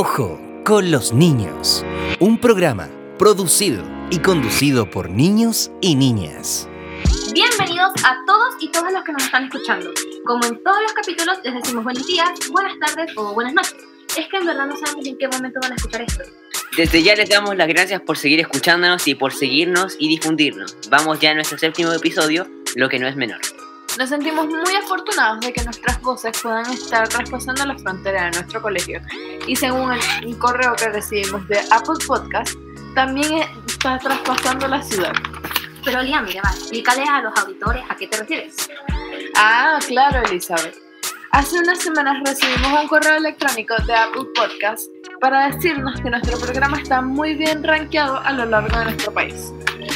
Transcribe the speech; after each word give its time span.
Ojo 0.00 0.40
con 0.64 0.92
los 0.92 1.12
niños. 1.12 1.84
Un 2.20 2.38
programa 2.38 2.88
producido 3.18 3.82
y 4.12 4.20
conducido 4.20 4.88
por 4.88 5.10
niños 5.10 5.72
y 5.80 5.96
niñas. 5.96 6.68
Bienvenidos 7.32 7.90
a 8.04 8.16
todos 8.24 8.54
y 8.60 8.70
todas 8.70 8.92
los 8.92 9.02
que 9.02 9.10
nos 9.10 9.24
están 9.24 9.46
escuchando. 9.46 9.90
Como 10.24 10.44
en 10.44 10.62
todos 10.62 10.80
los 10.82 10.92
capítulos, 10.92 11.38
les 11.42 11.52
decimos 11.52 11.82
buenos 11.82 12.06
días, 12.06 12.30
buenas 12.52 12.78
tardes 12.78 13.10
o 13.16 13.34
buenas 13.34 13.54
noches. 13.54 13.74
Es 14.16 14.28
que 14.28 14.36
en 14.36 14.46
verdad 14.46 14.66
no 14.66 14.76
sabemos 14.76 15.04
en 15.04 15.18
qué 15.18 15.26
momento 15.26 15.58
van 15.60 15.72
a 15.72 15.74
escuchar 15.74 16.02
esto. 16.02 16.22
Desde 16.76 17.02
ya 17.02 17.16
les 17.16 17.28
damos 17.28 17.56
las 17.56 17.66
gracias 17.66 18.00
por 18.00 18.16
seguir 18.16 18.38
escuchándonos 18.38 19.08
y 19.08 19.16
por 19.16 19.32
seguirnos 19.32 19.96
y 19.98 20.06
difundirnos. 20.06 20.76
Vamos 20.88 21.18
ya 21.18 21.32
a 21.32 21.34
nuestro 21.34 21.58
séptimo 21.58 21.92
episodio, 21.92 22.46
lo 22.76 22.88
que 22.88 23.00
no 23.00 23.08
es 23.08 23.16
menor. 23.16 23.40
Nos 23.98 24.10
sentimos 24.10 24.46
muy 24.46 24.76
afortunados 24.76 25.40
de 25.40 25.52
que 25.52 25.64
nuestras 25.64 26.00
voces 26.02 26.40
puedan 26.40 26.72
estar 26.72 27.08
traspasando 27.08 27.64
la 27.64 27.76
frontera 27.76 28.26
de 28.26 28.30
nuestro 28.30 28.62
colegio. 28.62 29.00
Y 29.48 29.56
según 29.56 29.92
el, 30.22 30.38
correo 30.38 30.76
que 30.76 30.88
recibimos 30.90 31.48
de 31.48 31.58
Apple 31.72 31.96
Podcast, 32.06 32.54
también 32.94 33.42
está 33.66 33.98
traspasando 33.98 34.68
la 34.68 34.80
ciudad. 34.84 35.12
Pero 35.84 36.00
Liam, 36.00 36.26
mira, 36.26 36.42
va, 36.44 36.50
explícale 36.50 37.02
a 37.10 37.22
los 37.22 37.36
auditores 37.40 37.82
a 37.88 37.96
qué 37.96 38.06
te 38.06 38.18
refieres. 38.18 38.70
Ah, 39.34 39.80
claro, 39.84 40.22
Elizabeth. 40.28 40.76
Hace 41.32 41.58
unas 41.58 41.80
semanas 41.80 42.22
recibimos 42.24 42.80
un 42.80 42.86
correo 42.86 43.16
electrónico 43.16 43.74
de 43.84 43.94
Apple 43.96 44.26
Podcast 44.32 44.86
para 45.20 45.50
decirnos 45.50 46.00
que 46.00 46.08
nuestro 46.08 46.38
programa 46.38 46.80
está 46.80 47.02
muy 47.02 47.34
bien 47.34 47.64
rankeado 47.64 48.20
a 48.20 48.30
lo 48.32 48.44
largo 48.44 48.78
de 48.78 48.84
nuestro 48.84 49.12
país. 49.12 49.52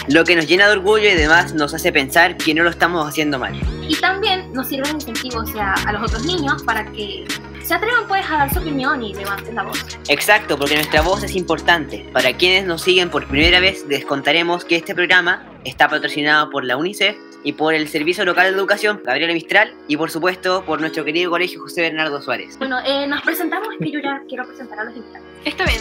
Lo 0.08 0.24
que 0.24 0.34
nos 0.34 0.46
llena 0.46 0.66
de 0.66 0.72
orgullo 0.72 1.04
y 1.04 1.12
además 1.12 1.54
nos 1.54 1.74
hace 1.74 1.92
pensar 1.92 2.36
que 2.36 2.54
no 2.54 2.64
lo 2.64 2.70
estamos 2.70 3.08
haciendo 3.08 3.38
mal. 3.38 3.54
Y 3.88 3.94
también 3.96 4.52
nos 4.52 4.68
sirve 4.68 4.88
de 4.88 4.94
incentivo 4.94 5.40
o 5.40 5.46
sea, 5.46 5.74
a 5.86 5.92
los 5.92 6.02
otros 6.02 6.24
niños 6.24 6.62
para 6.64 6.84
que 6.92 7.24
se 7.62 7.74
atrevan 7.74 8.08
pues 8.08 8.24
a 8.28 8.38
dar 8.38 8.52
su 8.52 8.58
opinión 8.58 9.02
y 9.02 9.14
levanten 9.14 9.54
la 9.54 9.62
voz. 9.62 9.86
Exacto, 10.08 10.58
porque 10.58 10.74
nuestra 10.74 11.02
voz 11.02 11.22
es 11.22 11.36
importante. 11.36 12.08
Para 12.12 12.36
quienes 12.36 12.66
nos 12.66 12.82
siguen 12.82 13.10
por 13.10 13.26
primera 13.28 13.60
vez, 13.60 13.84
les 13.88 14.04
contaremos 14.04 14.64
que 14.64 14.76
este 14.76 14.94
programa 14.94 15.46
está 15.64 15.88
patrocinado 15.88 16.50
por 16.50 16.64
la 16.64 16.76
UNICEF 16.76 17.16
y 17.44 17.52
por 17.52 17.74
el 17.74 17.88
Servicio 17.88 18.24
Local 18.24 18.52
de 18.52 18.58
Educación 18.58 19.00
Gabriela 19.04 19.32
Mistral 19.32 19.74
y 19.88 19.96
por 19.96 20.10
supuesto 20.10 20.64
por 20.64 20.80
nuestro 20.80 21.04
querido 21.04 21.30
colegio 21.30 21.60
José 21.60 21.82
Bernardo 21.82 22.20
Suárez. 22.20 22.58
Bueno, 22.58 22.78
eh, 22.84 23.06
nos 23.06 23.22
presentamos, 23.22 23.68
que 23.78 23.90
yo 23.90 24.00
ya 24.00 24.22
quiero 24.28 24.46
presentar 24.46 24.80
a 24.80 24.84
los 24.84 24.96
invitados. 24.96 25.26
Está 25.44 25.64
bien, 25.64 25.80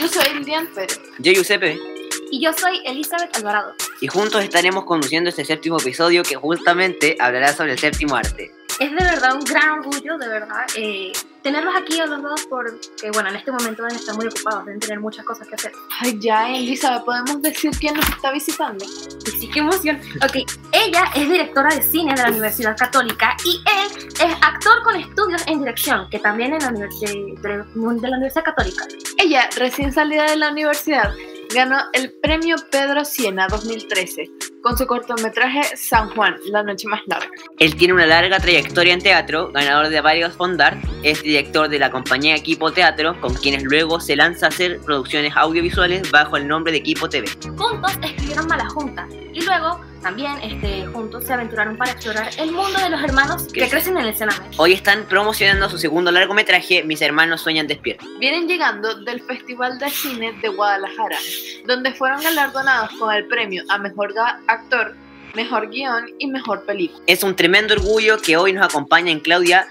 yo 0.00 0.08
soy 0.08 0.24
Elian 0.36 0.66
Pérez. 0.74 1.00
Yo 1.18 1.32
Giuseppe. 1.32 1.95
Y 2.30 2.40
yo 2.40 2.52
soy 2.52 2.80
Elizabeth 2.84 3.36
Alvarado. 3.36 3.74
Y 4.00 4.08
juntos 4.08 4.42
estaremos 4.42 4.84
conduciendo 4.84 5.30
este 5.30 5.44
séptimo 5.44 5.78
episodio 5.78 6.22
que 6.22 6.36
justamente 6.36 7.16
hablará 7.20 7.52
sobre 7.52 7.72
el 7.72 7.78
séptimo 7.78 8.16
arte. 8.16 8.52
Es 8.78 8.90
de 8.90 8.96
verdad 8.96 9.34
un 9.34 9.44
gran 9.44 9.70
orgullo, 9.70 10.18
de 10.18 10.28
verdad, 10.28 10.66
eh, 10.76 11.10
tenerlos 11.42 11.74
aquí 11.74 11.98
a 11.98 12.04
los 12.04 12.22
dos 12.22 12.46
porque, 12.46 13.10
bueno, 13.10 13.30
en 13.30 13.36
este 13.36 13.50
momento 13.50 13.82
deben 13.82 13.96
estar 13.96 14.14
muy 14.14 14.26
ocupados, 14.26 14.66
deben 14.66 14.80
tener 14.80 15.00
muchas 15.00 15.24
cosas 15.24 15.48
que 15.48 15.54
hacer. 15.54 15.72
Ay, 16.00 16.18
ya, 16.20 16.50
Elizabeth, 16.50 17.04
¿podemos 17.04 17.40
decir 17.40 17.70
quién 17.80 17.94
nos 17.94 18.06
está 18.06 18.32
visitando? 18.32 18.84
Sí, 18.84 19.48
qué 19.48 19.60
emoción. 19.60 19.98
Ok, 20.22 20.36
ella 20.72 21.04
es 21.14 21.26
directora 21.26 21.74
de 21.74 21.82
cine 21.82 22.14
de 22.14 22.22
la 22.22 22.28
Universidad 22.28 22.76
Católica 22.76 23.34
y 23.46 23.62
él 23.64 24.08
es 24.08 24.34
actor 24.42 24.82
con 24.82 24.96
estudios 24.96 25.42
en 25.46 25.60
dirección, 25.60 26.10
que 26.10 26.18
también 26.18 26.52
en 26.52 26.62
la 26.62 26.70
de, 26.70 26.80
de, 26.80 27.38
de 27.40 28.08
la 28.10 28.16
Universidad 28.16 28.44
Católica. 28.44 28.86
Ella, 29.16 29.48
recién 29.56 29.90
salida 29.90 30.24
de 30.24 30.36
la 30.36 30.50
universidad, 30.50 31.14
ganó 31.54 31.78
el 31.92 32.12
premio 32.22 32.56
Pedro 32.70 33.04
Siena 33.04 33.48
2013 33.48 34.30
con 34.62 34.76
su 34.76 34.86
cortometraje 34.86 35.62
San 35.76 36.10
Juan, 36.10 36.36
la 36.50 36.62
noche 36.62 36.88
más 36.88 37.00
larga. 37.06 37.28
Él 37.58 37.76
tiene 37.76 37.94
una 37.94 38.06
larga 38.06 38.40
trayectoria 38.40 38.94
en 38.94 39.00
teatro, 39.00 39.52
ganador 39.52 39.88
de 39.88 40.00
varios 40.00 40.34
Fondar, 40.34 40.76
es 41.04 41.22
director 41.22 41.68
de 41.68 41.78
la 41.78 41.90
compañía 41.90 42.34
Equipo 42.34 42.72
Teatro, 42.72 43.20
con 43.20 43.34
quienes 43.34 43.62
luego 43.62 44.00
se 44.00 44.16
lanza 44.16 44.46
a 44.46 44.48
hacer 44.48 44.80
producciones 44.80 45.36
audiovisuales 45.36 46.10
bajo 46.10 46.36
el 46.36 46.48
nombre 46.48 46.72
de 46.72 46.78
Equipo 46.78 47.08
TV. 47.08 47.28
Juntos 47.56 47.92
escribieron 48.02 48.48
Junta 48.68 49.06
y 49.32 49.40
luego 49.42 49.80
también 50.02 50.32
este, 50.42 50.86
juntos 50.86 51.24
se 51.24 51.32
aventuraron 51.32 51.76
para 51.76 51.92
explorar 51.92 52.30
el 52.38 52.52
mundo 52.52 52.78
de 52.78 52.90
los 52.90 53.02
hermanos 53.02 53.44
que 53.52 53.68
crecen 53.68 53.96
en 53.96 54.06
el 54.06 54.16
Sename. 54.16 54.46
Hoy 54.56 54.72
están 54.72 55.04
promocionando 55.08 55.68
su 55.68 55.78
segundo 55.78 56.10
largometraje, 56.10 56.82
Mis 56.84 57.02
hermanos 57.02 57.40
sueñan 57.40 57.66
despiertos. 57.66 58.06
Vienen 58.18 58.46
llegando 58.48 58.94
del 59.02 59.20
Festival 59.22 59.78
de 59.78 59.90
Cine 59.90 60.32
de 60.40 60.48
Guadalajara, 60.48 61.18
donde 61.66 61.92
fueron 61.94 62.22
galardonados 62.22 62.90
con 62.98 63.12
el 63.14 63.26
premio 63.26 63.64
a 63.68 63.78
Mejor 63.78 64.14
Actor, 64.46 64.94
Mejor 65.34 65.68
Guión 65.70 66.06
y 66.18 66.26
Mejor 66.28 66.64
Película. 66.64 67.02
Es 67.06 67.22
un 67.22 67.34
tremendo 67.34 67.74
orgullo 67.74 68.18
que 68.18 68.36
hoy 68.36 68.52
nos 68.52 68.64
acompañen 68.64 69.20
Claudia 69.20 69.66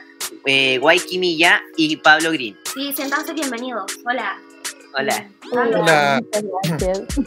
eh, 0.46 0.78
Guayquimilla 0.80 1.62
y 1.78 1.98
Pablo 1.98 2.32
Green. 2.32 2.58
Sí, 2.74 2.94
siéntanse 2.94 3.34
bienvenidos. 3.34 4.00
Hola. 4.06 4.38
Hola. 4.98 5.30
Hola. 5.52 5.80
Hola. 5.80 6.22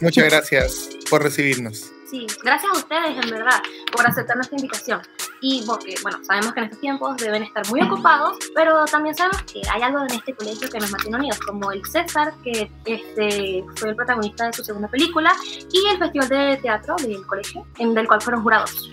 Muchas 0.01 0.25
gracias 0.25 0.89
por 1.09 1.23
recibirnos. 1.23 1.91
Sí, 2.09 2.25
gracias 2.43 2.71
a 2.73 2.77
ustedes, 2.77 3.23
en 3.23 3.29
verdad, 3.29 3.61
por 3.91 4.07
aceptar 4.07 4.35
nuestra 4.35 4.57
invitación. 4.57 5.01
Y 5.41 5.63
porque, 5.65 5.95
bueno, 6.01 6.17
sabemos 6.23 6.53
que 6.53 6.59
en 6.59 6.65
estos 6.65 6.79
tiempos 6.79 7.17
deben 7.17 7.43
estar 7.43 7.67
muy 7.69 7.81
ocupados, 7.81 8.37
pero 8.55 8.83
también 8.85 9.15
sabemos 9.15 9.43
que 9.43 9.61
hay 9.71 9.81
algo 9.83 9.99
en 9.99 10.11
este 10.11 10.33
colegio 10.33 10.69
que 10.69 10.79
nos 10.79 10.89
mantiene 10.91 11.17
unidos, 11.17 11.39
como 11.39 11.71
el 11.71 11.85
César, 11.85 12.33
que 12.43 12.71
este, 12.85 13.63
fue 13.75 13.89
el 13.89 13.95
protagonista 13.95 14.47
de 14.47 14.53
su 14.53 14.63
segunda 14.63 14.87
película, 14.87 15.31
y 15.71 15.87
el 15.87 15.99
Festival 15.99 16.29
de 16.29 16.57
Teatro 16.57 16.95
del 16.95 17.25
colegio, 17.27 17.67
en 17.77 17.93
del 17.93 18.07
cual 18.07 18.21
fueron 18.21 18.41
jurados. 18.41 18.89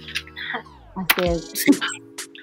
Así 0.97 1.23
es. 1.23 1.67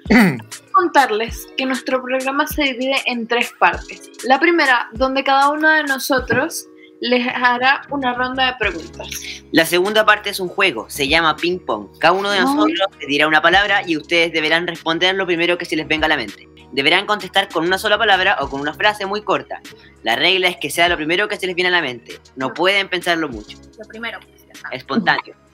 contarles 0.74 1.48
que 1.56 1.66
nuestro 1.66 2.04
programa 2.04 2.48
se 2.48 2.64
divide 2.64 2.96
en 3.06 3.28
tres 3.28 3.54
partes. 3.60 4.10
La 4.24 4.40
primera, 4.40 4.90
donde 4.94 5.24
cada 5.24 5.50
uno 5.50 5.70
de 5.70 5.84
nosotros 5.84 6.68
les 7.03 7.28
hará 7.28 7.81
una 7.90 8.14
ronda 8.14 8.46
de 8.46 8.53
preguntas. 8.58 9.09
La 9.52 9.66
segunda 9.66 10.06
parte 10.06 10.30
es 10.30 10.40
un 10.40 10.47
juego, 10.47 10.90
se 10.90 11.09
llama 11.09 11.36
ping 11.36 11.59
pong. 11.59 11.90
Cada 12.00 12.14
uno 12.14 12.31
de 12.31 12.40
nosotros 12.40 12.80
le 12.97 13.08
dirá 13.08 13.28
una 13.28 13.41
palabra 13.41 13.81
y 13.86 13.97
ustedes 13.97 14.31
deberán 14.31 14.66
responder 14.66 15.13
lo 15.13 15.25
primero 15.25 15.58
que 15.58 15.66
se 15.66 15.75
les 15.75 15.86
venga 15.86 16.06
a 16.06 16.09
la 16.09 16.16
mente. 16.16 16.47
Deberán 16.72 17.06
contestar 17.06 17.50
con 17.50 17.66
una 17.66 17.78
sola 17.78 17.97
palabra 17.97 18.38
o 18.40 18.50
con 18.50 18.62
una 18.62 18.74
frase 18.74 19.06
muy 19.06 19.22
corta. 19.22 19.59
La 20.03 20.16
regla 20.16 20.47
es 20.47 20.56
que 20.56 20.69
sea 20.69 20.88
lo 20.88 20.96
primero 20.96 21.28
que 21.28 21.36
se 21.36 21.46
les 21.46 21.56
viene 21.56 21.68
a 21.68 21.72
la 21.72 21.81
mente. 21.81 22.22
No 22.38 22.53
pueden 22.53 22.88
pensarlo 22.88 23.28
mucho. 23.28 23.58
Lo 23.78 23.86
primero. 23.86 24.19
Espontáneo. 24.72 25.36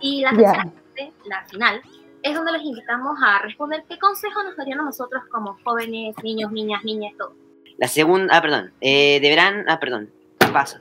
y 0.00 0.22
la 0.22 0.30
tercera 0.30 0.52
parte, 0.64 1.12
la 1.24 1.44
final, 1.46 1.82
es 2.22 2.34
donde 2.36 2.52
les 2.52 2.62
invitamos 2.62 3.18
a 3.20 3.40
responder 3.40 3.82
qué 3.88 3.98
consejo 3.98 4.44
nos 4.44 4.56
darían 4.56 4.78
a 4.78 4.84
nosotros 4.84 5.24
como 5.28 5.58
jóvenes, 5.64 6.14
niños, 6.22 6.52
niñas, 6.52 6.84
niñas, 6.84 7.14
todo. 7.18 7.34
La 7.78 7.88
segunda, 7.88 8.36
ah, 8.36 8.40
perdón, 8.40 8.72
eh, 8.80 9.18
deberán, 9.20 9.64
ah, 9.68 9.80
perdón, 9.80 10.10
paso. 10.52 10.78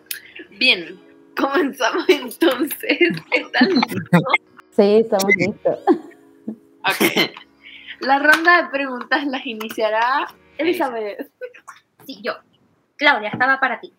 Bien, 0.59 0.99
comenzamos 1.35 2.05
entonces. 2.07 2.99
¿Están 3.31 3.69
listos? 3.69 4.21
Sí, 4.71 4.97
estamos 4.97 5.35
listos. 5.37 5.79
Ok. 6.47 7.31
La 8.01 8.19
ronda 8.19 8.63
de 8.63 8.69
preguntas 8.69 9.25
las 9.27 9.45
iniciará 9.45 10.27
Elizabeth. 10.57 11.31
Sí, 12.05 12.19
yo. 12.23 12.33
Claudia, 12.97 13.29
estaba 13.29 13.59
para 13.59 13.79
ti. 13.79 13.93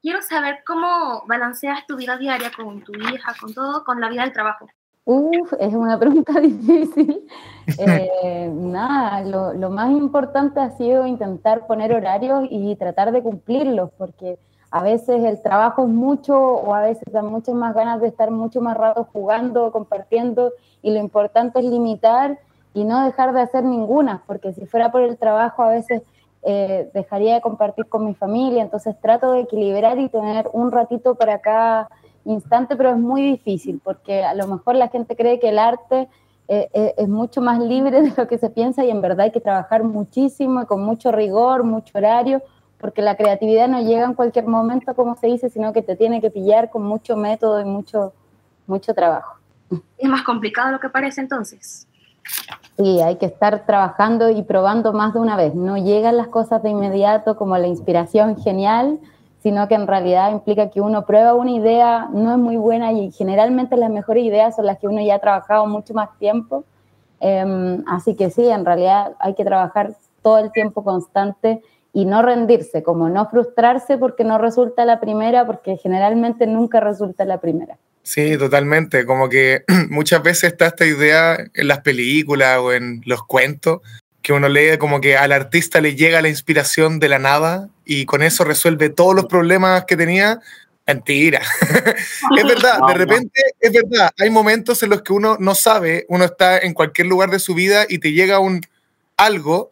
Quiero 0.00 0.22
saber 0.22 0.58
cómo 0.66 1.24
balanceas 1.26 1.86
tu 1.86 1.96
vida 1.96 2.16
diaria 2.16 2.50
con 2.54 2.82
tu 2.82 2.92
hija, 2.94 3.34
con 3.40 3.52
todo, 3.52 3.84
con 3.84 4.00
la 4.00 4.08
vida 4.08 4.22
del 4.22 4.32
trabajo. 4.32 4.68
Uf, 5.04 5.54
es 5.58 5.72
una 5.72 5.98
pregunta 5.98 6.38
difícil. 6.40 7.26
Eh, 7.78 8.50
nada, 8.52 9.22
lo, 9.22 9.54
lo, 9.54 9.70
más 9.70 9.90
importante 9.90 10.60
ha 10.60 10.70
sido 10.76 11.06
intentar 11.06 11.66
poner 11.66 11.94
horarios 11.94 12.46
y 12.50 12.76
tratar 12.76 13.10
de 13.10 13.22
cumplirlos, 13.22 13.90
porque 13.96 14.38
a 14.70 14.82
veces 14.82 15.24
el 15.24 15.40
trabajo 15.40 15.84
es 15.84 15.88
mucho 15.88 16.38
o 16.38 16.74
a 16.74 16.82
veces 16.82 17.10
dan 17.10 17.26
muchas 17.26 17.54
más 17.54 17.74
ganas 17.74 18.00
de 18.00 18.08
estar 18.08 18.30
mucho 18.30 18.60
más 18.60 18.76
rato 18.76 19.08
jugando, 19.12 19.72
compartiendo 19.72 20.52
y 20.82 20.90
lo 20.90 20.98
importante 20.98 21.60
es 21.60 21.64
limitar 21.64 22.38
y 22.74 22.84
no 22.84 23.04
dejar 23.04 23.32
de 23.32 23.40
hacer 23.40 23.64
ninguna, 23.64 24.22
porque 24.26 24.52
si 24.52 24.66
fuera 24.66 24.92
por 24.92 25.02
el 25.02 25.16
trabajo 25.16 25.62
a 25.62 25.70
veces 25.70 26.02
eh, 26.42 26.90
dejaría 26.92 27.34
de 27.34 27.40
compartir 27.40 27.86
con 27.86 28.04
mi 28.04 28.14
familia, 28.14 28.62
entonces 28.62 28.94
trato 29.00 29.32
de 29.32 29.40
equilibrar 29.40 29.98
y 29.98 30.08
tener 30.08 30.48
un 30.52 30.70
ratito 30.70 31.14
para 31.14 31.40
cada 31.40 31.88
instante, 32.24 32.76
pero 32.76 32.90
es 32.90 32.98
muy 32.98 33.22
difícil 33.22 33.80
porque 33.82 34.22
a 34.22 34.34
lo 34.34 34.46
mejor 34.46 34.74
la 34.74 34.88
gente 34.88 35.16
cree 35.16 35.40
que 35.40 35.48
el 35.48 35.58
arte 35.58 36.08
eh, 36.46 36.68
eh, 36.72 36.94
es 36.96 37.08
mucho 37.08 37.40
más 37.40 37.58
libre 37.58 38.02
de 38.02 38.12
lo 38.16 38.28
que 38.28 38.38
se 38.38 38.50
piensa 38.50 38.84
y 38.84 38.90
en 38.90 39.00
verdad 39.00 39.20
hay 39.20 39.32
que 39.32 39.40
trabajar 39.40 39.82
muchísimo 39.82 40.62
y 40.62 40.66
con 40.66 40.82
mucho 40.82 41.10
rigor, 41.10 41.64
mucho 41.64 41.96
horario 41.96 42.42
porque 42.80 43.02
la 43.02 43.16
creatividad 43.16 43.68
no 43.68 43.80
llega 43.80 44.04
en 44.04 44.14
cualquier 44.14 44.46
momento, 44.46 44.94
como 44.94 45.16
se 45.16 45.26
dice, 45.26 45.50
sino 45.50 45.72
que 45.72 45.82
te 45.82 45.96
tiene 45.96 46.20
que 46.20 46.30
pillar 46.30 46.70
con 46.70 46.82
mucho 46.82 47.16
método 47.16 47.60
y 47.60 47.64
mucho, 47.64 48.12
mucho 48.66 48.94
trabajo. 48.94 49.36
¿Es 49.98 50.08
más 50.08 50.22
complicado 50.22 50.70
lo 50.70 50.80
que 50.80 50.88
parece 50.88 51.20
entonces? 51.20 51.86
Sí, 52.76 53.00
hay 53.00 53.16
que 53.16 53.26
estar 53.26 53.66
trabajando 53.66 54.30
y 54.30 54.42
probando 54.42 54.92
más 54.92 55.12
de 55.12 55.20
una 55.20 55.36
vez. 55.36 55.54
No 55.54 55.76
llegan 55.76 56.16
las 56.16 56.28
cosas 56.28 56.62
de 56.62 56.70
inmediato 56.70 57.36
como 57.36 57.58
la 57.58 57.66
inspiración 57.66 58.36
genial, 58.36 59.00
sino 59.42 59.66
que 59.66 59.74
en 59.74 59.86
realidad 59.86 60.30
implica 60.30 60.70
que 60.70 60.80
uno 60.80 61.04
prueba 61.04 61.34
una 61.34 61.50
idea, 61.50 62.08
no 62.12 62.32
es 62.32 62.38
muy 62.38 62.56
buena 62.56 62.92
y 62.92 63.10
generalmente 63.10 63.76
las 63.76 63.90
mejores 63.90 64.24
ideas 64.24 64.56
son 64.56 64.66
las 64.66 64.78
que 64.78 64.86
uno 64.86 65.00
ya 65.00 65.16
ha 65.16 65.18
trabajado 65.18 65.66
mucho 65.66 65.94
más 65.94 66.16
tiempo. 66.18 66.64
Em, 67.20 67.82
así 67.88 68.14
que 68.14 68.30
sí, 68.30 68.48
en 68.48 68.64
realidad 68.64 69.16
hay 69.18 69.34
que 69.34 69.44
trabajar 69.44 69.92
todo 70.22 70.38
el 70.38 70.52
tiempo 70.52 70.84
constante 70.84 71.62
y 71.92 72.04
no 72.04 72.22
rendirse, 72.22 72.82
como 72.82 73.08
no 73.08 73.28
frustrarse 73.28 73.98
porque 73.98 74.24
no 74.24 74.38
resulta 74.38 74.84
la 74.84 75.00
primera, 75.00 75.46
porque 75.46 75.76
generalmente 75.76 76.46
nunca 76.46 76.80
resulta 76.80 77.24
la 77.24 77.40
primera. 77.40 77.78
Sí, 78.02 78.38
totalmente. 78.38 79.04
Como 79.04 79.28
que 79.28 79.64
muchas 79.90 80.22
veces 80.22 80.52
está 80.52 80.68
esta 80.68 80.86
idea 80.86 81.36
en 81.54 81.68
las 81.68 81.80
películas 81.80 82.58
o 82.58 82.72
en 82.72 83.02
los 83.04 83.22
cuentos 83.24 83.80
que 84.22 84.32
uno 84.32 84.48
lee 84.48 84.78
como 84.78 85.00
que 85.00 85.16
al 85.16 85.32
artista 85.32 85.80
le 85.80 85.94
llega 85.94 86.20
la 86.20 86.28
inspiración 86.28 86.98
de 86.98 87.08
la 87.08 87.18
nada 87.18 87.68
y 87.84 88.04
con 88.04 88.22
eso 88.22 88.44
resuelve 88.44 88.90
todos 88.90 89.14
los 89.14 89.26
problemas 89.26 89.84
que 89.84 89.96
tenía. 89.96 90.40
Mentira. 90.86 91.42
es 92.36 92.44
verdad, 92.44 92.78
de 92.88 92.94
repente 92.94 93.40
es 93.60 93.72
verdad. 93.72 94.10
Hay 94.18 94.30
momentos 94.30 94.82
en 94.82 94.90
los 94.90 95.02
que 95.02 95.12
uno 95.12 95.36
no 95.38 95.54
sabe, 95.54 96.06
uno 96.08 96.24
está 96.24 96.58
en 96.58 96.72
cualquier 96.72 97.06
lugar 97.08 97.30
de 97.30 97.38
su 97.38 97.54
vida 97.54 97.84
y 97.88 97.98
te 97.98 98.12
llega 98.12 98.38
un 98.38 98.62
algo, 99.16 99.70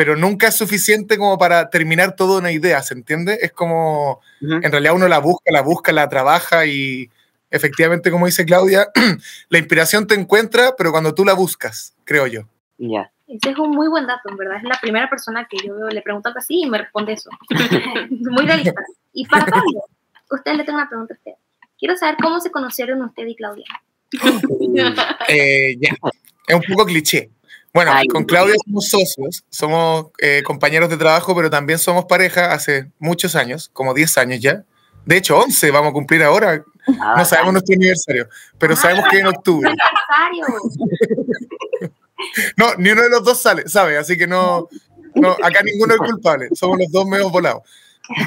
pero 0.00 0.16
nunca 0.16 0.48
es 0.48 0.56
suficiente 0.56 1.18
como 1.18 1.36
para 1.36 1.68
terminar 1.68 2.16
toda 2.16 2.38
una 2.38 2.50
idea, 2.50 2.80
¿se 2.80 2.94
entiende? 2.94 3.38
Es 3.42 3.52
como, 3.52 4.22
en 4.40 4.72
realidad 4.72 4.94
uno 4.94 5.06
la 5.08 5.18
busca, 5.18 5.52
la 5.52 5.60
busca, 5.60 5.92
la 5.92 6.08
trabaja 6.08 6.64
y, 6.64 7.10
efectivamente, 7.50 8.10
como 8.10 8.24
dice 8.24 8.46
Claudia, 8.46 8.88
la 9.50 9.58
inspiración 9.58 10.06
te 10.06 10.14
encuentra, 10.14 10.74
pero 10.74 10.90
cuando 10.90 11.14
tú 11.14 11.22
la 11.22 11.34
buscas, 11.34 11.94
creo 12.04 12.26
yo. 12.26 12.48
Ya. 12.78 13.12
Ese 13.28 13.50
es 13.50 13.58
un 13.58 13.72
muy 13.72 13.88
buen 13.88 14.06
dato, 14.06 14.30
en 14.30 14.38
verdad. 14.38 14.56
Es 14.56 14.62
la 14.62 14.78
primera 14.80 15.10
persona 15.10 15.46
que 15.50 15.58
yo 15.58 15.74
le 15.74 16.00
pregunto 16.00 16.30
algo 16.30 16.38
así 16.38 16.62
y 16.62 16.70
me 16.70 16.78
responde 16.78 17.12
eso. 17.12 17.28
muy 18.08 18.46
realista. 18.46 18.82
Y 19.12 19.26
para 19.26 19.44
Pablo, 19.44 19.84
usted 20.30 20.54
le 20.54 20.64
tengo 20.64 20.78
una 20.78 20.88
pregunta 20.88 21.12
a 21.12 21.18
usted. 21.18 21.32
Quiero 21.78 21.94
saber 21.98 22.16
cómo 22.22 22.40
se 22.40 22.50
conocieron 22.50 23.02
usted 23.02 23.26
y 23.26 23.36
Claudia. 23.36 23.66
Eh, 25.28 25.76
ya, 25.78 25.90
es 26.46 26.54
un 26.54 26.62
poco 26.74 26.86
cliché. 26.86 27.28
Bueno, 27.72 27.92
con 28.10 28.24
Claudia 28.24 28.56
somos 28.64 28.88
socios, 28.88 29.44
somos 29.48 30.06
eh, 30.18 30.42
compañeros 30.44 30.90
de 30.90 30.96
trabajo, 30.96 31.36
pero 31.36 31.50
también 31.50 31.78
somos 31.78 32.06
pareja 32.06 32.52
hace 32.52 32.90
muchos 32.98 33.36
años, 33.36 33.70
como 33.72 33.94
10 33.94 34.18
años 34.18 34.40
ya. 34.40 34.64
De 35.06 35.16
hecho, 35.16 35.38
11 35.38 35.70
vamos 35.70 35.90
a 35.90 35.92
cumplir 35.92 36.22
ahora. 36.22 36.64
Ah, 37.00 37.14
no 37.16 37.24
sabemos 37.24 37.52
nuestro 37.52 37.76
aniversario, 37.76 38.28
pero 38.58 38.74
sabemos 38.74 39.04
que 39.08 39.20
en 39.20 39.28
octubre. 39.28 39.70
no, 42.56 42.74
ni 42.76 42.90
uno 42.90 43.02
de 43.02 43.10
los 43.10 43.22
dos 43.22 43.40
sale, 43.40 43.68
sabe, 43.68 43.98
así 43.98 44.18
que 44.18 44.26
no, 44.26 44.68
no 45.14 45.36
acá 45.42 45.62
ninguno 45.62 45.94
es 45.94 46.00
culpable, 46.00 46.48
somos 46.54 46.78
los 46.78 46.90
dos 46.90 47.06
medio 47.06 47.30
volados. 47.30 47.62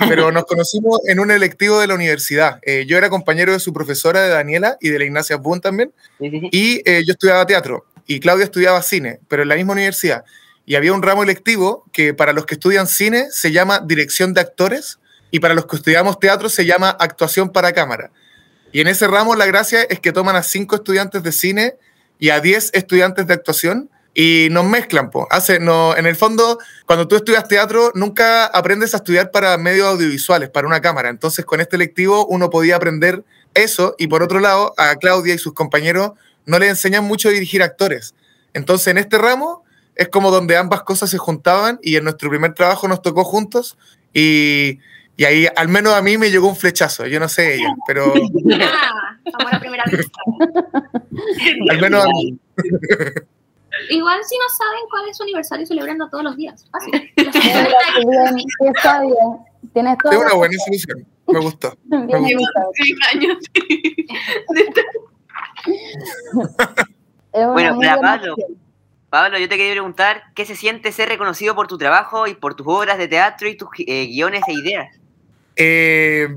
Pero 0.07 0.31
nos 0.31 0.45
conocimos 0.45 1.01
en 1.06 1.19
un 1.19 1.30
electivo 1.30 1.81
de 1.81 1.88
la 1.88 1.95
universidad. 1.95 2.60
Eh, 2.62 2.86
yo 2.88 2.98
era 2.98 3.10
compañero 3.10 3.51
de 3.51 3.60
su 3.60 3.74
profesora, 3.74 4.22
de 4.22 4.30
Daniela, 4.30 4.78
y 4.80 4.88
de 4.88 5.00
la 5.00 5.04
Ignacia 5.04 5.36
Boone 5.36 5.60
también. 5.60 5.92
Y 6.22 6.81
eh, 6.90 7.04
yo 7.06 7.12
estudiaba 7.12 7.45
teatro 7.45 7.86
y 8.08 8.20
Claudia 8.20 8.46
estudiaba 8.46 8.82
cine, 8.82 9.20
pero 9.28 9.44
en 9.44 9.50
la 9.50 9.56
misma 9.56 9.74
universidad. 9.74 10.24
Y 10.66 10.76
había 10.76 10.94
un 10.94 11.02
ramo 11.02 11.24
electivo 11.24 11.86
que 11.92 12.14
para 12.14 12.34
los 12.34 12.46
que 12.46 12.56
estudian 12.56 12.88
cine 12.88 13.28
se 13.32 13.52
llama 13.52 13.80
dirección 13.80 14.34
de 14.34 14.42
actores 14.42 15.00
y 15.32 15.40
para 15.40 15.54
los 15.54 15.66
que 15.66 15.76
estudiamos 15.76 16.20
teatro 16.20 16.50
se 16.50 16.66
llama 16.66 16.90
actuación 16.90 17.52
para 17.52 17.74
cámara. 17.74 18.12
Y 18.72 18.82
en 18.82 18.88
ese 18.88 19.08
ramo 19.08 19.36
la 19.36 19.46
gracia 19.46 19.84
es 19.84 20.00
que 20.00 20.12
toman 20.12 20.36
a 20.36 20.44
cinco 20.44 20.76
estudiantes 20.76 21.24
de 21.24 21.32
cine 21.32 21.76
y 22.20 22.30
a 22.30 22.40
diez 22.40 22.70
estudiantes 22.74 23.28
de 23.28 23.34
actuación 23.34 23.90
y 24.14 24.48
nos 24.52 24.66
mezclan. 24.66 25.10
Po. 25.10 25.28
Hace, 25.30 25.60
no, 25.60 25.96
en 25.98 26.06
el 26.06 26.16
fondo, 26.16 26.60
cuando 26.86 27.08
tú 27.08 27.16
estudias 27.16 27.48
teatro, 27.48 27.92
nunca 27.96 28.46
aprendes 28.46 28.94
a 28.94 28.98
estudiar 28.98 29.32
para 29.32 29.58
medios 29.58 29.88
audiovisuales, 29.88 30.50
para 30.50 30.68
una 30.68 30.82
cámara. 30.82 31.10
Entonces, 31.10 31.46
con 31.46 31.62
este 31.62 31.76
electivo 31.76 32.26
uno 32.28 32.50
podía 32.50 32.76
aprender 32.76 33.24
eso 33.54 33.96
y 33.98 34.08
por 34.08 34.24
otro 34.24 34.40
lado, 34.40 34.74
a 34.78 34.96
Claudia 34.96 35.34
y 35.34 35.38
sus 35.38 35.54
compañeros 35.54 36.12
no 36.45 36.60
les 36.60 36.69
enseñan 36.69 37.04
mucho 37.04 37.30
a 37.30 37.31
dirigir 37.31 37.63
actores. 37.63 38.16
Entonces, 38.54 38.88
en 38.88 38.98
este 38.98 39.18
ramo 39.18 39.63
es 39.95 40.10
como 40.10 40.31
donde 40.31 40.57
ambas 40.57 40.84
cosas 40.84 41.10
se 41.10 41.18
juntaban 41.18 41.80
y 41.81 41.95
en 41.95 42.04
nuestro 42.04 42.30
primer 42.30 42.54
trabajo 42.54 42.88
nos 42.88 43.01
tocó 43.01 43.24
juntos 43.24 43.78
y 44.13 44.80
y 45.16 45.25
ahí, 45.25 45.48
al 45.56 45.68
menos 45.68 45.94
a 45.94 46.01
mí 46.01 46.18
me 46.18 46.31
llegó 46.31 46.48
un 46.48 46.56
flechazo, 46.56 47.06
yo 47.06 47.19
no 47.19 47.30
sé 47.30 47.56
ella, 47.56 47.74
pero... 47.88 48.13
Ah, 49.25 49.51
la 49.54 49.60
primera 49.62 49.84
vez. 49.90 50.06
al 51.69 51.80
menos 51.80 52.04
a 52.04 52.07
mí. 52.10 52.38
Igual 53.90 54.19
si 54.25 54.38
no 54.38 54.50
saben 54.50 54.81
cuál 54.90 55.07
es 55.10 55.16
su 55.16 55.24
aniversario, 55.24 55.66
celebrando 55.66 56.10
todos 56.10 56.25
los 56.25 56.36
días. 56.36 56.66
Fácil. 56.69 57.10
Está 57.16 59.01
bien. 59.01 59.16
Tienes 59.74 59.98
todo. 60.04 60.12
Es 60.12 60.19
una 60.19 60.34
buena 60.34 60.57
solución. 60.66 61.07
Me 61.28 61.40
gustó. 61.40 61.78
Me 61.86 62.13
años. 63.13 63.38
bueno, 67.33 67.80
para 67.80 68.00
Pablo, 68.00 68.36
Pablo, 69.10 69.38
yo 69.38 69.48
te 69.48 69.57
quería 69.57 69.74
preguntar, 69.74 70.24
¿qué 70.33 70.45
se 70.45 70.56
siente 70.56 70.92
ser 70.92 71.10
reconocido 71.10 71.56
por 71.56 71.68
tu 71.68 71.77
trabajo 71.77 72.27
y 72.27 72.33
por 72.33 72.56
tus 72.56 72.65
obras 72.68 72.98
de 72.98 73.07
teatro 73.07 73.48
y 73.48 73.56
tus 73.56 73.69
eh, 73.77 74.07
guiones 74.07 74.42
e 74.48 74.54
ideas? 74.54 75.00
Eh, 75.56 76.36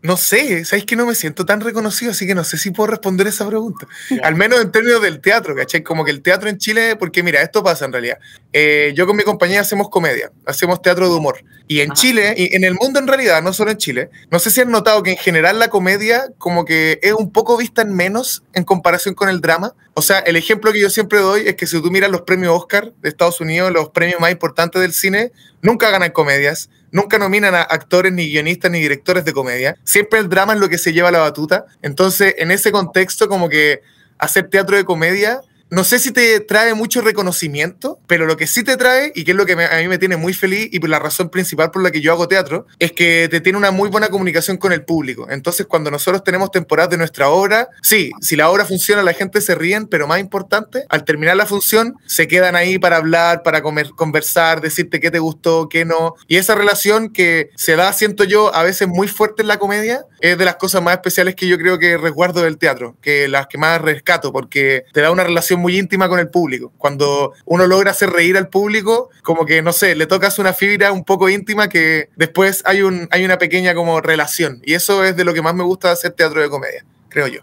no 0.00 0.16
sé, 0.16 0.64
sabéis 0.64 0.86
que 0.86 0.94
no 0.94 1.06
me 1.06 1.14
siento 1.16 1.44
tan 1.44 1.60
reconocido, 1.60 2.12
así 2.12 2.24
que 2.24 2.34
no 2.34 2.44
sé 2.44 2.56
si 2.56 2.70
puedo 2.70 2.86
responder 2.88 3.26
esa 3.26 3.46
pregunta. 3.48 3.88
Al 4.22 4.36
menos 4.36 4.60
en 4.60 4.70
términos 4.70 5.02
del 5.02 5.20
teatro, 5.20 5.56
¿cachai? 5.56 5.82
Como 5.82 6.04
que 6.04 6.12
el 6.12 6.22
teatro 6.22 6.48
en 6.48 6.58
Chile, 6.58 6.94
porque 6.94 7.24
mira, 7.24 7.42
esto 7.42 7.64
pasa 7.64 7.84
en 7.84 7.92
realidad. 7.92 8.18
Eh, 8.52 8.92
yo 8.94 9.08
con 9.08 9.16
mi 9.16 9.24
compañía 9.24 9.60
hacemos 9.60 9.88
comedia, 9.88 10.30
hacemos 10.46 10.80
teatro 10.82 11.08
de 11.08 11.16
humor. 11.16 11.42
Y 11.66 11.80
en 11.80 11.90
Chile, 11.92 12.32
y 12.36 12.54
en 12.54 12.62
el 12.62 12.74
mundo 12.74 13.00
en 13.00 13.08
realidad, 13.08 13.42
no 13.42 13.52
solo 13.52 13.72
en 13.72 13.76
Chile, 13.76 14.08
no 14.30 14.38
sé 14.38 14.50
si 14.50 14.60
han 14.60 14.70
notado 14.70 15.02
que 15.02 15.10
en 15.10 15.18
general 15.18 15.58
la 15.58 15.68
comedia 15.68 16.28
como 16.38 16.64
que 16.64 17.00
es 17.02 17.12
un 17.12 17.32
poco 17.32 17.56
vista 17.56 17.82
en 17.82 17.92
menos 17.92 18.44
en 18.54 18.62
comparación 18.62 19.14
con 19.16 19.28
el 19.28 19.40
drama. 19.40 19.74
O 19.94 20.02
sea, 20.02 20.20
el 20.20 20.36
ejemplo 20.36 20.72
que 20.72 20.80
yo 20.80 20.90
siempre 20.90 21.18
doy 21.18 21.48
es 21.48 21.56
que 21.56 21.66
si 21.66 21.82
tú 21.82 21.90
miras 21.90 22.10
los 22.10 22.22
premios 22.22 22.56
Oscar 22.56 22.92
de 23.02 23.08
Estados 23.08 23.40
Unidos, 23.40 23.72
los 23.72 23.90
premios 23.90 24.20
más 24.20 24.30
importantes 24.30 24.80
del 24.80 24.92
cine, 24.92 25.32
nunca 25.60 25.90
ganan 25.90 26.12
comedias 26.12 26.70
nunca 26.90 27.18
nominan 27.18 27.54
a 27.54 27.62
actores, 27.62 28.12
ni 28.12 28.30
guionistas, 28.30 28.70
ni 28.70 28.80
directores 28.80 29.24
de 29.24 29.32
comedia. 29.32 29.76
Siempre 29.84 30.18
el 30.20 30.28
drama 30.28 30.54
es 30.54 30.60
lo 30.60 30.68
que 30.68 30.78
se 30.78 30.92
lleva 30.92 31.10
la 31.10 31.20
batuta. 31.20 31.66
Entonces, 31.82 32.34
en 32.38 32.50
ese 32.50 32.72
contexto, 32.72 33.28
como 33.28 33.48
que 33.48 33.80
hacer 34.18 34.48
teatro 34.50 34.76
de 34.76 34.84
comedia 34.84 35.40
no 35.70 35.84
sé 35.84 35.98
si 35.98 36.12
te 36.12 36.40
trae 36.40 36.74
mucho 36.74 37.00
reconocimiento, 37.00 38.00
pero 38.06 38.26
lo 38.26 38.36
que 38.36 38.46
sí 38.46 38.64
te 38.64 38.76
trae, 38.76 39.12
y 39.14 39.24
que 39.24 39.32
es 39.32 39.36
lo 39.36 39.46
que 39.46 39.52
a 39.52 39.78
mí 39.78 39.88
me 39.88 39.98
tiene 39.98 40.16
muy 40.16 40.32
feliz 40.32 40.68
y 40.72 40.78
la 40.88 40.98
razón 40.98 41.28
principal 41.28 41.70
por 41.70 41.82
la 41.82 41.90
que 41.90 42.00
yo 42.00 42.12
hago 42.12 42.28
teatro, 42.28 42.66
es 42.78 42.92
que 42.92 43.28
te 43.30 43.40
tiene 43.40 43.58
una 43.58 43.70
muy 43.70 43.90
buena 43.90 44.08
comunicación 44.08 44.56
con 44.56 44.72
el 44.72 44.84
público. 44.84 45.26
Entonces, 45.30 45.66
cuando 45.66 45.90
nosotros 45.90 46.24
tenemos 46.24 46.50
temporadas 46.50 46.90
de 46.90 46.96
nuestra 46.96 47.28
obra, 47.28 47.68
sí, 47.82 48.10
si 48.20 48.36
la 48.36 48.48
obra 48.48 48.64
funciona, 48.64 49.02
la 49.02 49.12
gente 49.12 49.40
se 49.40 49.54
ríen, 49.54 49.86
pero 49.86 50.06
más 50.06 50.20
importante, 50.20 50.84
al 50.88 51.04
terminar 51.04 51.36
la 51.36 51.46
función, 51.46 51.96
se 52.06 52.26
quedan 52.26 52.56
ahí 52.56 52.78
para 52.78 52.96
hablar, 52.96 53.42
para 53.42 53.62
comer, 53.62 53.90
conversar, 53.90 54.60
decirte 54.60 55.00
qué 55.00 55.10
te 55.10 55.18
gustó, 55.18 55.68
qué 55.68 55.84
no. 55.84 56.14
Y 56.26 56.36
esa 56.36 56.54
relación 56.54 57.12
que 57.12 57.50
se 57.56 57.76
da, 57.76 57.92
siento 57.92 58.24
yo, 58.24 58.54
a 58.54 58.62
veces 58.62 58.88
muy 58.88 59.08
fuerte 59.08 59.42
en 59.42 59.48
la 59.48 59.58
comedia, 59.58 60.06
es 60.20 60.38
de 60.38 60.44
las 60.44 60.56
cosas 60.56 60.82
más 60.82 60.94
especiales 60.94 61.34
que 61.34 61.46
yo 61.46 61.58
creo 61.58 61.78
que 61.78 61.96
resguardo 61.96 62.42
del 62.42 62.58
teatro, 62.58 62.96
que 63.02 63.28
las 63.28 63.46
que 63.46 63.58
más 63.58 63.80
rescato, 63.80 64.32
porque 64.32 64.84
te 64.92 65.00
da 65.00 65.10
una 65.10 65.24
relación 65.24 65.57
muy 65.58 65.78
íntima 65.78 66.08
con 66.08 66.18
el 66.18 66.28
público. 66.28 66.72
Cuando 66.78 67.32
uno 67.44 67.66
logra 67.66 67.90
hacer 67.90 68.10
reír 68.10 68.36
al 68.36 68.48
público, 68.48 69.10
como 69.22 69.44
que, 69.44 69.62
no 69.62 69.72
sé, 69.72 69.94
le 69.94 70.06
tocas 70.06 70.38
una 70.38 70.52
fibra 70.52 70.92
un 70.92 71.04
poco 71.04 71.28
íntima 71.28 71.68
que 71.68 72.10
después 72.16 72.62
hay, 72.66 72.82
un, 72.82 73.08
hay 73.10 73.24
una 73.24 73.38
pequeña 73.38 73.74
como 73.74 74.00
relación. 74.00 74.60
Y 74.64 74.74
eso 74.74 75.04
es 75.04 75.16
de 75.16 75.24
lo 75.24 75.34
que 75.34 75.42
más 75.42 75.54
me 75.54 75.64
gusta 75.64 75.90
hacer 75.90 76.12
teatro 76.12 76.40
de 76.40 76.48
comedia, 76.48 76.84
creo 77.08 77.26
yo. 77.26 77.40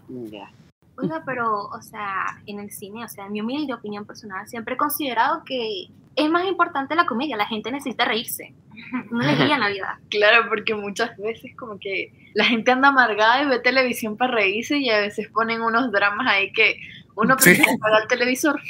Oiga, 0.98 1.22
pero, 1.26 1.64
o 1.66 1.82
sea, 1.82 2.40
en 2.46 2.58
el 2.58 2.70
cine, 2.70 3.04
o 3.04 3.08
sea, 3.08 3.26
en 3.26 3.32
mi 3.32 3.72
opinión 3.72 4.06
personal, 4.06 4.48
siempre 4.48 4.74
he 4.74 4.78
considerado 4.78 5.42
que 5.44 5.88
es 6.16 6.30
más 6.30 6.46
importante 6.46 6.94
la 6.94 7.06
comedia, 7.06 7.36
la 7.36 7.46
gente 7.46 7.70
necesita 7.70 8.04
reírse, 8.06 8.54
no 9.10 9.20
le 9.20 9.32
en 9.32 9.60
la 9.60 9.68
vida. 9.68 10.00
Claro, 10.10 10.48
porque 10.48 10.74
muchas 10.74 11.16
veces 11.18 11.52
como 11.56 11.78
que 11.78 12.30
la 12.34 12.44
gente 12.44 12.70
anda 12.70 12.88
amargada 12.88 13.42
y 13.42 13.46
ve 13.46 13.58
televisión 13.58 14.16
para 14.16 14.32
reírse 14.32 14.78
y 14.78 14.90
a 14.90 15.00
veces 15.00 15.28
ponen 15.28 15.60
unos 15.60 15.92
dramas 15.92 16.26
ahí 16.28 16.52
que 16.52 16.80
uno 17.14 17.36
prefiere 17.36 17.64
sí. 17.64 17.78
el 18.02 18.08
televisor. 18.08 18.60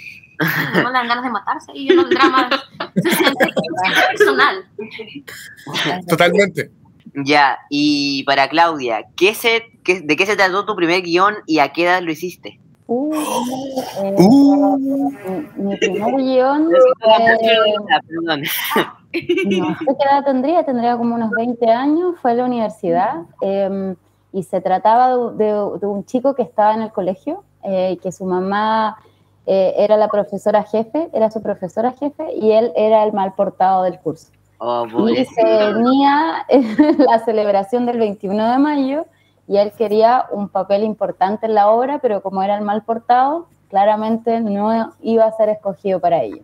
No 0.75 0.91
le 0.91 0.93
dan 0.93 1.09
ganas 1.09 1.25
de 1.25 1.31
matarse 1.31 1.73
y 1.75 1.91
uno 1.93 2.03
el 2.03 2.11
drama 2.11 2.50
se 2.95 3.11
siente 3.11 3.47
personal. 4.11 4.69
Totalmente. 6.07 6.71
Ya, 7.25 7.59
y 7.71 8.23
para 8.25 8.49
Claudia, 8.49 9.07
¿qué 9.17 9.35
se, 9.35 9.65
qué, 9.83 10.03
¿de 10.03 10.17
qué 10.17 10.26
se 10.26 10.37
trató 10.37 10.67
tu 10.67 10.76
primer 10.76 11.00
guion 11.00 11.37
y 11.47 11.61
a 11.61 11.73
qué 11.73 11.85
edad 11.85 12.03
lo 12.03 12.12
hiciste? 12.12 12.61
Uh, 12.88 13.12
eh, 14.02 14.14
uh. 14.19 14.78
Mi 15.57 15.76
primer 15.76 16.14
guion. 16.16 16.71
Perdón. 18.09 18.43
No 19.16 19.75
sé 19.78 19.85
qué 19.87 20.05
edad 20.11 20.25
tendría, 20.26 20.64
tendría 20.64 20.97
como 20.99 21.14
unos 21.14 21.31
20 21.31 21.71
años, 21.71 22.16
fue 22.21 22.33
a 22.33 22.35
la 22.35 22.45
universidad 22.45 23.23
eh, 23.40 23.95
y 24.31 24.43
se 24.43 24.61
trataba 24.61 25.16
de, 25.16 25.45
de, 25.45 25.78
de, 25.81 25.87
un 25.87 26.05
chico 26.05 26.35
que 26.35 26.43
estaba 26.43 26.75
en 26.75 26.83
el 26.83 26.93
colegio 26.93 27.43
eh, 27.62 27.99
que 28.02 28.12
su 28.12 28.25
mamá 28.25 28.99
eh, 29.47 29.75
era 29.78 29.97
la 29.97 30.09
profesora 30.09 30.62
jefe, 30.62 31.09
era 31.12 31.31
su 31.31 31.43
profesora 31.43 31.93
jefe, 31.93 32.33
y 32.35 32.52
él 32.52 32.73
era 32.76 33.02
el 33.02 33.12
mal 33.12 33.35
portado 33.35 33.83
del 33.83 33.99
curso. 33.99 34.28
Oh, 34.59 34.87
y 35.09 35.25
se 35.25 35.45
venía 35.45 36.47
la 36.99 37.19
celebración 37.25 37.87
del 37.87 37.99
21 37.99 38.52
de 38.52 38.59
mayo 38.59 39.07
y 39.49 39.57
él 39.59 39.73
quería 39.73 40.26
un 40.33 40.49
papel 40.49 40.83
importante 40.85 41.47
en 41.47 41.55
la 41.55 41.71
obra, 41.71 41.99
pero 42.00 42.21
como 42.23 42.43
era 42.43 42.57
el 42.57 42.65
mal 42.65 42.83
portado, 42.83 43.47
claramente 43.71 44.41
no 44.41 44.93
iba 45.03 45.25
a 45.25 45.33
ser 45.33 45.49
escogido 45.49 46.00
para 46.00 46.23
ello. 46.23 46.43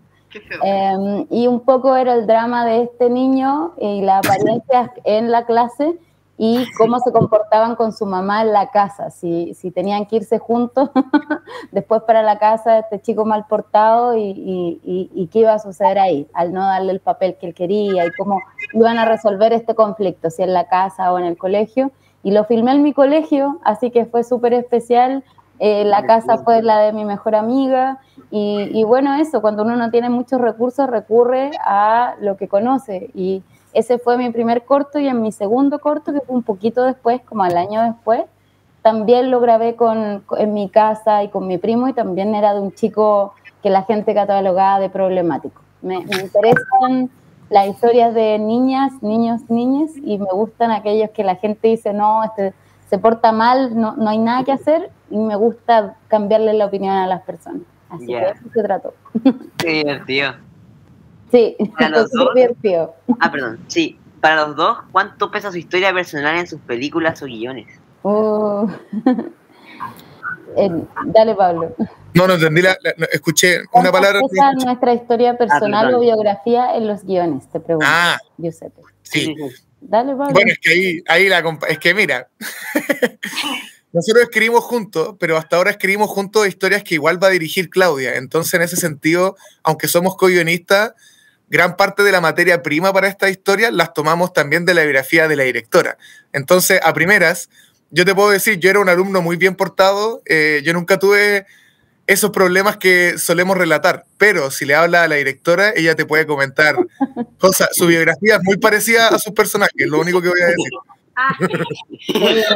Eh, 0.64 1.26
y 1.30 1.46
un 1.46 1.60
poco 1.60 1.94
era 1.96 2.14
el 2.14 2.26
drama 2.26 2.64
de 2.64 2.82
este 2.82 3.10
niño 3.10 3.72
y 3.78 4.00
la 4.02 4.18
apariencia 4.18 4.92
en 5.04 5.30
la 5.30 5.44
clase 5.44 5.98
y 6.38 6.64
cómo 6.78 6.98
se 7.00 7.12
comportaban 7.12 7.76
con 7.76 7.92
su 7.92 8.06
mamá 8.06 8.40
en 8.42 8.52
la 8.52 8.70
casa, 8.70 9.10
si, 9.10 9.52
si 9.54 9.70
tenían 9.70 10.06
que 10.06 10.16
irse 10.16 10.38
juntos 10.38 10.90
después 11.70 12.02
para 12.02 12.22
la 12.22 12.38
casa 12.38 12.72
de 12.72 12.78
este 12.80 13.00
chico 13.02 13.24
mal 13.26 13.44
portado 13.46 14.16
y, 14.16 14.22
y- 14.22 14.80
y- 14.82 15.10
y 15.14 15.26
qué 15.26 15.40
iba 15.40 15.52
a 15.52 15.58
suceder 15.58 15.98
ahí, 15.98 16.26
al 16.32 16.52
no 16.52 16.66
darle 16.66 16.92
el 16.92 17.00
papel 17.00 17.36
que 17.38 17.46
él 17.48 17.54
quería 17.54 18.06
y 18.06 18.10
cómo 18.12 18.40
iban 18.72 18.98
a 18.98 19.04
resolver 19.04 19.52
este 19.52 19.74
conflicto, 19.74 20.30
si 20.30 20.42
en 20.42 20.54
la 20.54 20.64
casa 20.68 21.12
o 21.12 21.18
en 21.18 21.26
el 21.26 21.36
colegio. 21.36 21.92
Y 22.22 22.30
lo 22.30 22.44
filmé 22.44 22.72
en 22.72 22.82
mi 22.82 22.92
colegio, 22.92 23.58
así 23.64 23.90
que 23.90 24.06
fue 24.06 24.24
súper 24.24 24.52
especial. 24.54 25.24
Eh, 25.58 25.84
la 25.84 26.04
casa 26.04 26.38
fue 26.38 26.62
la 26.62 26.78
de 26.78 26.92
mi 26.92 27.04
mejor 27.04 27.34
amiga 27.34 27.98
y, 28.30 28.68
y 28.72 28.84
bueno, 28.84 29.14
eso, 29.14 29.40
cuando 29.40 29.62
uno 29.62 29.76
no 29.76 29.90
tiene 29.90 30.10
muchos 30.10 30.40
recursos 30.40 30.88
recurre 30.88 31.52
a 31.64 32.16
lo 32.20 32.36
que 32.36 32.48
conoce 32.48 33.10
y 33.14 33.42
ese 33.72 33.98
fue 33.98 34.18
mi 34.18 34.30
primer 34.30 34.64
corto 34.64 34.98
y 34.98 35.08
en 35.08 35.22
mi 35.22 35.32
segundo 35.32 35.78
corto, 35.78 36.12
que 36.12 36.20
fue 36.20 36.34
un 36.34 36.42
poquito 36.42 36.84
después, 36.84 37.20
como 37.22 37.42
al 37.42 37.56
año 37.56 37.82
después, 37.82 38.22
también 38.82 39.30
lo 39.30 39.40
grabé 39.40 39.76
con, 39.76 40.24
en 40.36 40.52
mi 40.52 40.68
casa 40.68 41.22
y 41.22 41.28
con 41.28 41.46
mi 41.46 41.58
primo 41.58 41.88
y 41.88 41.92
también 41.92 42.34
era 42.34 42.52
de 42.54 42.60
un 42.60 42.72
chico 42.72 43.34
que 43.62 43.70
la 43.70 43.84
gente 43.84 44.14
catalogaba 44.14 44.80
de 44.80 44.90
problemático. 44.90 45.62
Me, 45.80 46.04
me 46.04 46.22
interesan 46.22 47.10
las 47.52 47.68
historias 47.68 48.14
de 48.14 48.38
niñas, 48.38 48.92
niños, 49.02 49.42
niñas 49.48 49.90
y 49.96 50.18
me 50.18 50.30
gustan 50.32 50.70
aquellos 50.70 51.10
que 51.10 51.22
la 51.22 51.36
gente 51.36 51.68
dice, 51.68 51.92
no, 51.92 52.24
este 52.24 52.54
se 52.88 52.98
porta 52.98 53.30
mal, 53.32 53.78
no, 53.78 53.94
no 53.96 54.10
hay 54.10 54.18
nada 54.18 54.42
que 54.44 54.52
hacer 54.52 54.90
y 55.10 55.16
me 55.18 55.36
gusta 55.36 55.96
cambiarle 56.08 56.52
la 56.54 56.66
opinión 56.66 56.94
a 56.94 57.06
las 57.06 57.22
personas. 57.22 57.62
Así 57.90 58.06
Ya. 58.06 58.20
que 58.20 58.30
eso 58.38 58.48
se 58.52 58.62
trató. 58.62 58.94
Qué 59.58 59.68
divertido. 59.70 60.32
Sí, 61.30 61.56
¿A 61.76 61.88
los 61.90 62.10
dos? 62.12 62.34
divertido. 62.34 62.94
Ah, 63.20 63.30
perdón. 63.30 63.60
Sí. 63.68 63.98
Para 64.20 64.46
los 64.46 64.56
dos, 64.56 64.78
¿cuánto 64.92 65.30
pesa 65.30 65.50
su 65.50 65.58
historia 65.58 65.92
personal 65.92 66.36
en 66.36 66.46
sus 66.46 66.60
películas 66.60 67.22
o 67.22 67.26
guiones? 67.26 67.66
Oh. 68.02 68.66
Eh, 70.56 70.70
dale, 71.06 71.34
Pablo. 71.34 71.74
No, 72.14 72.26
no 72.26 72.34
entendí, 72.34 72.60
la, 72.62 72.76
la- 72.82 72.94
no, 72.98 73.06
escuché 73.10 73.58
una 73.60 73.66
¿Cuántas 73.70 73.92
palabra. 73.92 74.20
pesa 74.30 74.52
nuestra 74.64 74.92
historia 74.94 75.36
personal 75.38 75.86
perdón. 75.86 76.00
o 76.00 76.02
biografía 76.02 76.76
en 76.76 76.86
los 76.86 77.04
guiones? 77.04 77.50
Te 77.50 77.58
pregunto, 77.60 77.86
Ah, 77.88 78.18
Giuseppe. 78.36 78.82
sí. 79.02 79.34
Dale, 79.80 80.12
Pablo. 80.14 80.32
Bueno, 80.34 80.52
es 80.52 80.58
que 80.58 80.70
ahí, 80.72 81.02
ahí 81.08 81.28
la 81.28 81.42
es 81.68 81.78
que 81.78 81.92
mira, 81.94 82.28
nosotros 83.92 84.22
escribimos 84.24 84.64
juntos, 84.64 85.16
pero 85.18 85.36
hasta 85.36 85.56
ahora 85.56 85.70
escribimos 85.70 86.08
juntos 86.10 86.46
historias 86.46 86.82
que 86.82 86.94
igual 86.94 87.22
va 87.22 87.26
a 87.28 87.30
dirigir 87.30 87.68
Claudia. 87.68 88.14
Entonces, 88.16 88.54
en 88.54 88.62
ese 88.62 88.76
sentido, 88.76 89.36
aunque 89.62 89.88
somos 89.88 90.16
co-guionistas, 90.16 90.92
gran 91.48 91.76
parte 91.76 92.02
de 92.02 92.12
la 92.12 92.20
materia 92.20 92.62
prima 92.62 92.92
para 92.92 93.08
esta 93.08 93.28
historia 93.28 93.70
las 93.70 93.92
tomamos 93.92 94.32
también 94.32 94.64
de 94.64 94.74
la 94.74 94.82
biografía 94.82 95.28
de 95.28 95.36
la 95.36 95.42
directora. 95.42 95.98
Entonces, 96.32 96.80
a 96.82 96.94
primeras, 96.94 97.50
yo 97.92 98.04
te 98.04 98.14
puedo 98.14 98.30
decir, 98.30 98.58
yo 98.58 98.70
era 98.70 98.80
un 98.80 98.88
alumno 98.88 99.22
muy 99.22 99.36
bien 99.36 99.54
portado, 99.54 100.22
eh, 100.26 100.62
yo 100.64 100.72
nunca 100.72 100.98
tuve 100.98 101.46
esos 102.06 102.30
problemas 102.30 102.78
que 102.78 103.16
solemos 103.18 103.56
relatar, 103.56 104.04
pero 104.18 104.50
si 104.50 104.64
le 104.64 104.74
habla 104.74 105.04
a 105.04 105.08
la 105.08 105.14
directora, 105.16 105.70
ella 105.76 105.94
te 105.94 106.04
puede 106.04 106.26
comentar 106.26 106.74
cosas, 107.38 107.68
su 107.72 107.86
biografía 107.86 108.36
es 108.36 108.40
muy 108.42 108.56
parecida 108.56 109.08
a 109.08 109.18
sus 109.18 109.32
personajes, 109.32 109.74
es 109.76 109.88
lo 109.88 110.00
único 110.00 110.20
que 110.20 110.28
voy 110.30 110.40
a 110.40 110.46
decir. 110.46 110.72
Ah, 111.14 111.36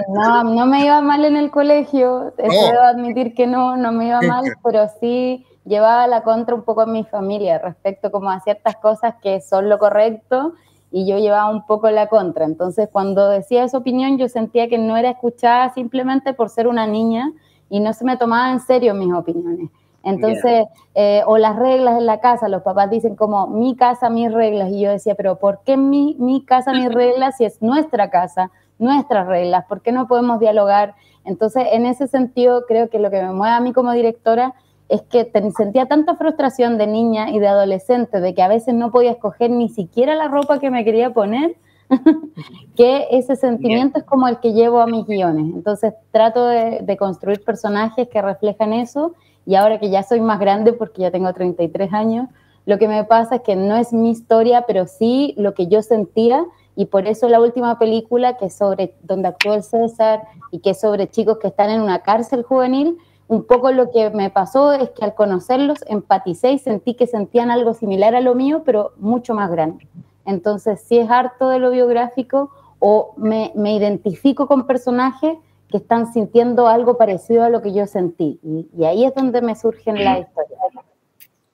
no, 0.09 0.45
no 0.55 0.67
me 0.67 0.85
iba 0.85 1.01
mal 1.03 1.25
en 1.27 1.37
el 1.37 1.51
colegio, 1.51 2.35
eso 2.39 2.63
No. 2.63 2.73
debo 2.73 2.83
admitir 2.83 3.35
que 3.35 3.47
no, 3.47 3.77
no 3.77 3.93
me 3.93 4.09
iba 4.09 4.23
mal, 4.23 4.45
pero 4.65 4.89
sí 5.01 5.47
llevaba 5.67 6.07
la 6.07 6.23
contra 6.23 6.55
un 6.55 6.63
poco 6.63 6.81
a 6.81 6.87
mi 6.87 7.05
familia 7.05 7.59
respecto 7.59 8.11
como 8.11 8.31
a 8.31 8.41
ciertas 8.41 8.77
cosas 8.77 9.15
que 9.23 9.41
son 9.43 9.69
lo 9.69 9.79
correcto 9.79 10.55
y 10.97 11.05
yo 11.05 11.19
llevaba 11.19 11.51
un 11.51 11.67
poco 11.67 11.91
la 11.91 12.07
contra. 12.07 12.47
Entonces, 12.47 12.89
cuando 12.91 13.29
decía 13.29 13.65
esa 13.65 13.77
opinión, 13.77 14.17
yo 14.17 14.31
sentía 14.31 14.67
que 14.67 14.79
no 14.79 14.97
era 14.97 15.11
escuchada 15.11 15.69
simplemente 15.75 16.33
por 16.33 16.49
ser 16.49 16.67
una 16.67 16.87
niña 16.87 17.35
y 17.69 17.81
no 17.81 17.93
se 17.93 18.07
me 18.07 18.17
tomaba 18.17 18.51
en 18.51 18.61
serio 18.61 18.95
mis 18.95 19.13
opiniones. 19.13 19.69
Entonces, 20.03 20.65
eh, 20.95 21.23
o 21.27 21.37
las 21.37 21.57
reglas 21.57 21.99
en 21.99 22.07
la 22.07 22.21
casa, 22.21 22.49
los 22.49 22.63
papás 22.63 22.89
dicen 22.89 23.15
como 23.15 23.47
mi 23.47 23.77
casa, 23.77 24.09
mis 24.09 24.33
reglas, 24.33 24.71
y 24.71 24.81
yo 24.81 24.91
decía, 24.91 25.15
pero 25.15 25.37
¿por 25.37 25.61
qué 25.67 25.77
mi, 25.77 26.17
mi 26.19 26.43
casa, 26.43 26.73
mis 26.73 26.91
reglas 26.91 27.37
si 27.37 27.45
es 27.45 27.61
nuestra 27.61 28.09
casa, 28.09 28.51
nuestras 28.79 29.27
reglas? 29.27 29.67
¿Por 29.67 29.83
qué 29.83 29.93
no 29.93 30.07
podemos 30.07 30.41
dialogar? 30.41 30.95
Entonces, 31.27 31.67
en 31.73 31.85
ese 31.85 32.07
sentido, 32.07 32.65
creo 32.67 32.89
que 32.89 33.01
lo 33.01 33.11
que 33.11 33.21
me 33.21 33.33
mueve 33.33 33.55
a 33.55 33.61
mí 33.61 33.75
como 33.75 33.93
directora 33.93 34.55
es 34.89 35.03
que 35.03 35.25
te- 35.25 35.51
sentía 35.53 35.87
tanta 35.87 36.15
frustración 36.17 36.79
de 36.79 36.87
niña 36.87 37.31
y 37.31 37.39
de 37.39 37.49
adolescente 37.49 38.21
de 38.21 38.35
que 38.35 38.43
a 38.43 38.49
veces 38.49 38.75
no 38.75 38.91
podía 38.91 39.13
escoger 39.13 39.51
ni 39.51 39.69
siquiera 39.69 40.15
la 40.15 40.29
ropa 40.29 40.59
que 40.59 40.71
me 40.71 40.85
quería 40.85 41.13
poner, 41.13 41.57
que 42.77 43.07
ese 43.11 43.37
sentimiento 43.37 43.99
es 43.99 44.05
como 44.05 44.29
el 44.29 44.39
que 44.39 44.53
llevo 44.53 44.81
a 44.81 44.87
mis 44.87 45.07
guiones. 45.07 45.55
Entonces 45.55 45.95
trato 46.11 46.47
de, 46.47 46.81
de 46.83 46.97
construir 46.97 47.43
personajes 47.45 48.09
que 48.09 48.23
reflejan 48.23 48.73
eso 48.73 49.15
y 49.45 49.55
ahora 49.55 49.79
que 49.79 49.91
ya 49.91 50.03
soy 50.03 50.21
más 50.21 50.41
grande 50.41 50.73
porque 50.73 51.03
ya 51.03 51.11
tengo 51.11 51.33
33 51.33 51.93
años, 51.93 52.29
lo 52.65 52.79
que 52.79 52.89
me 52.89 53.05
pasa 53.05 53.37
es 53.37 53.43
que 53.43 53.55
no 53.55 53.77
es 53.77 53.93
mi 53.93 54.11
historia, 54.11 54.65
pero 54.67 54.87
sí 54.89 55.35
lo 55.37 55.55
que 55.55 55.69
yo 55.69 55.83
sentía 55.83 56.45
y 56.75 56.87
por 56.87 57.07
eso 57.07 57.29
la 57.29 57.41
última 57.41 57.79
película 57.79 58.37
que 58.37 58.47
es 58.47 58.55
sobre 58.57 58.95
donde 59.03 59.29
actuó 59.29 59.55
el 59.55 59.63
César 59.63 60.23
y 60.51 60.59
que 60.59 60.71
es 60.71 60.81
sobre 60.81 61.09
chicos 61.09 61.39
que 61.39 61.47
están 61.49 61.71
en 61.71 61.81
una 61.81 62.01
cárcel 62.01 62.43
juvenil, 62.43 62.99
un 63.29 63.45
poco 63.45 63.73
lo 63.73 63.91
que 63.91 64.11
me 64.11 64.31
pasó 64.31 64.73
es 64.73 64.91
que 64.91 65.05
al 65.05 65.15
conocerlos 65.15 65.81
empaticé 65.89 66.53
y 66.53 66.59
sentí 66.59 66.95
que 66.95 67.07
sentían 67.07 67.51
algo 67.51 67.75
similar 67.75 68.15
a 68.15 68.21
lo 68.21 68.35
mío, 68.35 68.63
pero 68.65 68.93
mucho 68.99 69.35
más 69.35 69.51
grande. 69.51 69.89
Entonces, 70.25 70.81
si 70.81 70.99
es 70.99 71.11
harto 71.11 71.49
de 71.49 71.59
lo 71.59 71.71
biográfico 71.71 72.51
o 72.79 73.15
me, 73.17 73.53
me 73.55 73.75
identifico 73.75 74.47
con 74.47 74.67
personajes 74.67 75.37
que 75.69 75.79
están 75.79 76.13
sintiendo 76.13 76.69
algo 76.69 76.97
parecido 76.97 77.43
a 77.43 77.51
lo 77.51 77.63
que 77.63 77.73
yo 77.73 77.87
sentí. 77.87 78.39
Y, 78.43 78.69
y 78.77 78.85
ahí 78.85 79.05
es 79.05 79.15
donde 79.15 79.43
me 79.43 79.57
surgen 79.57 80.05
las 80.05 80.21
historias. 80.21 80.61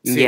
Sí. 0.04 0.26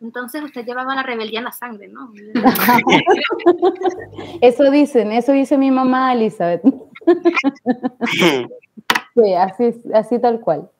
Entonces 0.00 0.42
usted 0.42 0.66
llevaba 0.66 0.96
la 0.96 1.04
rebeldía 1.04 1.38
en 1.38 1.44
la 1.44 1.52
sangre, 1.52 1.88
¿no? 1.88 2.12
Eso 4.40 4.68
dicen, 4.70 5.12
eso 5.12 5.30
dice 5.30 5.56
mi 5.56 5.70
mamá 5.70 6.12
Elizabeth. 6.12 6.62
Sí, 9.14 9.34
así, 9.34 9.74
así 9.94 10.18
tal 10.18 10.40
cual. 10.40 10.70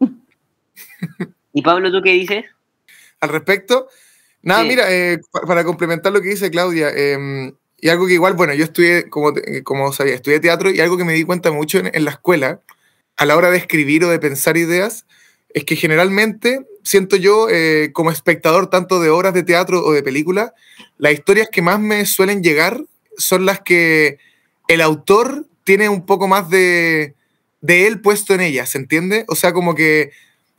¿Y 1.52 1.62
Pablo, 1.62 1.90
tú 1.92 2.00
qué 2.02 2.12
dices? 2.12 2.44
Al 3.20 3.28
respecto, 3.28 3.88
nada, 4.42 4.62
Sí. 4.62 4.68
mira, 4.68 4.84
eh, 4.90 5.18
pa- 5.30 5.42
para 5.42 5.64
complementar 5.64 6.12
lo 6.12 6.20
que 6.22 6.30
dice 6.30 6.50
Claudia, 6.50 6.90
eh, 6.94 7.52
y 7.78 7.88
algo 7.88 8.06
que 8.06 8.14
igual, 8.14 8.34
bueno, 8.34 8.54
yo 8.54 8.64
estudié, 8.64 9.08
como, 9.10 9.32
te- 9.34 9.62
como 9.62 9.92
sabía, 9.92 10.14
estudié 10.14 10.40
teatro 10.40 10.70
y 10.70 10.80
algo 10.80 10.96
que 10.96 11.04
me 11.04 11.12
di 11.12 11.24
cuenta 11.24 11.50
mucho 11.52 11.78
en, 11.78 11.90
en 11.92 12.04
la 12.04 12.12
escuela, 12.12 12.60
a 13.16 13.26
la 13.26 13.36
hora 13.36 13.50
de 13.50 13.58
escribir 13.58 14.04
o 14.04 14.08
de 14.10 14.18
pensar 14.18 14.56
ideas, 14.56 15.04
es 15.50 15.64
que 15.64 15.76
generalmente 15.76 16.66
siento 16.82 17.16
yo, 17.16 17.48
eh, 17.50 17.90
como 17.92 18.10
espectador 18.10 18.68
tanto 18.70 19.00
de 19.00 19.10
obras 19.10 19.34
de 19.34 19.42
teatro 19.42 19.84
o 19.84 19.92
de 19.92 20.02
película, 20.02 20.54
las 20.96 21.12
historias 21.12 21.48
que 21.50 21.60
más 21.62 21.78
me 21.78 22.06
suelen 22.06 22.42
llegar 22.42 22.82
son 23.18 23.44
las 23.44 23.60
que 23.60 24.18
el 24.68 24.80
autor 24.80 25.46
tiene 25.64 25.88
un 25.90 26.06
poco 26.06 26.26
más 26.26 26.48
de, 26.48 27.14
de 27.62 27.86
él 27.86 28.00
puesto 28.00 28.34
en 28.34 28.42
ellas, 28.42 28.68
¿se 28.68 28.78
entiende? 28.78 29.24
O 29.28 29.34
sea, 29.34 29.52
como 29.52 29.74
que 29.74 30.10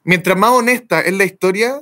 mientras 0.04 0.36
más 0.36 0.52
honesta 0.52 1.02
es 1.02 1.14
la 1.14 1.26
historia, 1.26 1.82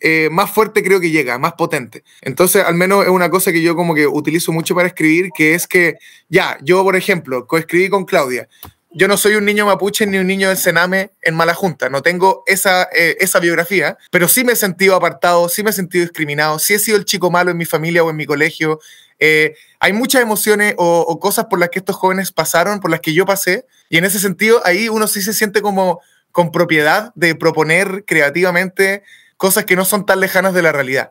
eh, 0.00 0.28
más 0.30 0.50
fuerte 0.50 0.84
creo 0.84 1.00
que 1.00 1.10
llega, 1.10 1.38
más 1.38 1.54
potente. 1.54 2.04
Entonces, 2.20 2.62
al 2.62 2.74
menos 2.74 3.04
es 3.04 3.10
una 3.10 3.30
cosa 3.30 3.50
que 3.50 3.62
yo 3.62 3.74
como 3.74 3.94
que 3.94 4.06
utilizo 4.06 4.52
mucho 4.52 4.74
para 4.74 4.86
escribir, 4.86 5.30
que 5.34 5.54
es 5.54 5.66
que, 5.66 5.96
ya, 6.28 6.58
yo, 6.62 6.84
por 6.84 6.94
ejemplo, 6.94 7.46
coescribí 7.46 7.88
con 7.88 8.04
Claudia. 8.04 8.48
Yo 8.90 9.08
no 9.08 9.16
soy 9.16 9.34
un 9.34 9.44
niño 9.44 9.66
mapuche 9.66 10.06
ni 10.06 10.18
un 10.18 10.26
niño 10.26 10.48
del 10.48 10.56
Sename 10.56 11.10
en 11.20 11.34
mala 11.34 11.54
junta, 11.54 11.90
no 11.90 12.00
tengo 12.00 12.42
esa, 12.46 12.88
eh, 12.94 13.16
esa 13.20 13.38
biografía, 13.38 13.98
pero 14.10 14.28
sí 14.28 14.44
me 14.44 14.52
he 14.52 14.56
sentido 14.56 14.96
apartado, 14.96 15.48
sí 15.48 15.62
me 15.62 15.70
he 15.70 15.74
sentido 15.74 16.04
discriminado, 16.04 16.58
sí 16.58 16.74
he 16.74 16.78
sido 16.78 16.96
el 16.96 17.04
chico 17.04 17.30
malo 17.30 17.50
en 17.50 17.58
mi 17.58 17.66
familia 17.66 18.02
o 18.02 18.10
en 18.10 18.16
mi 18.16 18.24
colegio. 18.24 18.80
Eh, 19.18 19.54
hay 19.80 19.92
muchas 19.92 20.22
emociones 20.22 20.74
o, 20.78 21.00
o 21.00 21.18
cosas 21.18 21.46
por 21.46 21.58
las 21.58 21.70
que 21.70 21.80
estos 21.80 21.96
jóvenes 21.96 22.32
pasaron, 22.32 22.80
por 22.80 22.90
las 22.90 23.00
que 23.00 23.12
yo 23.12 23.26
pasé, 23.26 23.66
y 23.88 23.98
en 23.98 24.04
ese 24.04 24.18
sentido 24.18 24.60
ahí 24.64 24.88
uno 24.88 25.06
sí 25.06 25.22
se 25.22 25.32
siente 25.32 25.62
como 25.62 26.00
con 26.32 26.52
propiedad 26.52 27.12
de 27.14 27.34
proponer 27.34 28.04
creativamente 28.06 29.02
cosas 29.36 29.64
que 29.64 29.76
no 29.76 29.84
son 29.84 30.04
tan 30.04 30.20
lejanas 30.20 30.54
de 30.54 30.62
la 30.62 30.72
realidad. 30.72 31.10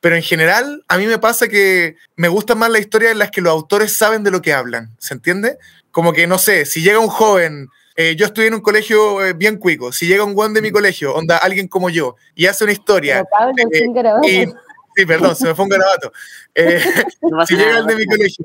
Pero 0.00 0.16
en 0.16 0.22
general, 0.22 0.84
a 0.88 0.98
mí 0.98 1.06
me 1.06 1.18
pasa 1.18 1.48
que 1.48 1.96
me 2.16 2.28
gustan 2.28 2.58
más 2.58 2.70
las 2.70 2.80
historias 2.80 3.12
en 3.12 3.18
las 3.18 3.30
que 3.30 3.40
los 3.40 3.52
autores 3.52 3.96
saben 3.96 4.22
de 4.22 4.30
lo 4.30 4.42
que 4.42 4.52
hablan, 4.52 4.94
¿se 4.98 5.14
entiende? 5.14 5.58
Como 5.90 6.12
que, 6.12 6.26
no 6.26 6.38
sé, 6.38 6.66
si 6.66 6.82
llega 6.82 6.98
un 6.98 7.08
joven, 7.08 7.68
eh, 7.96 8.14
yo 8.16 8.26
estudié 8.26 8.48
en 8.48 8.54
un 8.54 8.60
colegio 8.60 9.24
eh, 9.24 9.32
bien 9.32 9.56
cuico, 9.56 9.92
si 9.92 10.06
llega 10.06 10.24
un 10.24 10.34
guan 10.34 10.52
de 10.52 10.60
mi 10.60 10.70
colegio, 10.70 11.14
onda, 11.14 11.38
alguien 11.38 11.68
como 11.68 11.88
yo, 11.88 12.16
y 12.34 12.46
hace 12.46 12.64
una 12.64 12.72
historia, 12.72 13.24
Pablo, 13.24 13.54
eh, 14.24 14.52
sí, 14.96 15.06
perdón, 15.06 15.36
se 15.36 15.46
me 15.46 15.54
fue 15.54 15.64
un 15.64 15.68
garabato, 15.70 16.12
Eh, 16.54 16.80
No 17.22 17.46
si 17.46 17.56
llega 17.56 17.78
el 17.78 17.86
de 17.86 17.96
mi 17.96 18.06
colegio 18.06 18.44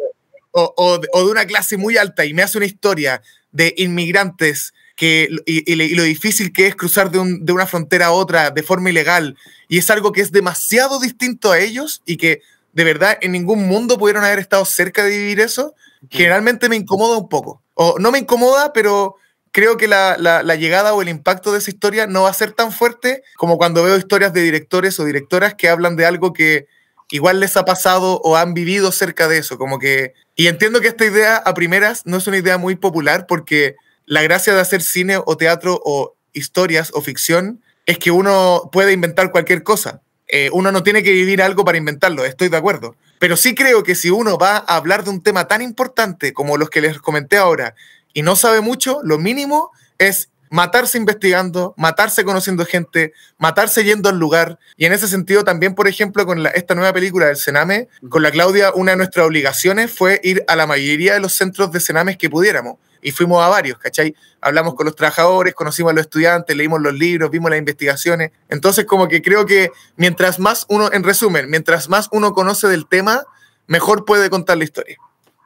o, 0.52 0.74
o 0.78 0.98
de- 0.98 1.08
o 1.14 1.26
de 1.26 1.32
una 1.32 1.46
clase 1.46 1.78
muy 1.78 1.98
alta 1.98 2.26
y 2.26 2.34
me 2.34 2.42
hace 2.42 2.58
una 2.58 2.66
historia 2.66 3.22
de 3.52 3.74
inmigrantes 3.78 4.74
que, 4.96 5.30
y, 5.46 5.96
lo 5.96 6.04
difícil 6.04 6.52
que 6.52 6.68
es 6.68 6.76
cruzar 6.76 7.10
de, 7.10 7.20
de, 7.40 7.54
una 7.54 7.66
frontera 7.66 8.08
a 8.08 8.12
otra 8.12 8.52
de 8.52 8.64
forma 8.64 8.90
ilegal, 8.90 9.38
y 9.70 9.78
es 9.78 9.90
algo 9.90 10.12
que 10.12 10.22
es 10.22 10.32
demasiado 10.32 11.00
distinto 11.00 11.52
a 11.52 11.60
ellos 11.60 12.02
y 12.06 12.18
que 12.18 12.42
de 12.74 12.84
verdad 12.84 13.18
en 13.22 13.32
ningún 13.32 13.66
mundo 13.68 13.98
pudieron 13.98 14.24
haber 14.26 14.40
estado 14.40 14.66
cerca 14.66 15.04
de 15.06 15.18
vivir 15.18 15.40
eso, 15.40 15.74
generalmente 16.10 16.68
me 16.68 16.76
incomoda 16.76 17.18
un 17.18 17.30
poco. 17.30 17.62
O 17.76 17.98
no 17.98 18.12
me 18.12 18.20
incomoda, 18.20 18.74
pero 18.74 19.16
creo 19.52 19.78
que 19.78 19.88
la, 19.88 20.16
la, 20.18 20.44
la, 20.44 20.56
llegada 20.56 20.94
o 20.94 21.02
el 21.02 21.10
impacto 21.10 21.52
de 21.52 21.60
esa 21.60 21.72
historia 21.72 22.08
no 22.08 22.24
va 22.24 22.30
a 22.30 22.34
ser 22.34 22.52
tan 22.52 22.72
fuerte 22.72 23.24
como 23.38 23.58
cuando 23.58 23.84
veo 23.84 23.98
historias 23.98 24.34
de 24.34 24.42
directores 24.42 25.00
o 25.00 25.06
directoras 25.06 25.56
que 25.56 25.70
hablan 25.70 25.96
de 25.96 26.06
algo 26.06 26.34
que 26.34 26.68
igual 27.12 27.40
les 27.40 27.58
ha 27.58 27.66
pasado 27.66 28.22
o 28.24 28.38
han 28.38 28.54
vivido 28.54 28.92
cerca 28.92 29.28
de 29.28 29.40
eso. 29.40 29.58
Como 29.58 29.80
que. 29.80 30.14
Y 30.36 30.48
entiendo 30.48 30.82
que 30.82 30.88
esta 30.88 31.06
idea 31.06 31.38
a 31.38 31.54
primeras 31.54 32.06
no 32.06 32.18
es 32.18 32.28
una 32.28 32.38
idea 32.38 32.58
muy 32.58 32.76
popular 32.76 33.26
porque 33.28 33.76
la 34.06 34.22
gracia 34.22 34.54
de 34.54 34.62
hacer 34.62 34.82
cine 34.82 35.20
o 35.24 35.38
teatro 35.38 35.82
o 35.84 36.16
historias 36.34 36.92
o 36.94 37.02
ficción 37.02 37.62
es 37.86 37.98
que 37.98 38.12
uno 38.12 38.70
puede 38.72 38.94
inventar 38.94 39.32
cualquier 39.32 39.64
cosa. 39.64 40.02
Eh, 40.28 40.50
uno 40.54 40.72
no 40.72 40.84
tiene 40.84 41.02
que 41.02 41.12
vivir 41.12 41.42
algo 41.42 41.66
para 41.66 41.80
inventarlo, 41.80 42.24
estoy 42.24 42.50
de 42.50 42.58
acuerdo. 42.58 42.96
Pero 43.18 43.36
sí 43.36 43.56
creo 43.56 43.84
que 43.84 43.96
si 43.96 44.12
uno 44.12 44.38
va 44.38 44.58
a 44.58 44.76
hablar 44.76 45.04
de 45.04 45.10
un 45.10 45.24
tema 45.24 45.48
tan 45.48 45.62
importante 45.62 46.32
como 46.34 46.56
los 46.56 46.70
que 46.70 46.82
les 46.82 47.00
comenté 47.00 47.38
ahora 47.38 47.74
y 48.14 48.22
no 48.22 48.36
sabe 48.36 48.62
mucho, 48.62 49.00
lo 49.04 49.18
mínimo 49.18 49.72
es 49.98 50.30
matarse 50.50 50.98
investigando, 50.98 51.74
matarse 51.78 52.24
conociendo 52.24 52.66
gente, 52.66 53.14
matarse 53.38 53.84
yendo 53.84 54.10
al 54.10 54.18
lugar. 54.18 54.60
Y 54.78 54.86
en 54.86 54.94
ese 54.94 55.08
sentido 55.08 55.44
también, 55.44 55.76
por 55.76 55.88
ejemplo, 55.88 56.26
con 56.26 56.46
esta 56.48 56.76
nueva 56.76 56.94
película 56.94 57.28
del 57.28 57.38
Sename, 57.38 57.88
con 58.10 58.24
la 58.24 58.32
Claudia, 58.32 58.72
una 58.74 58.92
de 58.92 58.98
nuestras 58.98 59.28
obligaciones 59.28 59.92
fue 59.92 60.20
ir 60.24 60.44
a 60.48 60.56
la 60.56 60.68
mayoría 60.68 61.14
de 61.14 61.20
los 61.20 61.34
centros 61.34 61.72
de 61.72 61.80
Senames 61.80 62.18
que 62.18 62.30
pudiéramos 62.30 62.78
y 63.02 63.12
fuimos 63.12 63.42
a 63.44 63.48
varios, 63.48 63.78
¿cachai? 63.78 64.16
Hablamos 64.42 64.76
con 64.76 64.86
los 64.86 64.96
trabajadores, 64.96 65.54
conocimos 65.54 65.92
a 65.92 65.94
los 65.94 66.02
estudiantes, 66.02 66.56
leímos 66.56 66.82
los 66.82 66.94
libros, 66.94 67.30
vimos 67.30 67.50
las 67.50 67.60
investigaciones. 67.60 68.32
Entonces, 68.50 68.86
como 68.86 69.08
que 69.08 69.22
creo 69.22 69.46
que 69.46 69.72
mientras 69.96 70.40
más 70.40 70.66
uno, 70.70 70.92
en 70.92 71.04
resumen, 71.04 71.50
mientras 71.50 71.88
más 71.90 72.10
uno 72.12 72.34
conoce 72.34 72.68
del 72.68 72.88
tema, 72.88 73.24
mejor 73.68 74.04
puede 74.04 74.30
contar 74.30 74.58
la 74.58 74.66
historia. 74.66 74.98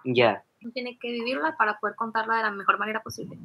Ya. 0.03 0.43
Tiene 0.71 0.97
que 0.99 1.11
vivirla 1.11 1.55
para 1.57 1.79
poder 1.79 1.95
contarla 1.95 2.37
de 2.37 2.43
la 2.43 2.51
mejor 2.51 2.79
manera 2.79 3.01
posible. 3.01 3.37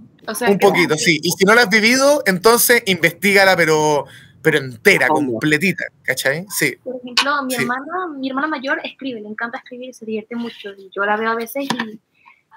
Un 0.49 0.59
poquito, 0.59 0.95
sí. 0.97 1.21
Y 1.23 1.31
si 1.31 1.45
no 1.45 1.55
la 1.55 1.63
has 1.63 1.71
vivido, 1.71 2.23
entonces 2.27 2.83
investigala, 2.87 3.57
pero 3.57 4.07
pero 4.43 4.59
entera, 4.59 5.09
completita, 5.09 5.85
¿cachai? 6.03 6.47
Sí. 6.49 6.77
Por 6.85 6.97
ejemplo, 6.97 7.43
mi 7.45 7.55
hermana, 7.55 8.07
mi 8.17 8.29
hermana 8.29 8.47
mayor 8.47 8.81
escribe, 8.85 9.21
le 9.21 9.29
encanta 9.29 9.59
escribir, 9.59 9.95
se 9.95 10.07
divierte 10.07 10.37
mucho 10.37 10.71
y 10.77 10.91
yo 10.95 11.05
la 11.05 11.17
veo 11.17 11.31
a 11.31 11.35
veces 11.35 11.65
y 11.65 12.01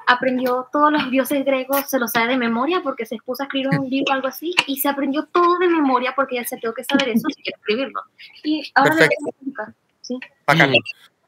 aprendió 0.07 0.67
todos 0.71 0.91
los 0.91 1.09
dioses 1.09 1.43
griegos, 1.45 1.89
se 1.89 1.99
los 1.99 2.11
sabe 2.11 2.29
de 2.29 2.37
memoria 2.37 2.81
porque 2.83 3.05
se 3.05 3.15
expuso 3.15 3.43
a 3.43 3.45
escribir 3.45 3.69
un 3.79 3.89
libro 3.89 4.11
o 4.11 4.13
algo 4.13 4.27
así, 4.27 4.53
y 4.67 4.77
se 4.77 4.89
aprendió 4.89 5.25
todo 5.25 5.57
de 5.59 5.67
memoria 5.67 6.13
porque 6.15 6.35
ya 6.35 6.45
se 6.45 6.57
tengo 6.57 6.73
que 6.73 6.83
saber 6.83 7.09
eso 7.09 7.27
si 7.29 7.41
quiere 7.41 7.57
escribirlo. 7.57 8.01
Y 8.43 8.71
ahora 8.75 8.95
Perfecto. 8.95 9.73
¿sí? 10.01 10.19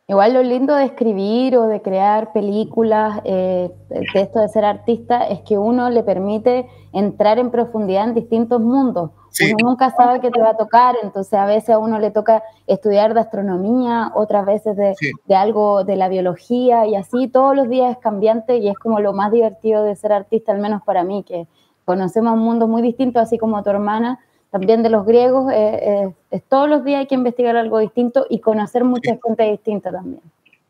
Igual 0.06 0.34
lo 0.34 0.44
lindo 0.44 0.76
de 0.76 0.84
escribir 0.84 1.56
o 1.56 1.68
de 1.68 1.82
crear 1.82 2.34
películas, 2.34 3.22
eh, 3.24 3.72
de 3.90 4.22
esto 4.22 4.40
de 4.40 4.50
ser 4.50 4.66
artista, 4.66 5.24
es 5.28 5.40
que 5.42 5.58
uno 5.58 5.90
le 5.90 6.04
permite 6.04 6.68
entrar 6.92 7.40
en 7.40 7.52
profundidad 7.52 8.10
en 8.10 8.14
distintos 8.14 8.60
mundos. 8.60 9.12
Uno 9.42 9.70
nunca 9.70 9.92
sabe 9.92 10.20
qué 10.20 10.30
te 10.30 10.42
va 10.42 10.50
a 10.50 10.58
tocar, 10.58 10.96
entonces 11.02 11.34
a 11.34 11.46
veces 11.46 11.70
a 11.70 11.80
uno 11.80 12.00
le 12.00 12.12
toca 12.12 12.44
estudiar 12.68 13.14
de 13.14 13.22
astronomía, 13.22 14.12
otras 14.14 14.46
veces 14.46 14.76
de, 14.76 14.94
de, 15.26 15.36
algo 15.36 15.86
de 15.86 15.96
la 15.96 16.10
biología 16.10 16.86
y 16.86 16.96
así 16.96 17.30
todos 17.30 17.56
los 17.56 17.70
días 17.70 17.92
es 17.92 17.98
cambiante 17.98 18.58
y 18.58 18.68
es 18.68 18.78
como 18.78 19.00
lo 19.00 19.14
más 19.14 19.32
divertido 19.32 19.86
de 19.86 19.96
ser 19.96 20.12
artista, 20.12 20.52
al 20.52 20.60
menos 20.60 20.84
para 20.84 21.06
mí, 21.06 21.24
que 21.24 21.48
conocemos 21.86 22.34
un 22.34 22.40
mundo 22.40 22.68
muy 22.68 22.82
distinto, 22.82 23.22
así 23.22 23.38
como 23.38 23.64
tu 23.64 23.70
hermana, 23.70 24.20
también 24.54 24.84
de 24.84 24.92
los 24.92 25.04
griegos, 25.04 25.52
eh, 25.52 25.80
eh, 25.82 26.14
es 26.30 26.44
todos 26.44 26.70
los 26.70 26.86
días 26.86 27.00
hay 27.00 27.08
que 27.08 27.16
investigar 27.16 27.58
algo 27.58 27.80
distinto 27.80 28.28
y 28.30 28.40
conocer 28.40 28.84
mucha 28.84 29.18
gente 29.26 29.50
distinta 29.50 29.92
también. 29.92 30.22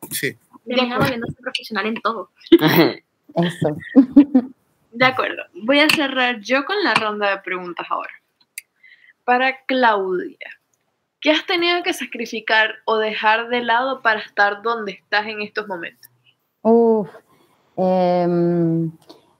Sí. 0.09 0.37
Terminamos 0.65 1.09
viéndose 1.09 1.33
profesional 1.41 1.87
en 1.87 1.95
todo. 1.95 2.29
Eso. 3.35 3.75
De 4.93 5.05
acuerdo. 5.05 5.43
Voy 5.63 5.81
a 5.81 5.89
cerrar 5.89 6.39
yo 6.39 6.63
con 6.63 6.81
la 6.81 6.93
ronda 6.93 7.31
de 7.31 7.41
preguntas 7.41 7.85
ahora. 7.89 8.13
Para 9.25 9.65
Claudia, 9.65 10.37
¿qué 11.19 11.31
has 11.31 11.45
tenido 11.45 11.83
que 11.83 11.91
sacrificar 11.91 12.75
o 12.85 12.97
dejar 12.97 13.49
de 13.49 13.63
lado 13.63 14.01
para 14.01 14.21
estar 14.21 14.61
donde 14.61 14.93
estás 14.93 15.27
en 15.27 15.41
estos 15.41 15.67
momentos? 15.67 16.09
Uf, 16.61 17.09
eh, 17.75 18.87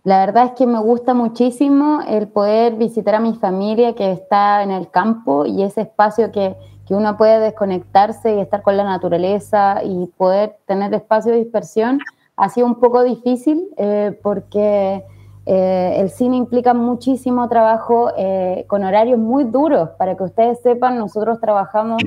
la 0.03 0.25
verdad 0.25 0.45
es 0.45 0.51
que 0.51 0.67
me 0.67 0.79
gusta 0.79 1.13
muchísimo 1.13 2.01
el 2.07 2.27
poder 2.27 2.75
visitar 2.75 3.15
a 3.15 3.19
mi 3.19 3.35
familia 3.35 3.95
que 3.95 4.11
está 4.11 4.61
en 4.63 4.71
el 4.71 4.89
campo 4.89 5.45
y 5.45 5.63
ese 5.63 5.81
espacio 5.81 6.31
que, 6.31 6.57
que 6.85 6.93
uno 6.93 7.15
puede 7.17 7.39
desconectarse 7.39 8.35
y 8.35 8.39
estar 8.39 8.61
con 8.61 8.75
la 8.75 8.83
naturaleza 8.83 9.81
y 9.83 10.07
poder 10.17 10.57
tener 10.65 10.93
espacio 10.93 11.31
de 11.31 11.39
dispersión 11.39 11.99
ha 12.35 12.49
sido 12.49 12.67
un 12.67 12.75
poco 12.75 13.03
difícil 13.03 13.69
eh, 13.77 14.17
porque 14.21 15.05
eh, 15.45 15.95
el 15.97 16.09
cine 16.09 16.37
implica 16.37 16.73
muchísimo 16.73 17.47
trabajo 17.47 18.11
eh, 18.17 18.65
con 18.67 18.83
horarios 18.83 19.19
muy 19.19 19.43
duros. 19.45 19.89
Para 19.97 20.15
que 20.15 20.23
ustedes 20.23 20.59
sepan, 20.61 20.97
nosotros 20.97 21.39
trabajamos, 21.39 22.01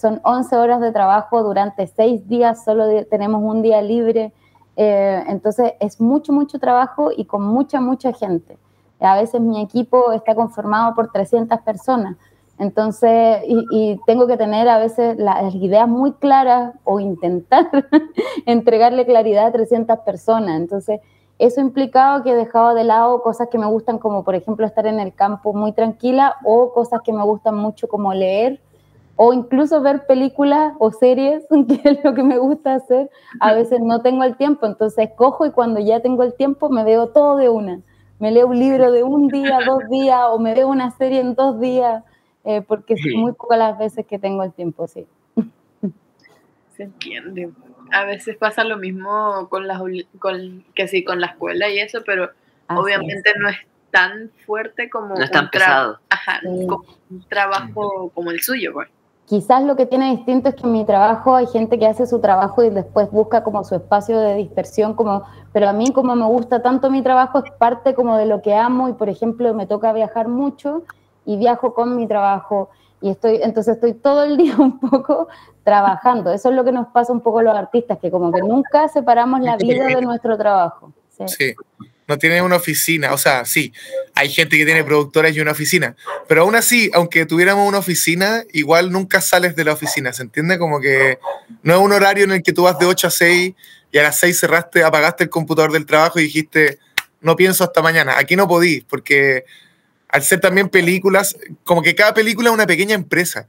son 0.00 0.20
11 0.24 0.56
horas 0.56 0.80
de 0.80 0.90
trabajo 0.90 1.44
durante 1.44 1.86
6 1.86 2.26
días, 2.26 2.64
solo 2.64 2.86
tenemos 3.08 3.40
un 3.42 3.62
día 3.62 3.80
libre. 3.82 4.32
Eh, 4.76 5.22
entonces 5.28 5.74
es 5.80 6.00
mucho, 6.00 6.32
mucho 6.32 6.58
trabajo 6.58 7.10
y 7.16 7.24
con 7.26 7.42
mucha, 7.42 7.80
mucha 7.80 8.12
gente. 8.12 8.58
A 9.00 9.16
veces 9.16 9.40
mi 9.40 9.60
equipo 9.60 10.12
está 10.12 10.34
conformado 10.34 10.94
por 10.94 11.10
300 11.10 11.60
personas. 11.60 12.16
Entonces, 12.58 13.42
y, 13.46 14.00
tengo 14.06 14.26
que 14.26 14.36
tener 14.36 14.68
a 14.68 14.78
veces 14.78 15.16
las 15.18 15.54
ideas 15.54 15.88
muy 15.88 16.12
claras 16.12 16.74
o 16.84 17.00
intentar 17.00 17.68
entregarle 18.46 19.04
claridad 19.04 19.46
a 19.46 19.52
300 19.52 19.98
personas. 20.00 20.60
Entonces, 20.60 21.00
eso 21.38 21.60
ha 21.60 21.64
implicado 21.64 22.22
que 22.22 22.30
he 22.30 22.36
dejado 22.36 22.74
de 22.74 22.84
lado 22.84 23.22
cosas 23.22 23.48
que 23.50 23.58
me 23.58 23.66
gustan, 23.66 23.98
como 23.98 24.22
por 24.22 24.36
ejemplo 24.36 24.64
estar 24.66 24.86
en 24.86 25.00
el 25.00 25.12
campo 25.14 25.52
muy 25.52 25.72
tranquila, 25.72 26.36
o 26.44 26.72
cosas 26.72 27.00
que 27.02 27.12
me 27.12 27.24
gustan 27.24 27.56
mucho, 27.56 27.88
como 27.88 28.14
leer 28.14 28.60
o 29.16 29.32
incluso 29.32 29.80
ver 29.80 30.06
películas 30.06 30.74
o 30.78 30.90
series, 30.90 31.44
que 31.68 31.80
es 31.84 32.04
lo 32.04 32.14
que 32.14 32.22
me 32.22 32.38
gusta 32.38 32.74
hacer. 32.74 33.10
A 33.40 33.52
veces 33.54 33.80
no 33.80 34.02
tengo 34.02 34.24
el 34.24 34.36
tiempo, 34.36 34.66
entonces 34.66 35.10
cojo 35.16 35.46
y 35.46 35.50
cuando 35.50 35.80
ya 35.80 36.00
tengo 36.00 36.22
el 36.22 36.34
tiempo 36.34 36.68
me 36.68 36.84
veo 36.84 37.08
todo 37.08 37.36
de 37.36 37.48
una. 37.48 37.80
Me 38.18 38.30
leo 38.30 38.46
un 38.46 38.58
libro 38.58 38.92
de 38.92 39.02
un 39.02 39.28
día, 39.28 39.58
dos 39.66 39.82
días, 39.90 40.20
o 40.30 40.38
me 40.38 40.54
veo 40.54 40.68
una 40.68 40.90
serie 40.92 41.20
en 41.20 41.34
dos 41.34 41.60
días, 41.60 42.04
eh, 42.44 42.62
porque 42.62 42.96
son 42.96 43.20
muy 43.20 43.32
pocas 43.32 43.58
las 43.58 43.78
veces 43.78 44.06
que 44.06 44.18
tengo 44.18 44.42
el 44.42 44.52
tiempo, 44.52 44.86
sí. 44.86 45.06
Se 46.76 46.84
entiende. 46.84 47.50
A 47.92 48.04
veces 48.04 48.36
pasa 48.36 48.64
lo 48.64 48.78
mismo 48.78 49.48
con, 49.48 49.66
las, 49.66 49.80
con, 50.18 50.64
que 50.74 50.88
sí, 50.88 51.04
con 51.04 51.20
la 51.20 51.28
escuela 51.28 51.68
y 51.68 51.78
eso, 51.78 52.02
pero 52.04 52.30
obviamente 52.68 53.32
no 53.38 53.48
es 53.48 53.58
tan 53.90 54.30
fuerte 54.44 54.90
como, 54.90 55.14
no 55.14 55.22
es 55.22 55.30
tan 55.30 55.50
pesado. 55.50 56.00
Ajá, 56.08 56.40
como 56.42 56.84
un 57.10 57.22
trabajo 57.28 58.10
como 58.14 58.30
el 58.32 58.40
suyo, 58.40 58.72
pues. 58.72 58.88
Quizás 59.26 59.62
lo 59.64 59.74
que 59.74 59.86
tiene 59.86 60.10
distinto 60.10 60.50
es 60.50 60.54
que 60.54 60.64
en 60.64 60.72
mi 60.72 60.84
trabajo 60.84 61.34
hay 61.34 61.46
gente 61.46 61.78
que 61.78 61.86
hace 61.86 62.06
su 62.06 62.20
trabajo 62.20 62.62
y 62.62 62.70
después 62.70 63.10
busca 63.10 63.42
como 63.42 63.64
su 63.64 63.74
espacio 63.74 64.18
de 64.20 64.34
dispersión, 64.34 64.94
como, 64.94 65.24
pero 65.52 65.68
a 65.68 65.72
mí 65.72 65.92
como 65.92 66.14
me 66.14 66.26
gusta 66.26 66.60
tanto 66.60 66.90
mi 66.90 67.02
trabajo 67.02 67.38
es 67.38 67.50
parte 67.52 67.94
como 67.94 68.18
de 68.18 68.26
lo 68.26 68.42
que 68.42 68.54
amo 68.54 68.88
y 68.90 68.92
por 68.92 69.08
ejemplo 69.08 69.54
me 69.54 69.66
toca 69.66 69.92
viajar 69.94 70.28
mucho 70.28 70.82
y 71.24 71.38
viajo 71.38 71.72
con 71.72 71.96
mi 71.96 72.06
trabajo 72.06 72.68
y 73.00 73.10
estoy, 73.10 73.40
entonces 73.42 73.76
estoy 73.76 73.94
todo 73.94 74.24
el 74.24 74.36
día 74.38 74.56
un 74.58 74.78
poco 74.78 75.28
trabajando. 75.62 76.30
Eso 76.30 76.50
es 76.50 76.54
lo 76.54 76.64
que 76.64 76.72
nos 76.72 76.88
pasa 76.88 77.12
un 77.12 77.20
poco 77.20 77.38
a 77.38 77.42
los 77.42 77.56
artistas, 77.56 77.98
que 77.98 78.10
como 78.10 78.30
que 78.30 78.40
nunca 78.40 78.88
separamos 78.88 79.40
la 79.40 79.56
vida 79.56 79.86
de 79.86 80.02
nuestro 80.02 80.36
trabajo. 80.36 80.92
sí 81.26 81.54
no 82.06 82.18
tiene 82.18 82.42
una 82.42 82.56
oficina. 82.56 83.12
O 83.12 83.18
sea, 83.18 83.44
sí, 83.44 83.72
hay 84.14 84.28
gente 84.28 84.56
que 84.56 84.64
tiene 84.64 84.84
productoras 84.84 85.34
y 85.34 85.40
una 85.40 85.52
oficina, 85.52 85.96
pero 86.28 86.42
aún 86.42 86.54
así, 86.54 86.90
aunque 86.94 87.26
tuviéramos 87.26 87.68
una 87.68 87.78
oficina, 87.78 88.44
igual 88.52 88.92
nunca 88.92 89.20
sales 89.20 89.56
de 89.56 89.64
la 89.64 89.72
oficina, 89.72 90.12
¿se 90.12 90.22
entiende? 90.22 90.58
Como 90.58 90.80
que 90.80 91.18
no 91.62 91.74
es 91.74 91.80
un 91.80 91.92
horario 91.92 92.24
en 92.24 92.32
el 92.32 92.42
que 92.42 92.52
tú 92.52 92.62
vas 92.62 92.78
de 92.78 92.86
8 92.86 93.06
a 93.06 93.10
6 93.10 93.54
y 93.92 93.98
a 93.98 94.02
las 94.02 94.18
6 94.18 94.38
cerraste, 94.38 94.82
apagaste 94.82 95.24
el 95.24 95.30
computador 95.30 95.72
del 95.72 95.86
trabajo 95.86 96.18
y 96.18 96.24
dijiste, 96.24 96.78
no 97.20 97.36
pienso 97.36 97.64
hasta 97.64 97.82
mañana. 97.82 98.18
Aquí 98.18 98.36
no 98.36 98.46
podís, 98.46 98.84
porque 98.84 99.44
al 100.08 100.22
ser 100.22 100.40
también 100.40 100.68
películas, 100.68 101.36
como 101.64 101.82
que 101.82 101.94
cada 101.94 102.14
película 102.14 102.50
es 102.50 102.54
una 102.54 102.66
pequeña 102.66 102.94
empresa. 102.94 103.48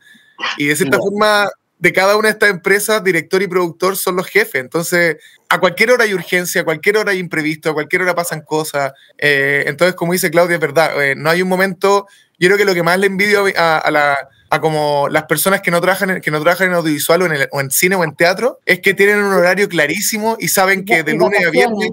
Y 0.57 0.65
de 0.65 0.75
cierta 0.75 0.97
forma, 0.97 1.49
de 1.85 1.93
cada 1.93 2.17
una 2.17 2.29
de 2.29 2.31
estas 2.31 2.49
empresas, 2.49 3.03
director 3.03 3.43
y 3.43 3.47
productor 3.47 3.95
son 3.95 4.15
los 4.15 4.25
jefes. 4.25 4.55
Entonces, 4.55 5.17
a 5.49 5.59
cualquier 5.59 5.91
hora 5.91 6.05
hay 6.05 6.15
urgencia, 6.15 6.61
a 6.61 6.63
cualquier 6.63 6.97
hora 6.97 7.11
hay 7.11 7.19
imprevisto, 7.19 7.69
a 7.69 7.73
cualquier 7.75 8.01
hora 8.01 8.15
pasan 8.15 8.41
cosas. 8.41 8.91
Eh, 9.19 9.65
entonces, 9.67 9.93
como 9.93 10.13
dice 10.13 10.31
Claudia, 10.31 10.55
es 10.55 10.59
verdad, 10.59 10.99
eh, 11.03 11.13
no 11.15 11.29
hay 11.29 11.43
un 11.43 11.47
momento, 11.47 12.07
yo 12.39 12.47
creo 12.47 12.57
que 12.57 12.65
lo 12.65 12.73
que 12.73 12.81
más 12.81 12.97
le 12.97 13.05
envidio 13.05 13.45
a, 13.55 13.91
la, 13.91 14.17
a 14.49 14.59
como 14.59 15.09
las 15.11 15.25
personas 15.25 15.61
que 15.61 15.69
no 15.69 15.79
trabajan 15.79 16.09
en, 16.09 16.21
que 16.21 16.31
no 16.31 16.41
trabajan 16.41 16.69
en 16.69 16.73
audiovisual 16.73 17.21
o 17.51 17.61
en, 17.61 17.69
cine 17.69 17.95
o 17.95 18.03
en 18.03 18.15
teatro, 18.15 18.59
es 18.65 18.79
que 18.79 18.95
tienen 18.95 19.19
un 19.19 19.33
horario 19.33 19.69
clarísimo 19.69 20.37
y 20.39 20.47
saben 20.47 20.85
que 20.85 21.03
de 21.03 21.13
lunes 21.13 21.45
a 21.45 21.51
viernes... 21.51 21.91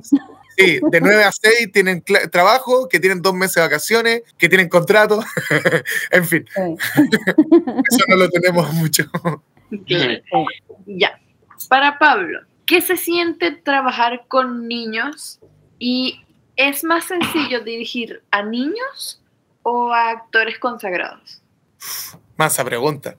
Sí, 0.56 0.80
de 0.90 1.00
9 1.00 1.24
a 1.24 1.32
6 1.32 1.72
tienen 1.72 2.04
trabajo, 2.30 2.86
que 2.86 3.00
tienen 3.00 3.22
dos 3.22 3.32
meses 3.32 3.54
de 3.54 3.62
vacaciones, 3.62 4.22
que 4.36 4.50
tienen 4.50 4.68
contrato. 4.68 5.24
en 6.10 6.26
fin, 6.26 6.46
eso 6.56 8.04
no 8.08 8.16
lo 8.16 8.28
tenemos 8.28 8.70
mucho. 8.74 9.10
Ya. 10.86 11.18
Para 11.68 11.98
Pablo, 11.98 12.40
¿qué 12.66 12.80
se 12.80 12.96
siente 12.96 13.52
trabajar 13.52 14.24
con 14.28 14.68
niños? 14.68 15.40
¿Y 15.78 16.20
es 16.56 16.84
más 16.84 17.04
sencillo 17.04 17.60
dirigir 17.60 18.22
a 18.30 18.42
niños 18.42 19.22
o 19.62 19.92
a 19.92 20.10
actores 20.10 20.58
consagrados? 20.58 21.42
Masa 22.36 22.64
pregunta. 22.64 23.16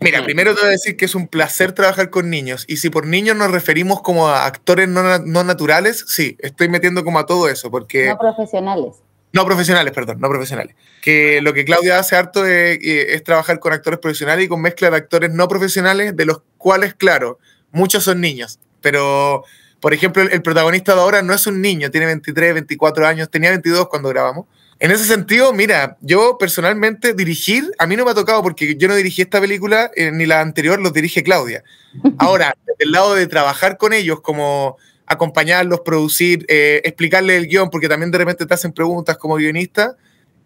Mira, 0.00 0.22
primero 0.22 0.54
te 0.54 0.60
voy 0.60 0.68
a 0.68 0.72
decir 0.72 0.96
que 0.96 1.04
es 1.04 1.14
un 1.14 1.26
placer 1.26 1.72
trabajar 1.72 2.10
con 2.10 2.30
niños. 2.30 2.64
Y 2.68 2.76
si 2.78 2.90
por 2.90 3.06
niños 3.06 3.36
nos 3.36 3.50
referimos 3.50 4.00
como 4.00 4.28
a 4.28 4.46
actores 4.46 4.88
no, 4.88 5.18
no 5.18 5.44
naturales, 5.44 6.04
sí, 6.06 6.36
estoy 6.40 6.68
metiendo 6.68 7.04
como 7.04 7.18
a 7.18 7.26
todo 7.26 7.48
eso, 7.48 7.70
porque... 7.70 8.06
No 8.06 8.18
profesionales. 8.18 9.02
No 9.32 9.44
profesionales, 9.44 9.92
perdón, 9.92 10.18
no 10.20 10.28
profesionales. 10.28 10.74
Que 11.02 11.40
lo 11.40 11.52
que 11.52 11.64
Claudia 11.64 11.98
hace 11.98 12.16
harto 12.16 12.44
es, 12.44 12.78
eh, 12.82 13.14
es 13.14 13.22
trabajar 13.22 13.60
con 13.60 13.72
actores 13.72 14.00
profesionales 14.00 14.44
y 14.44 14.48
con 14.48 14.60
mezcla 14.60 14.90
de 14.90 14.96
actores 14.96 15.30
no 15.30 15.46
profesionales, 15.48 16.16
de 16.16 16.24
los 16.24 16.42
cuales, 16.58 16.94
claro, 16.94 17.38
muchos 17.70 18.04
son 18.04 18.20
niños. 18.20 18.58
Pero, 18.80 19.44
por 19.80 19.94
ejemplo, 19.94 20.22
el, 20.22 20.32
el 20.32 20.42
protagonista 20.42 20.94
de 20.94 21.00
ahora 21.00 21.22
no 21.22 21.32
es 21.32 21.46
un 21.46 21.60
niño, 21.60 21.90
tiene 21.90 22.06
23, 22.06 22.54
24 22.54 23.06
años, 23.06 23.30
tenía 23.30 23.50
22 23.50 23.88
cuando 23.88 24.08
grabamos. 24.08 24.46
En 24.80 24.90
ese 24.90 25.04
sentido, 25.04 25.52
mira, 25.52 25.98
yo 26.00 26.38
personalmente 26.38 27.12
dirigir, 27.12 27.70
a 27.78 27.86
mí 27.86 27.96
no 27.96 28.06
me 28.06 28.12
ha 28.12 28.14
tocado 28.14 28.42
porque 28.42 28.76
yo 28.76 28.88
no 28.88 28.94
dirigí 28.94 29.20
esta 29.20 29.38
película 29.38 29.90
eh, 29.94 30.10
ni 30.10 30.24
la 30.24 30.40
anterior, 30.40 30.80
los 30.80 30.94
dirige 30.94 31.22
Claudia. 31.22 31.62
Ahora, 32.18 32.56
del 32.78 32.90
lado 32.90 33.14
de 33.14 33.26
trabajar 33.26 33.76
con 33.76 33.92
ellos 33.92 34.22
como 34.22 34.78
acompañarlos, 35.10 35.80
producir, 35.80 36.46
eh, 36.48 36.80
explicarles 36.84 37.36
el 37.36 37.48
guion, 37.48 37.68
porque 37.68 37.88
también 37.88 38.12
de 38.12 38.18
repente 38.18 38.46
te 38.46 38.54
hacen 38.54 38.72
preguntas 38.72 39.18
como 39.18 39.34
guionista, 39.34 39.96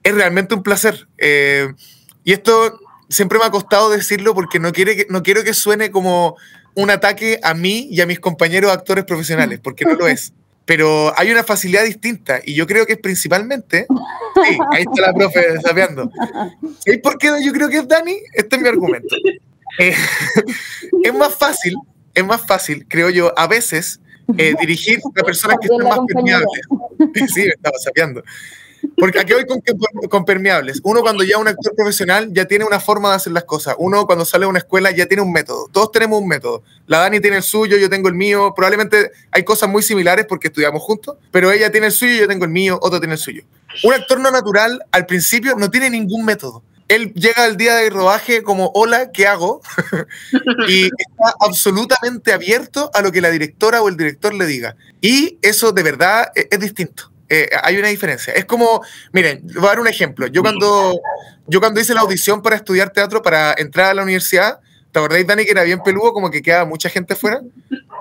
es 0.02 0.14
realmente 0.14 0.54
un 0.54 0.62
placer. 0.62 1.06
Eh, 1.18 1.70
y 2.24 2.32
esto 2.32 2.80
siempre 3.10 3.38
me 3.38 3.44
ha 3.44 3.50
costado 3.50 3.90
decirlo 3.90 4.34
porque 4.34 4.58
no, 4.58 4.72
quiere 4.72 4.96
que, 4.96 5.06
no 5.10 5.22
quiero 5.22 5.44
que 5.44 5.52
suene 5.52 5.90
como 5.90 6.36
un 6.74 6.88
ataque 6.88 7.38
a 7.42 7.52
mí 7.52 7.88
y 7.90 8.00
a 8.00 8.06
mis 8.06 8.18
compañeros 8.20 8.72
actores 8.72 9.04
profesionales, 9.04 9.60
porque 9.62 9.84
no 9.84 9.96
lo 9.96 10.08
es. 10.08 10.32
Pero 10.64 11.12
hay 11.18 11.30
una 11.30 11.44
facilidad 11.44 11.84
distinta 11.84 12.40
y 12.42 12.54
yo 12.54 12.66
creo 12.66 12.86
que 12.86 12.94
es 12.94 12.98
principalmente... 12.98 13.86
Sí, 14.34 14.58
ahí 14.72 14.82
está 14.82 15.08
la 15.08 15.12
profe 15.12 15.60
sapeando. 15.60 16.10
¿Sabéis 16.78 17.02
por 17.02 17.18
qué 17.18 17.30
yo 17.44 17.52
creo 17.52 17.68
que 17.68 17.76
es 17.76 17.86
Dani? 17.86 18.16
Este 18.32 18.56
es 18.56 18.62
mi 18.62 18.68
argumento. 18.68 19.14
Eh, 19.78 19.94
es 21.04 21.14
más 21.14 21.34
fácil, 21.34 21.74
es 22.14 22.24
más 22.24 22.46
fácil, 22.46 22.86
creo 22.88 23.10
yo, 23.10 23.38
a 23.38 23.46
veces 23.46 24.00
eh, 24.38 24.54
dirigir 24.60 25.00
a 25.20 25.22
personas 25.22 25.56
que 25.60 25.68
están 25.68 25.88
más 25.88 26.00
permeables. 26.06 26.48
Sí, 27.34 27.42
me 27.42 27.48
estaba 27.48 27.76
sapeando. 27.78 28.22
Porque 28.96 29.18
aquí 29.18 29.32
voy 29.32 29.46
con, 29.46 29.60
con 30.08 30.24
permeables. 30.24 30.80
Uno 30.82 31.00
cuando 31.00 31.24
ya 31.24 31.36
es 31.36 31.40
un 31.40 31.48
actor 31.48 31.74
profesional 31.74 32.32
ya 32.32 32.44
tiene 32.44 32.64
una 32.64 32.80
forma 32.80 33.10
de 33.10 33.16
hacer 33.16 33.32
las 33.32 33.44
cosas. 33.44 33.74
Uno 33.78 34.06
cuando 34.06 34.24
sale 34.24 34.44
a 34.44 34.48
una 34.48 34.58
escuela 34.58 34.90
ya 34.90 35.06
tiene 35.06 35.22
un 35.22 35.32
método. 35.32 35.68
Todos 35.72 35.92
tenemos 35.92 36.20
un 36.20 36.28
método. 36.28 36.62
La 36.86 36.98
Dani 36.98 37.20
tiene 37.20 37.38
el 37.38 37.42
suyo, 37.42 37.76
yo 37.76 37.88
tengo 37.88 38.08
el 38.08 38.14
mío. 38.14 38.52
Probablemente 38.54 39.10
hay 39.30 39.42
cosas 39.42 39.68
muy 39.68 39.82
similares 39.82 40.26
porque 40.28 40.48
estudiamos 40.48 40.82
juntos, 40.82 41.16
pero 41.30 41.50
ella 41.50 41.70
tiene 41.70 41.86
el 41.86 41.92
suyo, 41.92 42.14
yo 42.20 42.28
tengo 42.28 42.44
el 42.44 42.50
mío, 42.50 42.78
otro 42.82 43.00
tiene 43.00 43.14
el 43.14 43.20
suyo. 43.20 43.42
Un 43.82 43.94
actor 43.94 44.20
no 44.20 44.30
natural 44.30 44.84
al 44.92 45.06
principio 45.06 45.56
no 45.56 45.70
tiene 45.70 45.90
ningún 45.90 46.24
método. 46.24 46.62
Él 46.94 47.12
llega 47.14 47.44
al 47.44 47.56
día 47.56 47.76
de 47.76 47.90
rodaje 47.90 48.42
como, 48.42 48.70
hola, 48.74 49.10
¿qué 49.12 49.26
hago? 49.26 49.60
y 50.68 50.84
está 50.84 51.34
absolutamente 51.40 52.32
abierto 52.32 52.90
a 52.94 53.02
lo 53.02 53.10
que 53.10 53.20
la 53.20 53.30
directora 53.30 53.82
o 53.82 53.88
el 53.88 53.96
director 53.96 54.34
le 54.34 54.46
diga. 54.46 54.76
Y 55.00 55.38
eso 55.42 55.72
de 55.72 55.82
verdad 55.82 56.30
es, 56.34 56.46
es 56.50 56.60
distinto. 56.60 57.10
Eh, 57.28 57.48
hay 57.62 57.76
una 57.78 57.88
diferencia. 57.88 58.32
Es 58.32 58.44
como, 58.44 58.82
miren, 59.12 59.42
voy 59.54 59.64
a 59.64 59.68
dar 59.68 59.80
un 59.80 59.88
ejemplo. 59.88 60.26
Yo 60.26 60.42
cuando, 60.42 61.00
yo 61.46 61.60
cuando 61.60 61.80
hice 61.80 61.94
la 61.94 62.02
audición 62.02 62.42
para 62.42 62.56
estudiar 62.56 62.90
teatro, 62.90 63.22
para 63.22 63.54
entrar 63.56 63.90
a 63.90 63.94
la 63.94 64.02
universidad, 64.02 64.60
¿te 64.92 64.98
acordáis, 64.98 65.26
Dani, 65.26 65.44
que 65.44 65.50
era 65.50 65.64
bien 65.64 65.82
peludo, 65.82 66.12
como 66.12 66.30
que 66.30 66.42
quedaba 66.42 66.64
mucha 66.64 66.88
gente 66.88 67.16
fuera? 67.16 67.40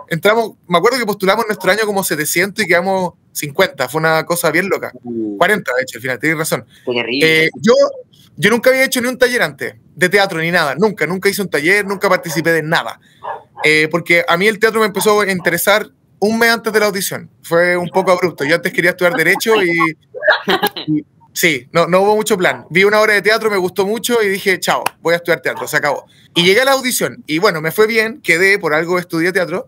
Entramos, 0.10 0.52
me 0.68 0.78
acuerdo 0.78 1.00
que 1.00 1.06
postulamos 1.06 1.46
nuestro 1.48 1.72
año 1.72 1.86
como 1.86 2.04
700 2.04 2.64
y 2.64 2.68
quedamos 2.68 3.14
50. 3.32 3.90
Fue 3.90 4.00
una 4.00 4.26
cosa 4.26 4.52
bien 4.52 4.70
loca. 4.70 4.92
40, 5.38 5.74
de 5.74 5.82
hecho, 5.82 5.98
al 5.98 6.02
final, 6.02 6.20
tienes 6.20 6.38
razón. 6.38 6.66
Eh, 7.22 7.50
yo, 7.62 7.74
yo 8.38 8.50
nunca 8.50 8.70
había 8.70 8.84
hecho 8.86 9.02
ni 9.02 9.08
un 9.08 9.18
taller 9.18 9.42
antes 9.44 9.76
de 9.96 10.10
teatro 10.10 10.40
ni 10.40 10.52
nada, 10.52 10.76
nunca, 10.76 11.06
nunca 11.06 11.30
hice 11.30 11.42
un 11.42 11.50
taller, 11.50 11.86
nunca 11.86 12.10
participé 12.10 12.52
de 12.52 12.64
nada. 12.64 13.00
Eh, 13.64 13.88
porque 13.92 14.26
a 14.28 14.36
mí 14.38 14.48
el 14.48 14.60
teatro 14.60 14.80
me 14.80 14.88
empezó 14.88 15.22
a 15.22 15.32
interesar 15.32 15.88
un 16.20 16.40
mes 16.40 16.50
antes 16.52 16.72
de 16.74 16.80
la 16.80 16.88
audición. 16.88 17.30
Fue 17.44 17.78
un 17.78 17.90
poco 17.90 18.12
abrupto. 18.12 18.44
Yo 18.44 18.56
antes 18.56 18.74
quería 18.74 18.92
estudiar 18.92 19.14
Derecho 19.16 19.62
y. 19.62 19.72
y- 20.88 21.06
sí, 21.34 21.68
no, 21.72 21.88
no 21.88 22.02
hubo 22.02 22.16
mucho 22.16 22.38
plan. 22.38 22.66
Vi 22.70 22.84
una 22.84 23.00
obra 23.00 23.14
de 23.14 23.22
teatro, 23.22 23.50
me 23.50 23.58
gustó 23.58 23.86
mucho 23.86 24.22
y 24.22 24.30
dije, 24.30 24.60
chao, 24.60 24.84
voy 25.02 25.14
a 25.14 25.18
estudiar 25.18 25.42
teatro, 25.42 25.68
se 25.68 25.78
acabó. 25.78 26.06
Y 26.36 26.44
llegué 26.44 26.62
a 26.62 26.66
la 26.66 26.72
audición 26.72 27.24
y 27.28 27.40
bueno, 27.40 27.62
me 27.62 27.72
fue 27.72 27.88
bien, 27.88 28.22
quedé, 28.22 28.58
por 28.60 28.74
algo 28.74 28.98
estudié 29.00 29.32
teatro. 29.32 29.68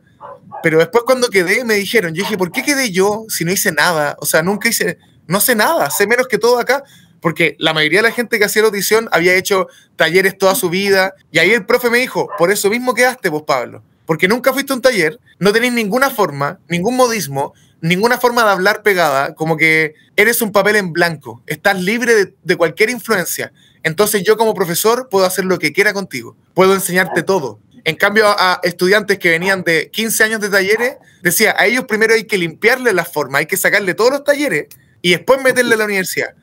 Pero 0.64 0.80
después 0.80 1.04
cuando 1.06 1.30
quedé 1.30 1.64
me 1.64 1.76
dijeron, 1.76 2.14
yo 2.14 2.24
dije, 2.24 2.38
¿por 2.38 2.52
qué 2.52 2.64
quedé 2.64 2.92
yo 2.92 3.26
si 3.30 3.46
no 3.46 3.52
hice 3.52 3.72
nada? 3.72 4.16
O 4.20 4.26
sea, 4.26 4.42
nunca 4.42 4.70
hice, 4.70 4.98
no 5.28 5.40
sé 5.40 5.56
nada, 5.56 5.90
sé 5.92 6.08
menos 6.08 6.28
que 6.28 6.38
todo 6.38 6.60
acá, 6.60 6.84
porque 7.26 7.56
la 7.58 7.74
mayoría 7.74 8.04
de 8.04 8.10
la 8.10 8.14
gente 8.14 8.38
que 8.38 8.46
hacía 8.46 8.62
la 8.62 8.68
audición 8.68 9.10
había 9.12 9.34
hecho 9.34 9.68
talleres 9.96 10.38
toda 10.38 10.54
su 10.54 10.70
vida. 10.70 11.16
Y 11.32 11.40
ahí 11.40 11.54
el 11.54 11.66
profe 11.66 11.90
me 11.90 11.98
dijo, 11.98 12.30
por 12.38 12.52
eso 12.52 12.70
mismo 12.70 12.94
quedaste 12.94 13.30
vos, 13.30 13.42
Pablo, 13.48 13.82
porque 14.06 14.28
nunca 14.28 14.54
fuiste 14.54 14.74
a 14.74 14.76
un 14.76 14.84
taller, 14.84 15.20
no 15.40 15.52
tenés 15.52 15.74
ninguna 15.74 16.12
forma, 16.12 16.60
ningún 16.70 16.96
modismo, 16.96 17.56
ninguna 17.82 18.20
forma 18.20 18.44
de 18.44 18.52
hablar 18.52 18.84
pegada, 18.84 19.34
como 19.34 19.58
que 19.58 19.96
eres 20.16 20.44
un 20.44 20.52
papel 20.52 20.76
en 20.76 20.94
blanco, 20.94 21.42
estás 21.48 21.82
libre 21.82 22.36
de, 22.44 22.56
cualquier 22.58 22.92
influencia. 22.92 23.52
Entonces 23.82 24.22
yo 24.22 24.38
como 24.38 24.54
profesor 24.54 25.10
puedo 25.10 25.26
hacer 25.26 25.46
lo 25.46 25.58
que 25.58 25.74
quiera 25.74 25.94
contigo, 25.94 26.38
puedo 26.54 26.76
enseñarte 26.76 27.24
todo. 27.24 27.60
En 27.86 27.96
cambio, 27.96 28.28
a, 28.28 28.36
a 28.38 28.60
estudiantes 28.62 29.18
que 29.18 29.32
venían 29.32 29.64
de 29.64 29.90
15 29.90 30.24
años 30.26 30.42
de 30.42 30.50
talleres, 30.50 30.98
decía, 31.24 31.56
a 31.58 31.66
ellos 31.66 31.86
primero 31.86 32.14
hay 32.14 32.26
que 32.26 32.38
limpiarle 32.38 32.94
la 32.94 33.04
forma, 33.04 33.40
hay 33.40 33.48
que 33.48 33.58
sacarle 33.58 33.96
todos 33.96 34.12
los 34.12 34.24
talleres 34.24 34.68
y 35.02 35.10
después 35.10 35.42
meterle 35.42 35.74
a 35.74 35.78
la 35.80 35.86
universidad. 35.86 36.36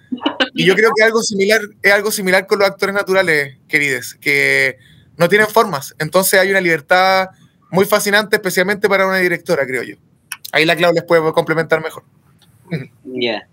Y 0.54 0.66
yo 0.66 0.74
creo 0.74 0.90
que 0.94 1.02
algo 1.02 1.22
similar, 1.22 1.60
es 1.80 1.92
algo 1.92 2.10
similar 2.10 2.46
con 2.46 2.58
los 2.58 2.68
actores 2.68 2.94
naturales, 2.94 3.58
queridos, 3.68 4.14
que 4.14 4.76
no 5.16 5.28
tienen 5.28 5.48
formas. 5.48 5.94
Entonces 5.98 6.38
hay 6.38 6.50
una 6.50 6.60
libertad 6.60 7.28
muy 7.70 7.84
fascinante, 7.84 8.36
especialmente 8.36 8.88
para 8.88 9.06
una 9.06 9.18
directora, 9.18 9.66
creo 9.66 9.82
yo. 9.82 9.96
Ahí 10.52 10.66
la 10.66 10.76
Clau 10.76 10.92
les 10.92 11.04
puede 11.04 11.32
complementar 11.32 11.82
mejor. 11.82 12.04
Ya. 13.04 13.48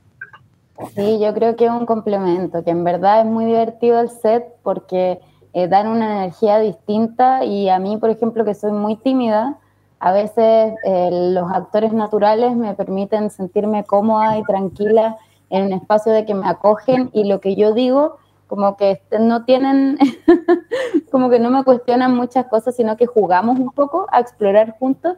Sí, 0.96 1.20
yo 1.20 1.34
creo 1.34 1.56
que 1.56 1.66
es 1.66 1.72
un 1.72 1.86
complemento, 1.86 2.64
que 2.64 2.72
en 2.72 2.84
verdad 2.84 3.22
es 3.22 3.26
muy 3.26 3.46
divertido 3.46 4.00
el 4.00 4.10
set 4.10 4.46
porque 4.64 5.20
eh, 5.54 5.68
dan 5.68 5.88
una 5.88 6.24
energía 6.24 6.60
distinta 6.60 7.44
y 7.44 7.70
a 7.70 7.80
mí, 7.80 7.98
por 7.98 8.10
ejemplo, 8.10 8.46
que 8.46 8.56
soy 8.56 8.72
muy 8.72 8.96
tímida, 8.96 9.58
a 10.00 10.14
veces 10.14 10.74
eh, 10.86 11.10
los 11.12 11.52
actores 11.52 11.92
naturales 11.92 12.56
me 12.56 12.74
permiten 12.76 13.30
sentirme 13.30 13.84
cómoda 13.84 14.38
y 14.38 14.44
tranquila 14.44 15.18
en 15.50 15.66
un 15.66 15.74
espacio 15.74 16.12
de 16.12 16.26
que 16.26 16.34
me 16.36 16.48
acogen 16.48 17.10
y 17.14 17.24
lo 17.26 17.40
que 17.42 17.56
yo 17.56 17.74
digo 17.74 18.18
como 18.48 18.78
que 18.78 18.92
este, 18.92 19.20
no 19.20 19.46
tienen, 19.46 19.98
como 21.12 21.30
que 21.30 21.40
no 21.40 21.50
me 21.52 21.64
cuestionan 21.64 22.16
muchas 22.16 22.48
cosas, 22.48 22.76
sino 22.76 22.98
que 22.98 23.06
jugamos 23.06 23.60
un 23.60 23.72
poco 23.72 24.08
a 24.12 24.20
explorar 24.20 24.76
juntos. 24.80 25.18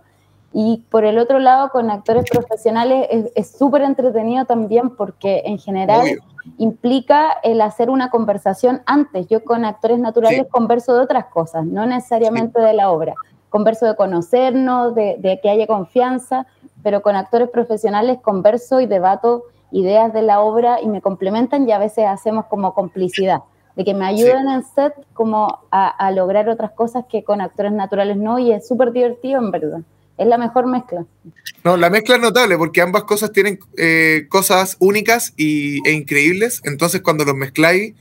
Y 0.54 0.84
por 0.89 1.06
el 1.06 1.17
otro 1.17 1.39
lado, 1.39 1.70
con 1.70 1.89
actores 1.89 2.26
profesionales 2.30 3.08
es- 3.36 3.58
súper 3.58 3.84
entretenido 3.84 4.44
también 4.44 4.89
porque 4.98 5.44
en 5.46 5.60
general 5.60 6.06
implica 6.58 7.32
el 7.44 7.62
hacer 7.62 7.89
una 7.89 8.10
conversación 8.10 8.82
antes. 8.86 9.28
Yo 9.30 9.46
con 9.46 9.63
actores 9.63 10.00
naturales 10.00 10.41
Sí. 10.44 10.50
converso 10.50 10.94
de 10.94 11.02
otras 11.04 11.26
cosas, 11.28 11.65
no 11.65 11.86
necesariamente 11.86 12.60
de 12.60 12.74
la 12.74 12.91
obra. 12.91 13.13
Converso 13.50 13.86
de 13.86 13.96
conocernos, 13.96 14.94
de, 14.94 15.15
de 15.20 15.39
que 15.41 15.50
haya 15.50 15.67
confianza, 15.67 16.46
pero 16.84 17.02
con 17.02 17.15
actores 17.15 17.50
profesionales 17.50 18.20
converso 18.22 18.82
y 18.82 18.88
debato 18.88 19.44
ideas 19.72 20.14
de 20.14 20.22
la 20.22 20.42
obra 20.42 20.82
y 20.82 20.88
me 20.88 21.02
complementan 21.02 21.68
y 21.68 21.72
a 21.72 21.80
veces 21.80 22.06
hacemos 22.08 22.46
como 22.46 22.74
complicidad, 22.74 23.42
de 23.76 23.86
que 23.86 23.94
me 23.94 24.06
ayudan 24.06 24.50
en 24.50 24.64
set 24.64 24.94
como 25.14 25.60
a, 25.72 25.88
a 25.88 26.12
lograr 26.12 26.50
otras 26.50 26.72
cosas 26.72 27.06
que 27.10 27.24
con 27.24 27.42
actores 27.42 27.72
naturales 27.72 28.18
no 28.18 28.40
y 28.40 28.52
es 28.52 28.68
súper 28.68 28.92
divertido 28.92 29.40
en 29.40 29.52
verdad. 29.52 29.82
Es 30.18 30.28
la 30.28 30.38
mejor 30.38 30.68
mezcla. 30.68 31.04
No, 31.64 31.78
la 31.78 31.90
mezcla 31.90 32.16
es 32.16 32.22
notable 32.22 32.58
porque 32.58 32.82
ambas 32.82 33.06
cosas 33.06 33.32
tienen 33.32 33.60
eh, 33.78 34.28
cosas 34.30 34.78
únicas 34.80 35.34
y, 35.36 35.80
e 35.88 35.94
increíbles. 35.94 36.62
Entonces, 36.64 37.02
cuando 37.02 37.26
los 37.26 37.36
mezcláis, 37.36 37.96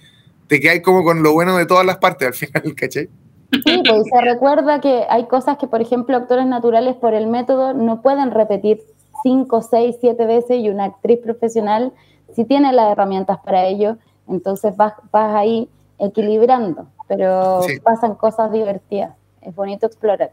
te 0.46 0.60
quedáis 0.60 0.82
como 0.82 1.02
con 1.02 1.22
lo 1.22 1.32
bueno 1.32 1.56
de 1.56 1.64
todas 1.64 1.86
las 1.86 1.96
partes 1.96 2.28
al 2.28 2.34
final, 2.34 2.74
¿cachai? 2.76 3.08
Sí, 3.52 3.82
pues 3.88 4.02
se 4.12 4.20
recuerda 4.20 4.80
que 4.80 5.04
hay 5.08 5.26
cosas 5.28 5.56
que, 5.58 5.66
por 5.66 5.80
ejemplo, 5.80 6.16
actores 6.16 6.46
naturales 6.46 6.94
por 6.96 7.14
el 7.14 7.26
método 7.26 7.74
no 7.74 8.02
pueden 8.02 8.30
repetir 8.30 8.82
cinco, 9.22 9.62
seis, 9.62 9.96
siete 10.00 10.26
veces 10.26 10.58
y 10.58 10.68
una 10.68 10.84
actriz 10.84 11.18
profesional 11.18 11.92
sí 12.34 12.44
tiene 12.44 12.72
las 12.72 12.92
herramientas 12.92 13.38
para 13.44 13.64
ello, 13.66 13.96
entonces 14.28 14.76
vas, 14.76 14.94
vas 15.12 15.34
ahí 15.34 15.68
equilibrando, 15.98 16.86
pero 17.08 17.62
Sí. 17.62 17.78
pasan 17.80 18.14
cosas 18.14 18.52
divertidas, 18.52 19.14
es 19.42 19.54
bonito 19.54 19.86
explorar. 19.86 20.32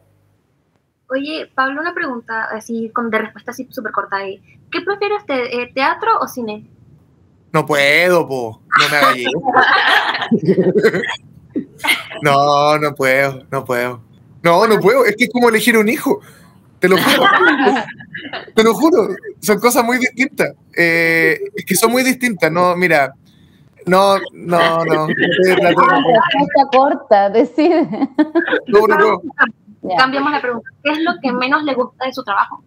Oye, 1.09 1.49
Pablo, 1.55 1.81
una 1.81 1.93
pregunta 1.93 2.45
así 2.51 2.89
con 2.89 3.09
de 3.09 3.19
respuesta 3.19 3.51
así 3.51 3.67
súper 3.71 3.93
corta 3.93 4.17
ahí. 4.17 4.41
¿Qué 4.71 4.81
prefiere 4.81 5.15
usted, 5.15 5.41
eh, 5.51 5.71
teatro 5.73 6.19
o 6.19 6.27
cine? 6.27 6.67
No 7.53 7.65
puedo, 7.65 8.27
po. 8.27 8.61
No 8.77 8.89
me 8.89 8.97
hagas 8.97 9.15
No, 12.21 12.77
no 12.77 12.93
puedo, 12.93 13.43
no 13.49 13.63
puedo. 13.63 14.01
No, 14.43 14.67
no 14.67 14.79
puedo. 14.79 15.05
Es 15.05 15.15
que 15.15 15.25
es 15.25 15.29
como 15.31 15.49
elegir 15.49 15.77
un 15.77 15.87
hijo. 15.87 16.19
Te 16.79 16.89
lo 16.89 16.97
juro. 16.97 17.23
Te 18.55 18.63
lo 18.63 18.73
juro. 18.73 19.07
Son 19.41 19.59
cosas 19.59 19.83
muy 19.83 19.97
distintas. 19.97 20.53
Eh, 20.75 21.39
es 21.55 21.65
que 21.65 21.75
son 21.75 21.91
muy 21.91 22.03
distintas. 22.03 22.51
No, 22.51 22.75
mira. 22.75 23.13
No, 23.85 24.17
no, 24.33 24.83
no. 24.85 25.07
Respuesta 25.45 26.63
corta, 26.71 27.29
decide. 27.29 27.87
No, 28.67 28.87
no, 28.87 28.97
no. 28.97 29.21
Cambiamos 29.97 30.31
la 30.31 30.41
pregunta. 30.41 30.69
¿Qué 30.83 30.91
es 30.91 30.99
lo 30.99 31.11
que 31.21 31.31
menos 31.31 31.63
le 31.63 31.73
gusta 31.73 32.05
de 32.05 32.13
su 32.13 32.23
trabajo? 32.23 32.63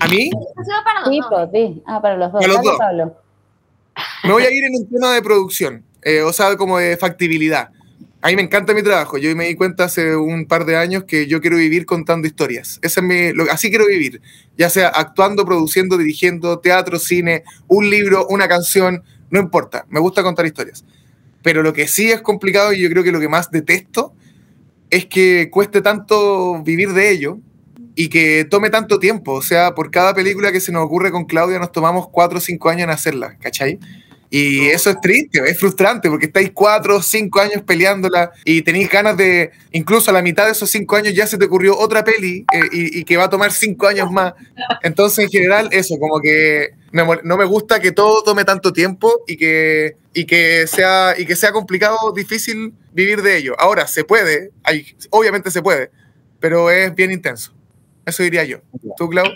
A 0.00 0.08
mí 0.08 0.30
para 0.84 1.00
los 1.00 1.08
Sí, 1.10 1.20
dos. 1.20 1.28
pues, 1.30 1.48
sí. 1.52 1.82
Ah, 1.86 2.00
para 2.00 2.16
los 2.16 2.32
dos. 2.32 2.40
Para 2.40 2.52
los 2.52 2.56
Dale, 2.56 2.68
dos. 2.68 2.78
Pablo. 2.78 3.16
me 4.24 4.32
voy 4.32 4.42
a 4.44 4.50
ir 4.50 4.64
en 4.64 4.74
un 4.76 4.88
tema 4.88 5.12
de 5.14 5.22
producción. 5.22 5.84
eh, 6.02 6.22
o 6.22 6.32
sea, 6.32 6.56
como 6.56 6.78
de 6.78 6.96
factibilidad. 6.96 7.70
A 8.22 8.28
mí 8.28 8.36
me 8.36 8.42
encanta 8.42 8.74
mi 8.74 8.82
trabajo. 8.82 9.16
Yo 9.16 9.34
me 9.34 9.46
di 9.46 9.54
cuenta 9.54 9.84
hace 9.84 10.14
un 10.14 10.44
par 10.44 10.66
de 10.66 10.76
años 10.76 11.04
que 11.04 11.26
yo 11.26 11.40
quiero 11.40 11.56
vivir 11.56 11.86
contando 11.86 12.26
historias. 12.28 12.78
Ese 12.82 13.00
es 13.00 13.06
mi, 13.06 13.32
lo- 13.32 13.50
así 13.50 13.70
quiero 13.70 13.86
vivir. 13.86 14.20
Ya 14.58 14.68
sea 14.68 14.88
actuando, 14.88 15.46
produciendo, 15.46 15.96
dirigiendo, 15.96 16.58
teatro, 16.58 16.98
cine, 16.98 17.44
un 17.66 17.88
libro, 17.88 18.26
una 18.28 18.46
canción, 18.46 19.02
no 19.30 19.40
importa. 19.40 19.86
Me 19.88 20.00
gusta 20.00 20.22
contar 20.22 20.44
historias. 20.44 20.84
Pero 21.42 21.62
lo 21.62 21.72
que 21.72 21.88
sí 21.88 22.10
es 22.10 22.20
complicado 22.20 22.74
y 22.74 22.80
yo 22.82 22.90
creo 22.90 23.02
que 23.02 23.12
lo 23.12 23.20
que 23.20 23.28
más 23.28 23.50
detesto 23.50 24.12
es 24.90 25.06
que 25.06 25.48
cueste 25.50 25.80
tanto 25.80 26.62
vivir 26.62 26.92
de 26.92 27.10
ello 27.10 27.38
y 27.94 28.08
que 28.08 28.44
tome 28.44 28.68
tanto 28.68 28.98
tiempo. 28.98 29.32
O 29.32 29.42
sea, 29.42 29.74
por 29.74 29.90
cada 29.90 30.14
película 30.14 30.52
que 30.52 30.60
se 30.60 30.72
nos 30.72 30.84
ocurre 30.84 31.10
con 31.10 31.24
Claudia 31.24 31.58
nos 31.58 31.72
tomamos 31.72 32.08
cuatro 32.10 32.36
o 32.36 32.40
cinco 32.42 32.68
años 32.68 32.82
en 32.84 32.90
hacerla, 32.90 33.38
¿cachai? 33.40 33.78
Y 34.30 34.68
eso 34.68 34.90
es 34.90 35.00
triste, 35.00 35.42
es 35.44 35.58
frustrante 35.58 36.08
porque 36.08 36.26
estáis 36.26 36.52
cuatro 36.54 36.98
o 36.98 37.02
cinco 37.02 37.40
años 37.40 37.62
peleándola 37.66 38.30
y 38.44 38.62
tenéis 38.62 38.88
ganas 38.88 39.16
de, 39.16 39.50
incluso 39.72 40.10
a 40.10 40.14
la 40.14 40.22
mitad 40.22 40.46
de 40.46 40.52
esos 40.52 40.70
cinco 40.70 40.94
años 40.94 41.14
ya 41.14 41.26
se 41.26 41.36
te 41.36 41.46
ocurrió 41.46 41.76
otra 41.76 42.04
peli 42.04 42.44
eh, 42.52 42.60
y, 42.70 43.00
y 43.00 43.04
que 43.04 43.16
va 43.16 43.24
a 43.24 43.30
tomar 43.30 43.50
cinco 43.50 43.88
años 43.88 44.10
más. 44.12 44.34
Entonces, 44.82 45.24
en 45.24 45.30
general, 45.30 45.68
eso, 45.72 45.98
como 45.98 46.20
que 46.20 46.68
me 46.92 47.02
no 47.24 47.36
me 47.36 47.44
gusta 47.44 47.80
que 47.80 47.92
todo 47.92 48.22
tome 48.22 48.44
tanto 48.44 48.72
tiempo 48.72 49.22
y 49.26 49.36
que, 49.36 49.96
y 50.14 50.24
que, 50.26 50.66
sea, 50.66 51.14
y 51.18 51.26
que 51.26 51.36
sea 51.36 51.52
complicado, 51.52 52.12
difícil 52.14 52.72
vivir 52.92 53.22
de 53.22 53.36
ello. 53.36 53.54
Ahora, 53.58 53.86
se 53.86 54.04
puede, 54.04 54.50
hay, 54.62 54.86
obviamente 55.10 55.50
se 55.50 55.62
puede, 55.62 55.90
pero 56.38 56.70
es 56.70 56.94
bien 56.94 57.10
intenso. 57.10 57.52
Eso 58.06 58.22
diría 58.22 58.44
yo. 58.44 58.58
¿Tú, 58.96 59.08
Clau? 59.08 59.26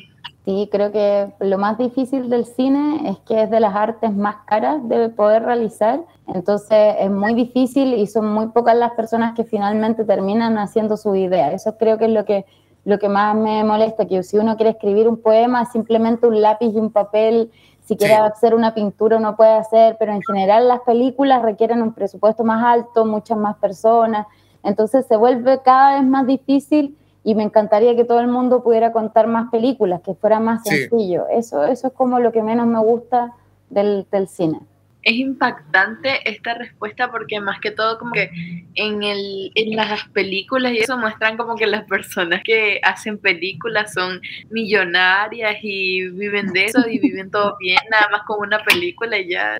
Sí, 0.45 0.69
creo 0.71 0.93
que 0.93 1.33
lo 1.41 1.57
más 1.57 1.79
difícil 1.79 2.29
del 2.29 2.45
cine 2.45 3.09
es 3.09 3.19
que 3.21 3.45
es 3.45 3.51
de 3.51 3.61
las 3.61 3.75
artes 3.75 4.15
más 4.15 4.37
caras 4.47 4.87
de 4.89 5.09
poder 5.09 5.43
realizar, 5.43 6.01
entonces 6.27 6.97
es 6.99 7.11
muy 7.11 7.33
difícil 7.33 7.95
y 7.95 8.07
son 8.07 8.31
muy 8.31 8.49
pocas 8.49 8.77
las 8.77 8.91
personas 8.93 9.35
que 9.35 9.45
finalmente 9.45 10.05
terminan 10.05 10.59
haciendo 10.59 10.99
su 10.99 11.15
idea. 11.15 11.51
Eso 11.53 11.79
creo 11.79 11.97
que 11.97 12.05
es 12.05 12.11
lo 12.11 12.27
que, 12.27 12.45
lo 12.85 12.99
que 12.99 13.09
más 13.09 13.35
me 13.35 13.65
molesta, 13.65 14.05
que 14.07 14.23
si 14.23 14.37
uno 14.37 14.57
quiere 14.57 14.73
escribir 14.73 15.09
un 15.09 15.17
poema, 15.17 15.65
simplemente 15.65 16.27
un 16.27 16.43
lápiz 16.43 16.67
y 16.75 16.79
un 16.79 16.91
papel, 16.91 17.51
si 17.81 17.97
quiere 17.97 18.15
Sí. 18.15 18.21
hacer 18.21 18.55
una 18.55 18.75
pintura 18.75 19.17
uno 19.17 19.37
puede 19.37 19.53
hacer, 19.55 19.97
pero 19.99 20.13
en 20.13 20.21
general 20.23 20.69
las 20.69 20.81
películas 20.81 21.41
requieren 21.41 21.81
un 21.81 21.95
presupuesto 21.95 22.45
más 22.45 22.63
alto, 22.63 23.07
muchas 23.07 23.39
más 23.39 23.57
personas, 23.57 24.27
entonces 24.63 25.07
se 25.07 25.17
vuelve 25.17 25.61
cada 25.63 25.95
vez 25.95 26.05
más 26.05 26.27
difícil 26.27 26.99
y 27.25 27.35
me 27.35 27.43
encantaría 27.43 27.97
que 27.97 28.05
todo 28.05 28.21
el 28.21 28.29
mundo 28.29 28.63
pudiera 28.63 28.93
contar 28.93 29.27
más 29.27 29.51
películas, 29.51 30.03
que 30.05 30.15
fuera 30.15 30.39
más 30.41 30.63
Sí. 30.65 30.77
sencillo. 30.77 31.25
Eso, 31.29 31.65
eso 31.65 31.89
es 31.89 31.93
como 31.95 32.21
lo 32.21 32.31
que 32.33 32.43
menos 32.43 32.67
me 32.67 32.79
gusta 32.81 33.33
del, 33.71 34.07
del 34.13 34.29
cine. 34.29 34.61
Es 35.03 35.15
impactante 35.17 36.21
esta 36.31 36.55
respuesta 36.55 37.11
porque 37.11 37.39
más 37.41 37.61
que 37.61 37.71
todo 37.71 37.99
como 37.99 38.13
que 38.13 38.31
en, 38.75 39.03
el, 39.03 39.53
en 39.55 39.77
las 39.77 40.09
películas 40.09 40.73
y 40.73 40.79
eso 40.79 40.97
muestran 40.97 41.37
como 41.37 41.57
que 41.57 41.67
las 41.67 41.85
personas 41.85 42.41
que 42.43 42.81
hacen 42.83 43.19
películas 43.19 43.93
son 43.93 44.21
millonarias 44.51 45.57
y 45.63 46.09
viven 46.09 46.53
de 46.55 46.67
eso 46.67 46.89
y 46.89 46.99
viven 46.99 47.31
todo 47.31 47.57
bien, 47.61 47.79
nada 47.91 48.09
más 48.13 48.23
con 48.27 48.41
una 48.47 48.59
película 48.65 49.19
y 49.19 49.29
ya. 49.31 49.59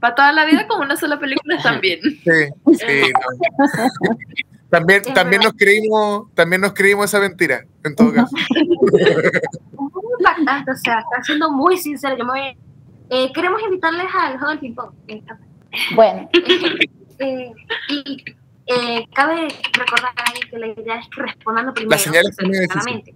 Para 0.00 0.14
toda 0.14 0.32
la 0.32 0.44
vida 0.46 0.66
con 0.66 0.80
una 0.80 0.96
sola 0.96 1.18
película 1.18 1.56
bien. 1.82 2.00
Sí, 2.02 2.74
sí, 2.76 3.12
no. 3.12 4.16
También, 4.70 5.02
Es 5.06 5.14
también 5.14 5.42
nos 5.42 5.52
creímos, 5.54 6.32
también 6.34 6.60
nos 6.60 6.72
creímos 6.74 7.06
esa 7.06 7.20
mentira, 7.20 7.64
en 7.84 7.94
todo 7.96 8.12
caso. 8.12 8.36
muy 9.72 9.90
impactante, 10.18 10.70
o 10.72 10.76
sea, 10.76 10.98
está 10.98 11.22
siendo 11.22 11.50
muy 11.50 11.76
sincero. 11.78 12.16
Yo 12.18 12.24
me 12.24 12.32
voy- 12.32 12.56
eh, 13.10 13.32
queremos 13.32 13.62
invitarles 13.62 14.06
al 14.14 14.32
juego 14.38 14.48
del 14.50 14.58
ping-pong. 14.58 14.90
Me 15.06 15.14
encanta. 15.14 15.44
Bueno, 15.94 16.28
Eh, 17.20 17.50
y 17.88 18.24
eh, 18.66 19.04
cabe 19.12 19.48
recordar 19.72 20.12
ahí 20.26 20.38
que 20.48 20.56
la 20.56 20.68
idea 20.68 21.00
es 21.00 21.08
que 21.08 21.20
respondan 21.22 21.74
primero. 21.74 21.98
señales 21.98 22.36
muy 22.40 22.50
difíciles. 22.50 22.68
claramente, 22.84 23.10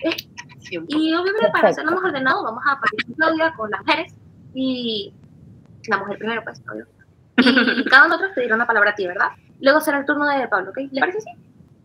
¿ok? 0.00 0.86
Y 0.88 1.12
obviamente 1.12 1.48
para 1.52 1.68
hacerlo 1.68 1.92
más 1.92 2.04
ordenado 2.04 2.42
vamos 2.42 2.62
a 2.66 2.80
partir 2.80 3.04
de 3.06 3.14
Claudia 3.14 3.52
con 3.54 3.70
las 3.70 3.80
mujeres 3.80 4.14
y 4.54 5.12
la 5.88 5.98
mujer 5.98 6.16
primero, 6.16 6.42
pues, 6.42 6.62
obvio. 6.72 6.86
Y 7.36 7.84
cada 7.90 8.06
uno 8.06 8.16
de 8.16 8.22
nosotros 8.22 8.30
pedirá 8.34 8.54
una 8.54 8.66
palabra 8.66 8.92
a 8.92 8.94
ti, 8.94 9.06
¿verdad? 9.06 9.28
Luego 9.62 9.80
será 9.80 9.98
el 10.00 10.04
turno 10.04 10.26
de 10.26 10.48
Pablo, 10.48 10.70
¿ok? 10.70 10.78
¿Le 10.90 11.00
parece 11.00 11.18
así? 11.18 11.30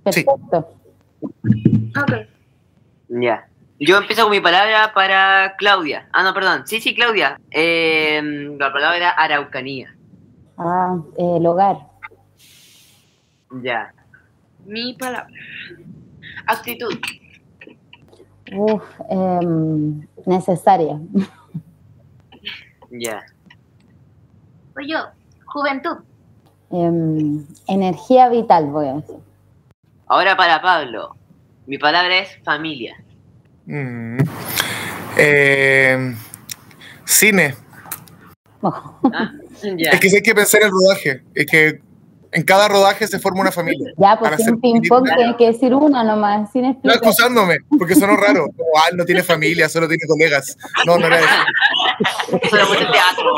perfecto. 0.04 0.74
Ok. 1.22 2.12
Ya. 3.10 3.48
Yo 3.80 3.98
empiezo 3.98 4.24
con 4.24 4.32
mi 4.32 4.40
palabra 4.40 4.92
para 4.96 5.56
Claudia. 5.58 6.10
Ah, 6.12 6.24
no, 6.24 6.34
perdón. 6.34 6.66
Sí, 6.66 6.82
sí, 6.82 6.96
Claudia. 6.96 7.40
Eh, 7.52 8.20
la 8.58 8.74
palabra 8.74 8.98
era 8.98 9.10
araucanía. 9.12 9.96
Ah, 10.58 10.98
el 11.20 11.46
hogar. 11.46 11.78
Ya. 13.62 13.94
Mi 14.66 14.94
palabra. 14.94 15.30
Actitud. 16.48 16.94
Uf, 18.54 18.84
em, 19.10 20.08
necesaria. 20.26 21.00
Ya. 22.90 23.24
Soy 24.74 24.92
yo. 24.92 25.00
Juventud. 25.46 26.07
Em, 26.70 27.46
energía 27.68 28.30
vital, 28.30 28.66
voy 28.66 28.88
a 28.88 28.94
decir. 28.96 29.16
Ahora 30.08 30.36
para 30.36 30.62
Pablo. 30.62 31.16
Mi 31.66 31.78
palabra 31.78 32.18
es 32.18 32.30
familia. 32.44 32.96
Mm. 33.66 34.18
Eh, 35.18 36.16
cine. 37.06 37.56
Ah, 38.64 39.32
ya. 39.62 39.92
Es 39.92 40.00
que 40.00 40.10
sí 40.10 40.16
hay 40.18 40.22
que 40.22 40.36
pensar 40.36 40.62
en 40.62 40.68
el 40.68 40.74
rodaje. 40.74 41.24
Es 41.34 41.46
que 41.46 41.82
en 42.32 42.44
cada 42.44 42.68
rodaje 42.68 43.08
se 43.08 43.20
forma 43.20 43.42
una 43.42 43.52
familia. 43.52 43.92
Ya, 43.98 44.18
pues 44.20 44.44
sin 44.44 44.60
ping-pong 44.60 45.06
tienes 45.16 45.36
que 45.38 45.48
decir 45.48 45.74
una 45.74 46.04
nomás, 46.04 46.52
sin 46.52 46.78
No 46.84 46.92
excusándome, 46.92 47.60
porque 47.78 47.96
sonó 47.96 48.16
raro. 48.16 48.48
Como, 48.58 48.70
ah, 48.78 48.90
no 48.94 49.06
tiene 49.06 49.24
familia, 49.24 49.70
solo 49.70 49.88
tiene 49.88 50.04
colegas. 50.08 50.58
No, 50.86 50.98
no 50.98 51.08
era 51.08 51.20
eso. 51.20 51.28
Solo 52.50 52.68
puse 52.68 52.86
teatro. 52.86 53.36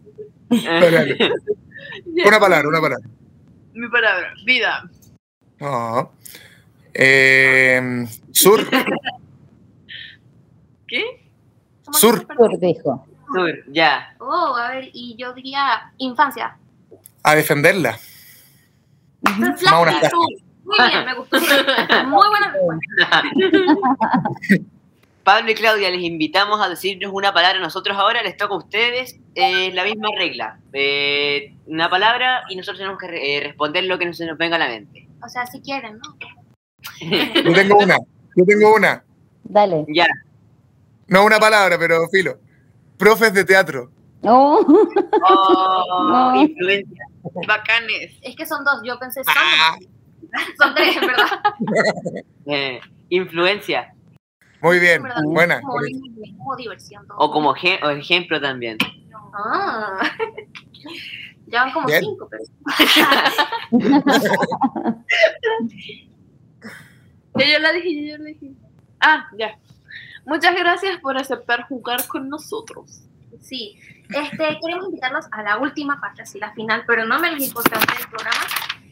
Dale, 0.64 0.90
dale. 0.90 1.16
Una 2.26 2.40
palabra, 2.40 2.68
una 2.68 2.80
palabra. 2.80 3.06
Mi 3.72 3.88
palabra. 3.88 4.32
Vida. 4.44 4.82
No. 5.60 6.10
Eh, 6.92 8.04
sur, 8.32 8.68
¿Qué? 10.88 11.30
¿Cómo 11.84 11.96
Sur. 11.96 12.26
Sur 12.36 12.58
dijo. 12.58 13.06
Sur, 13.32 13.72
ya. 13.72 14.12
Oh, 14.18 14.56
a 14.56 14.72
ver, 14.72 14.90
y 14.92 15.14
yo 15.16 15.32
diría 15.32 15.92
infancia. 15.98 16.56
a 17.22 17.34
defenderla. 17.36 17.96
Muy 19.22 19.52
bien, 20.90 21.04
me 21.04 21.14
gustó. 21.14 21.38
Muy 21.38 22.26
buena 22.28 22.52
respuesta. 22.52 23.22
Pablo 25.24 25.50
y 25.50 25.54
Claudia, 25.54 25.90
les 25.90 26.00
invitamos 26.02 26.60
a 26.60 26.68
decirnos 26.68 27.12
una 27.14 27.32
palabra. 27.34 27.60
Nosotros 27.60 27.96
ahora 27.98 28.22
les 28.22 28.36
toca 28.36 28.54
a 28.54 28.58
ustedes 28.58 29.18
eh, 29.34 29.70
la 29.72 29.84
misma 29.84 30.08
regla. 30.18 30.58
Eh, 30.72 31.54
una 31.66 31.88
palabra 31.90 32.42
y 32.48 32.56
nosotros 32.56 32.78
tenemos 32.78 32.98
que 32.98 33.06
re- 33.08 33.36
eh, 33.36 33.40
responder 33.40 33.84
lo 33.84 33.98
que 33.98 34.06
nos, 34.06 34.16
se 34.16 34.26
nos 34.26 34.38
venga 34.38 34.56
a 34.56 34.60
la 34.60 34.68
mente. 34.68 35.06
O 35.24 35.28
sea, 35.28 35.46
si 35.46 35.60
quieren, 35.60 35.98
¿no? 35.98 36.16
Yo 37.44 37.52
tengo 37.52 37.78
una. 37.78 37.96
Yo 38.36 38.44
tengo 38.46 38.74
una. 38.74 39.04
Dale. 39.44 39.84
Ya. 39.88 40.06
No 41.08 41.24
una 41.24 41.38
palabra, 41.38 41.76
pero 41.78 42.08
filo. 42.08 42.38
Profes 42.96 43.34
de 43.34 43.44
teatro. 43.44 43.90
Oh, 44.22 44.64
Oh, 45.22 46.08
No. 46.08 46.42
influencia. 46.42 47.04
Bacanes. 47.46 48.12
Es 48.22 48.34
que 48.36 48.46
son 48.46 48.64
dos, 48.64 48.80
yo 48.84 48.98
pensé 48.98 49.22
son, 49.24 49.34
Ah, 49.36 49.76
son 50.58 50.74
tres, 50.74 50.96
en 50.96 51.06
verdad. 51.06 51.40
Eh, 52.46 52.80
influencia. 53.10 53.92
Muy 54.62 54.78
bien. 54.78 54.96
En 54.96 55.02
verdad. 55.04 55.22
Buena. 55.24 55.60
Como, 55.60 55.78
como 56.38 56.56
diversión. 56.56 57.06
todo. 57.06 57.18
O 57.18 57.30
como 57.30 57.50
o 57.50 57.90
ejemplo 57.90 58.40
también. 58.40 58.78
Ah. 59.34 59.98
Ya 61.46 61.64
van 61.64 61.72
como 61.72 61.86
Bien. 61.88 62.00
cinco, 62.00 62.28
pero. 62.30 62.44
Ya 67.36 67.46
yo 67.46 67.58
la 67.60 67.72
dije, 67.72 68.06
ya 68.06 68.12
yo 68.12 68.18
la 68.18 68.24
dije. 68.24 68.52
Ah, 69.00 69.26
ya. 69.38 69.58
Muchas 70.26 70.54
gracias 70.54 70.98
por 71.00 71.16
aceptar 71.16 71.66
jugar 71.68 72.06
con 72.06 72.28
nosotros. 72.28 73.02
Sí, 73.40 73.78
este, 74.08 74.58
queremos 74.60 74.86
invitarlos 74.86 75.26
a 75.32 75.42
la 75.42 75.58
última 75.58 76.00
parte, 76.00 76.22
así 76.22 76.38
la 76.38 76.52
final, 76.52 76.84
pero 76.86 77.06
no 77.06 77.18
menos 77.18 77.40
importante 77.40 77.94
del 77.96 78.08
programa, 78.08 78.40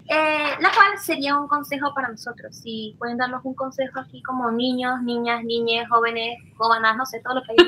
eh, 0.09 0.57
la 0.61 0.71
cual 0.71 0.99
sería 0.99 1.39
un 1.39 1.47
consejo 1.49 1.93
para 1.95 2.09
nosotros. 2.09 2.57
Si 2.57 2.97
pueden 2.99 3.19
darnos 3.19 3.45
un 3.45 3.55
consejo 3.55 4.01
aquí 4.01 4.23
como 4.23 4.51
niños, 4.51 5.03
niñas, 5.03 5.45
niñes, 5.45 5.87
jóvenes, 5.89 6.39
jóvenes, 6.57 6.97
no 6.97 7.05
sé, 7.05 7.21
todo 7.21 7.35
lo 7.35 7.43
que 7.43 7.53
hay 7.53 7.59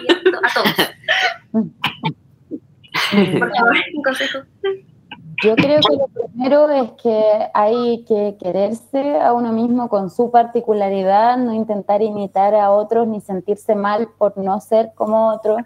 a 0.42 0.54
todos. 0.54 0.74
Por 3.38 3.54
favor, 3.54 3.76
un 3.94 4.02
consejo. 4.02 4.38
Yo 5.42 5.54
creo 5.56 5.80
que 5.80 5.96
lo 5.96 6.06
primero 6.08 6.68
es 6.70 6.90
que 7.02 7.48
hay 7.52 8.04
que 8.04 8.36
quererse 8.40 9.20
a 9.20 9.32
uno 9.34 9.52
mismo 9.52 9.88
con 9.88 10.10
su 10.10 10.30
particularidad, 10.30 11.36
no 11.36 11.52
intentar 11.52 12.00
imitar 12.02 12.54
a 12.54 12.70
otros 12.70 13.06
ni 13.06 13.20
sentirse 13.20 13.74
mal 13.74 14.08
por 14.16 14.38
no 14.38 14.60
ser 14.60 14.92
como 14.94 15.28
otros 15.28 15.58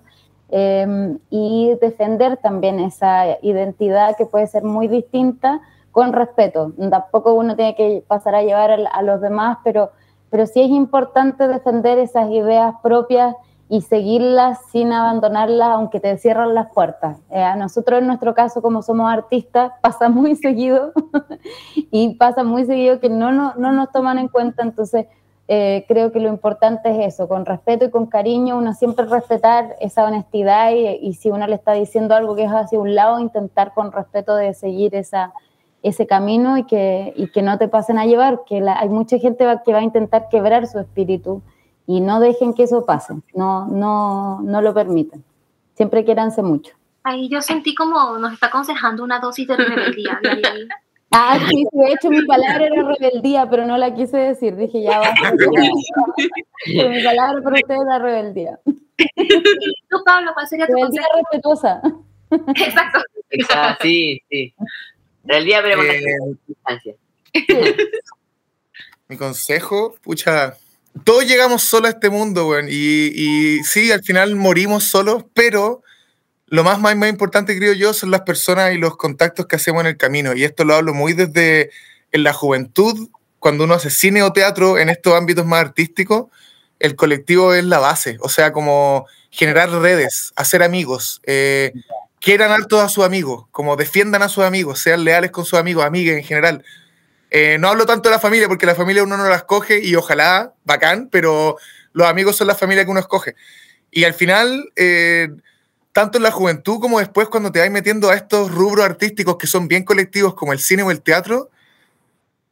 eh, 0.50 1.16
y 1.30 1.72
defender 1.80 2.36
también 2.36 2.78
esa 2.80 3.38
identidad 3.42 4.16
que 4.16 4.26
puede 4.26 4.46
ser 4.46 4.62
muy 4.62 4.86
distinta 4.88 5.60
con 5.94 6.12
respeto. 6.12 6.72
Tampoco 6.90 7.34
uno 7.34 7.54
tiene 7.54 7.76
que 7.76 8.04
pasar 8.06 8.34
a 8.34 8.42
llevar 8.42 8.72
a, 8.72 9.02
los 9.02 9.20
demás, 9.20 9.58
pero, 9.62 9.92
pero 10.28 10.44
sí 10.44 10.60
es 10.60 10.68
importante 10.68 11.46
defender 11.46 11.98
esas 11.98 12.28
ideas 12.30 12.74
propias 12.82 13.36
y 13.68 13.80
seguirlas 13.82 14.58
sin 14.72 14.92
abandonarlas, 14.92 15.68
aunque 15.68 16.00
te 16.00 16.18
cierran 16.18 16.52
las 16.52 16.72
puertas. 16.72 17.18
Eh, 17.30 17.40
a 17.40 17.54
nosotros, 17.54 18.00
en 18.00 18.08
nuestro 18.08 18.34
caso, 18.34 18.60
como 18.60 18.82
somos 18.82 19.08
artistas, 19.08 19.70
pasa 19.82 20.08
muy 20.08 20.34
seguido 20.46 20.92
y 21.92 22.16
pasa 22.16 22.42
muy 22.42 22.64
seguido 22.66 22.98
que 22.98 23.08
no, 23.08 23.30
no, 23.30 23.54
no 23.54 23.70
nos 23.70 23.92
toman 23.92 24.18
en 24.18 24.26
cuenta, 24.26 24.64
entonces 24.64 25.06
eh, 25.46 25.84
creo 25.86 26.10
que 26.10 26.18
lo 26.18 26.28
importante 26.28 26.90
es 26.90 27.14
eso, 27.14 27.28
con 27.28 27.46
respeto 27.46 27.84
y 27.84 27.90
con 27.90 28.06
cariño, 28.06 28.58
uno 28.58 28.74
siempre 28.74 29.06
respetar 29.06 29.76
esa 29.78 30.04
honestidad 30.04 30.72
y, 30.72 30.88
y 30.88 31.14
si 31.14 31.30
uno 31.30 31.46
le 31.46 31.54
está 31.54 31.74
diciendo 31.74 32.16
algo 32.16 32.34
que 32.34 32.42
es 32.42 32.50
hacia 32.50 32.80
un 32.80 32.96
lado, 32.96 33.20
intentar 33.20 33.72
con 33.74 33.92
respeto 33.92 34.34
de 34.34 34.54
seguir 34.54 34.96
esa, 34.96 35.32
ese 35.84 36.06
camino 36.06 36.56
y 36.58 36.64
que, 36.64 37.12
y 37.14 37.28
que 37.28 37.42
no 37.42 37.58
te 37.58 37.68
pasen 37.68 37.98
a 37.98 38.06
llevar, 38.06 38.40
que 38.46 38.60
la, 38.60 38.78
hay 38.80 38.88
mucha 38.88 39.18
gente 39.18 39.44
va, 39.44 39.62
que 39.62 39.72
va 39.72 39.78
a 39.78 39.82
intentar 39.82 40.28
quebrar 40.30 40.66
su 40.66 40.78
espíritu 40.78 41.42
y 41.86 42.00
no 42.00 42.20
dejen 42.20 42.54
que 42.54 42.62
eso 42.62 42.86
pase, 42.86 43.14
no, 43.34 43.66
no, 43.66 44.40
no 44.42 44.62
lo 44.62 44.72
permitan. 44.72 45.22
Siempre 45.74 46.04
quiéranse 46.04 46.42
mucho. 46.42 46.74
Ahí 47.02 47.28
yo 47.28 47.42
sentí 47.42 47.74
como 47.74 48.18
nos 48.18 48.32
está 48.32 48.46
aconsejando 48.46 49.04
una 49.04 49.20
dosis 49.20 49.46
de 49.46 49.56
rebeldía. 49.56 50.18
de. 50.22 50.68
Ah, 51.10 51.38
sí, 51.48 51.64
sí, 51.70 51.78
de 51.78 51.92
hecho 51.92 52.08
mi 52.08 52.24
palabra 52.24 52.66
era 52.66 52.82
rebeldía, 52.82 53.48
pero 53.48 53.66
no 53.66 53.76
la 53.76 53.94
quise 53.94 54.16
decir. 54.16 54.56
Dije, 54.56 54.82
ya 54.82 54.98
va. 54.98 55.14
Mi 56.66 57.04
palabra 57.04 57.42
para 57.42 57.56
ustedes 57.56 57.80
era 57.82 57.98
rebeldía. 57.98 58.58
Tú, 58.66 59.98
Pablo, 60.04 60.30
¿cuál 60.32 60.48
sería 60.48 60.66
tu 60.66 60.72
Rebeldía 60.72 61.02
respetuosa. 61.14 61.82
Exacto. 62.30 63.00
Exacto, 63.30 63.82
sí, 63.82 64.22
sí. 64.30 64.54
Realidad, 65.24 65.60
pero 65.62 65.76
con 65.78 65.86
Eh. 67.32 67.76
Mi 69.08 69.16
consejo, 69.16 69.96
pucha, 70.02 70.56
todos 71.04 71.26
llegamos 71.26 71.62
solos 71.62 71.88
a 71.88 71.94
este 71.94 72.08
mundo, 72.08 72.48
weón, 72.48 72.68
y, 72.70 73.10
y 73.12 73.64
sí, 73.64 73.92
al 73.92 74.02
final 74.02 74.34
morimos 74.34 74.84
solos, 74.84 75.24
pero 75.34 75.82
lo 76.46 76.62
más, 76.62 76.78
más, 76.78 76.96
más 76.96 77.08
importante, 77.10 77.56
creo 77.56 77.72
yo, 77.72 77.92
son 77.92 78.10
las 78.10 78.22
personas 78.22 78.72
y 78.72 78.78
los 78.78 78.96
contactos 78.96 79.46
que 79.46 79.56
hacemos 79.56 79.80
en 79.80 79.88
el 79.88 79.96
camino. 79.96 80.34
Y 80.34 80.44
esto 80.44 80.64
lo 80.64 80.74
hablo 80.74 80.94
muy 80.94 81.12
desde 81.12 81.70
en 82.12 82.22
la 82.22 82.32
juventud, 82.32 83.08
cuando 83.40 83.64
uno 83.64 83.74
hace 83.74 83.90
cine 83.90 84.22
o 84.22 84.32
teatro 84.32 84.78
en 84.78 84.88
estos 84.88 85.14
ámbitos 85.14 85.44
más 85.44 85.60
artísticos, 85.60 86.26
el 86.78 86.96
colectivo 86.96 87.54
es 87.54 87.64
la 87.64 87.78
base, 87.78 88.16
o 88.20 88.28
sea, 88.28 88.52
como 88.52 89.06
generar 89.30 89.70
redes, 89.70 90.32
hacer 90.36 90.62
amigos, 90.62 91.20
eh, 91.24 91.72
quieran 92.24 92.50
harto 92.50 92.80
a 92.80 92.88
sus 92.88 93.04
amigos, 93.04 93.44
como 93.50 93.76
defiendan 93.76 94.22
a 94.22 94.30
sus 94.30 94.44
amigos, 94.44 94.78
sean 94.80 95.04
leales 95.04 95.30
con 95.30 95.44
sus 95.44 95.58
amigos, 95.58 95.84
amigas 95.84 96.16
en 96.16 96.24
general. 96.24 96.64
Eh, 97.30 97.58
no 97.60 97.68
hablo 97.68 97.84
tanto 97.84 98.08
de 98.08 98.14
la 98.14 98.20
familia, 98.20 98.48
porque 98.48 98.64
la 98.64 98.74
familia 98.74 99.02
uno 99.02 99.18
no 99.18 99.28
la 99.28 99.36
escoge 99.36 99.84
y 99.84 99.94
ojalá, 99.94 100.54
bacán, 100.64 101.10
pero 101.12 101.58
los 101.92 102.08
amigos 102.08 102.36
son 102.36 102.46
la 102.46 102.54
familia 102.54 102.84
que 102.86 102.90
uno 102.90 103.00
escoge. 103.00 103.34
Y 103.90 104.04
al 104.04 104.14
final, 104.14 104.72
eh, 104.74 105.28
tanto 105.92 106.16
en 106.16 106.22
la 106.22 106.30
juventud 106.30 106.80
como 106.80 106.98
después 106.98 107.28
cuando 107.28 107.52
te 107.52 107.60
vas 107.60 107.70
metiendo 107.70 108.08
a 108.08 108.14
estos 108.14 108.50
rubros 108.50 108.86
artísticos 108.86 109.36
que 109.36 109.46
son 109.46 109.68
bien 109.68 109.84
colectivos 109.84 110.34
como 110.34 110.54
el 110.54 110.60
cine 110.60 110.82
o 110.82 110.90
el 110.90 111.02
teatro, 111.02 111.50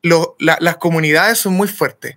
las 0.02 0.76
comunidades 0.76 1.38
son 1.38 1.54
muy 1.54 1.68
fuertes. 1.68 2.14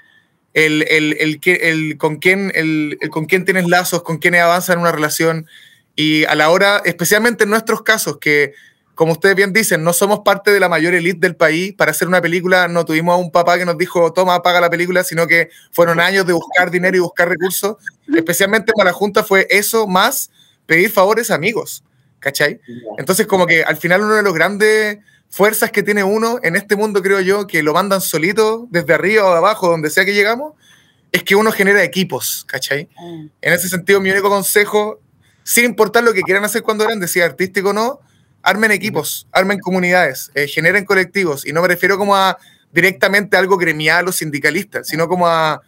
El, 0.53 1.97
con, 1.97 2.17
quién, 2.17 2.51
el 2.53 2.97
con 3.11 3.27
quién 3.27 3.45
tienes 3.45 3.65
lazos, 3.69 4.03
con 4.03 4.17
quiénes 4.17 4.41
avanzan 4.41 4.79
una 4.79 4.91
relación. 4.91 5.47
Y 5.95 6.25
a 6.25 6.35
la 6.35 6.49
hora, 6.49 6.81
especialmente 6.85 7.45
en 7.45 7.49
nuestros 7.49 7.81
casos, 7.81 8.17
que 8.19 8.53
como 8.95 9.11
ustedes 9.11 9.35
bien 9.35 9.51
dicen, 9.51 9.83
no 9.83 9.91
somos 9.93 10.21
parte 10.21 10.51
de 10.51 10.59
la 10.59 10.69
mayor 10.69 10.93
elite 10.93 11.19
del 11.19 11.35
país. 11.35 11.73
Para 11.73 11.91
hacer 11.91 12.07
una 12.07 12.21
película 12.21 12.67
no 12.69 12.85
tuvimos 12.85 13.13
a 13.13 13.17
un 13.17 13.29
papá 13.29 13.57
que 13.57 13.65
nos 13.65 13.77
dijo, 13.77 14.11
toma, 14.13 14.41
paga 14.41 14.61
la 14.61 14.69
película, 14.69 15.03
sino 15.03 15.27
que 15.27 15.49
fueron 15.71 15.99
años 15.99 16.25
de 16.25 16.33
buscar 16.33 16.71
dinero 16.71 16.95
y 16.97 17.01
buscar 17.01 17.27
recursos. 17.27 17.75
Especialmente 18.15 18.71
para 18.73 18.91
la 18.91 18.93
Junta 18.93 19.23
fue 19.23 19.47
eso 19.49 19.85
más 19.85 20.31
pedir 20.65 20.89
favores 20.89 21.29
a 21.29 21.35
amigos, 21.35 21.83
¿cachai? 22.19 22.59
Entonces 22.97 23.27
como 23.27 23.45
que 23.45 23.63
al 23.63 23.77
final 23.77 24.01
uno 24.01 24.15
de 24.15 24.23
los 24.23 24.33
grandes 24.33 24.99
fuerzas 25.29 25.71
que 25.71 25.83
tiene 25.83 26.03
uno 26.03 26.39
en 26.41 26.55
este 26.55 26.77
mundo, 26.77 27.01
creo 27.01 27.19
yo, 27.19 27.45
que 27.45 27.61
lo 27.61 27.73
mandan 27.73 27.99
solito, 27.99 28.67
desde 28.71 28.93
arriba 28.93 29.25
o 29.25 29.31
de 29.31 29.37
abajo, 29.37 29.67
donde 29.67 29.89
sea 29.89 30.05
que 30.05 30.13
llegamos, 30.13 30.53
es 31.11 31.23
que 31.23 31.35
uno 31.35 31.51
genera 31.51 31.83
equipos, 31.83 32.45
¿cachai? 32.47 32.87
Ah, 32.97 33.23
En 33.41 33.53
ese 33.53 33.67
sentido, 33.67 33.99
mi 33.99 34.11
único 34.11 34.29
consejo, 34.29 35.01
sin 35.45 35.63
importar 35.65 36.03
lo 36.03 36.11
que 36.11 36.23
quieran 36.23 36.43
hacer 36.43 36.63
cuando 36.63 36.83
eran, 36.85 37.07
si 37.07 37.21
artístico 37.21 37.69
o 37.69 37.73
no, 37.73 37.99
armen 38.41 38.71
equipos, 38.71 39.27
armen 39.31 39.59
comunidades, 39.59 40.31
eh, 40.33 40.47
generen 40.47 40.85
colectivos. 40.85 41.45
Y 41.45 41.53
no 41.53 41.61
me 41.61 41.67
refiero 41.67 41.97
como 41.99 42.15
a 42.15 42.37
directamente 42.71 43.37
a 43.37 43.39
algo 43.41 43.55
gremial 43.55 44.07
o 44.07 44.11
sindicalista, 44.11 44.83
sino 44.83 45.07
como 45.07 45.27
a 45.27 45.61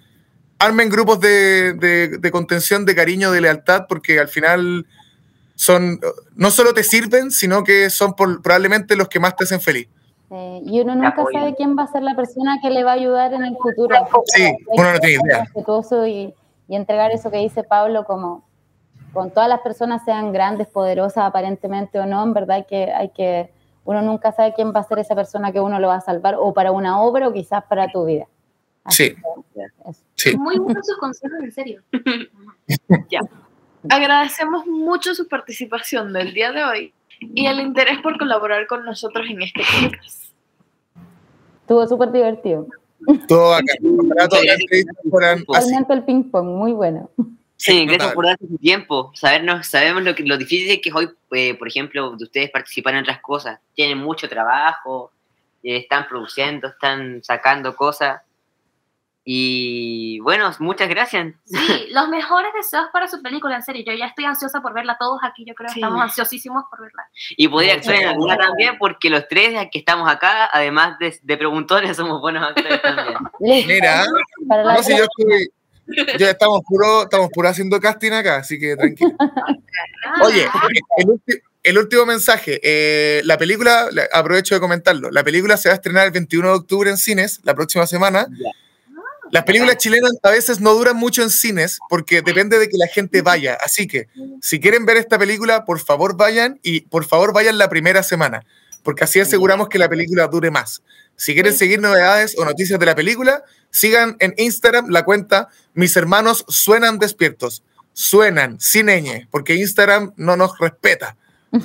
armen 0.60 0.90
grupos 0.90 1.20
de, 1.20 1.74
de- 1.74 2.18
de 2.18 2.32
contención, 2.32 2.86
de 2.86 2.96
cariño, 2.96 3.32
de 3.32 3.40
lealtad, 3.42 3.86
porque 3.88 4.20
al 4.20 4.28
final 4.30 4.88
son, 5.56 6.00
no 6.36 6.50
solo 6.52 6.74
te 6.74 6.84
sirven, 6.84 7.30
sino 7.32 7.64
que 7.64 7.90
son 7.92 8.16
por- 8.16 8.42
probablemente 8.42 8.96
los 8.96 9.08
que 9.08 9.20
más 9.20 9.36
te 9.36 9.44
hacen 9.44 9.62
feliz. 9.62 9.88
Eh, 10.32 10.62
y 10.66 10.82
uno 10.82 10.96
nunca 10.96 11.16
sabe 11.32 11.54
quién 11.56 11.78
va 11.78 11.84
a 11.84 11.88
ser 11.88 12.02
la 12.04 12.16
persona 12.16 12.58
que 12.62 12.70
le 12.72 12.84
va 12.84 12.92
a 12.92 12.96
ayudar 12.96 13.34
en 13.34 13.44
el 13.46 13.56
futuro. 13.56 13.96
Sí, 14.26 14.52
uno 14.68 14.92
no 14.92 15.00
tiene 15.00 15.22
idea. 15.24 15.44
respetuoso 15.46 16.06
y, 16.06 16.34
y 16.68 16.76
entregar 16.76 17.12
eso 17.12 17.32
que 17.32 17.38
dice 17.38 17.64
Pablo 17.64 18.04
como 18.06 18.44
con 19.18 19.32
todas 19.32 19.50
las 19.50 19.62
personas 19.62 20.06
sean 20.06 20.32
grandes, 20.32 20.68
poderosas 20.68 21.26
aparentemente 21.26 21.98
o 21.98 22.06
no, 22.06 22.22
en 22.22 22.36
verdad 22.36 22.58
hay 22.58 22.66
que, 22.66 22.94
hay 22.94 23.10
que, 23.10 23.50
uno 23.84 24.04
nunca 24.04 24.32
sabe 24.32 24.54
quién 24.56 24.72
va 24.72 24.82
a 24.82 24.84
ser 24.84 25.00
esa 25.00 25.16
persona 25.16 25.52
que 25.52 25.60
uno 25.60 25.80
lo 25.80 25.88
va 25.88 25.96
a 25.96 26.02
salvar 26.02 26.36
o 26.38 26.54
para 26.54 26.72
una 26.72 27.02
obra 27.02 27.28
o 27.28 27.34
quizás 27.34 27.64
para 27.68 27.92
tu 27.92 28.06
vida. 28.06 28.28
Así 28.84 29.10
Sí. 29.10 29.16
Sí. 30.14 30.38
Muy 30.38 30.60
buenos 30.60 30.86
sus 30.86 31.00
consejos, 31.00 31.40
en 31.42 31.52
serio. 31.52 31.82
Agradecemos 33.90 34.68
mucho 34.68 35.16
su 35.16 35.28
participación 35.28 36.14
del 36.14 36.36
día 36.36 36.52
de 36.52 36.64
hoy 36.64 36.94
y 37.20 37.48
el 37.48 37.60
interés 37.60 38.00
por 38.04 38.20
colaborar 38.20 38.68
con 38.68 38.86
nosotros 38.86 39.26
en 39.28 39.42
este 39.42 39.64
podcast. 39.82 40.26
Estuvo 41.62 41.88
súper 41.88 42.12
divertido. 42.12 42.68
Todo 43.28 43.56
acá. 43.56 43.74
Realmente 43.82 44.86
el 45.94 46.04
ping 46.04 46.30
pong, 46.30 46.50
muy 46.50 46.74
bueno. 46.74 47.10
Sí, 47.58 47.86
gracias 47.88 48.14
por 48.14 48.26
darse 48.26 48.48
su 48.48 48.58
tiempo. 48.58 49.12
Sabernos, 49.16 49.68
sabemos 49.68 50.04
lo, 50.04 50.14
que, 50.14 50.24
lo 50.24 50.38
difícil 50.38 50.80
que 50.80 50.90
es 50.90 50.96
hoy, 50.96 51.10
eh, 51.32 51.56
por 51.56 51.68
ejemplo, 51.68 52.16
de 52.16 52.24
ustedes 52.24 52.52
participar 52.52 52.94
en 52.94 53.02
otras 53.02 53.20
cosas. 53.20 53.60
Tienen 53.74 53.98
mucho 53.98 54.30
trabajo, 54.30 55.12
eh, 55.64 55.78
están 55.78 56.08
produciendo, 56.08 56.68
están 56.68 57.24
sacando 57.24 57.76
cosas. 57.76 58.22
Y 59.30 60.20
bueno, 60.20 60.50
muchas 60.60 60.88
gracias. 60.88 61.34
Sí, 61.44 61.88
los 61.92 62.08
mejores 62.08 62.54
deseos 62.54 62.86
para 62.94 63.08
su 63.10 63.22
película, 63.22 63.56
en 63.56 63.64
serio. 63.64 63.84
Yo 63.86 63.92
ya 63.94 64.06
estoy 64.06 64.24
ansiosa 64.24 64.62
por 64.62 64.74
verla. 64.74 64.96
Todos 64.98 65.20
aquí, 65.24 65.44
yo 65.44 65.54
creo 65.54 65.68
que 65.68 65.74
Sí. 65.74 65.80
estamos 65.82 66.02
ansiosísimos 66.02 66.64
por 66.70 66.80
verla. 66.80 67.10
Y 67.36 67.48
podría 67.48 67.74
actuar 67.74 67.98
en 67.98 68.08
alguna 68.08 68.38
también, 68.38 68.78
porque 68.78 69.10
los 69.10 69.28
tres 69.28 69.68
que 69.70 69.80
estamos 69.80 70.08
acá, 70.10 70.50
además 70.54 70.98
de, 71.00 71.20
de 71.22 71.38
preguntones, 71.38 71.98
somos 71.98 72.22
buenos 72.22 72.42
actores 72.48 72.82
también. 72.82 73.18
Mira, 73.40 74.06
no, 74.46 74.84
si 74.84 74.96
yo 74.96 75.04
estoy, 75.04 75.50
ya 76.18 76.30
estamos 76.32 76.62
puro, 76.68 77.04
estamos 77.04 77.30
puro 77.32 77.50
haciendo 77.50 77.80
casting 77.80 78.12
acá, 78.12 78.38
así 78.38 78.60
que 78.60 78.76
tranquilo. 78.76 79.12
Oye, 80.24 80.48
el, 80.98 81.08
ulti- 81.08 81.42
el 81.64 81.78
último 81.78 82.06
mensaje. 82.06 82.60
eh, 82.64 83.22
la 83.26 83.38
película, 83.38 83.90
la- 83.92 84.08
aprovecho 84.14 84.56
de 84.56 84.62
comentarlo, 84.62 85.12
la 85.12 85.24
película 85.24 85.58
se 85.58 85.70
va 85.70 85.74
a 85.74 85.76
estrenar 85.78 86.06
el 86.06 86.12
21 86.12 86.48
de 86.50 86.54
octubre 86.56 86.90
en 86.90 86.98
cines, 86.98 87.40
la 87.44 87.54
próxima 87.56 87.86
semana. 87.88 88.28
Las 89.30 89.44
películas 89.44 89.76
chilenas 89.78 90.14
a 90.24 90.30
veces 90.32 90.62
no 90.62 90.74
duran 90.74 90.96
mucho 90.96 91.22
en 91.22 91.30
cines 91.30 91.80
porque 91.90 92.22
depende 92.22 92.58
de 92.60 92.70
que 92.70 92.78
la 92.78 92.88
gente 92.88 93.22
vaya. 93.22 93.58
Así 93.62 93.86
que, 93.86 94.08
si 94.42 94.62
quieren 94.62 94.86
ver 94.86 94.96
esta 94.96 95.20
película, 95.20 95.66
por 95.66 95.80
favor 95.82 96.16
vayan 96.16 96.60
y 96.64 96.82
por 96.82 97.04
favor 97.04 97.34
vayan 97.34 97.58
la 97.58 97.68
primera 97.68 98.04
semana. 98.04 98.46
Porque 98.88 99.04
así 99.04 99.20
aseguramos 99.20 99.68
que 99.68 99.78
la 99.78 99.90
película 99.90 100.28
dure 100.28 100.50
más. 100.50 100.82
Si 101.18 101.34
quieren 101.34 101.54
seguir 101.54 101.82
novedades 101.82 102.40
o 102.40 102.46
noticias 102.46 102.80
de 102.80 102.86
la 102.86 102.96
película, 102.96 103.44
sigan 103.70 104.16
en 104.22 104.34
Instagram 104.38 104.88
la 104.88 105.04
cuenta 105.04 105.50
Mis 105.74 105.98
hermanos 105.98 106.46
suenan 106.48 106.98
despiertos. 106.98 107.66
Suenan, 107.92 108.58
sin 108.62 108.86
ñ, 108.86 109.28
porque 109.30 109.56
Instagram 109.56 110.14
no 110.16 110.38
nos 110.38 110.58
respeta. 110.58 111.18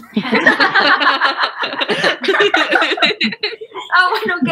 Ah, 3.94 4.08
bueno, 4.08 4.34
ok. 4.40 4.48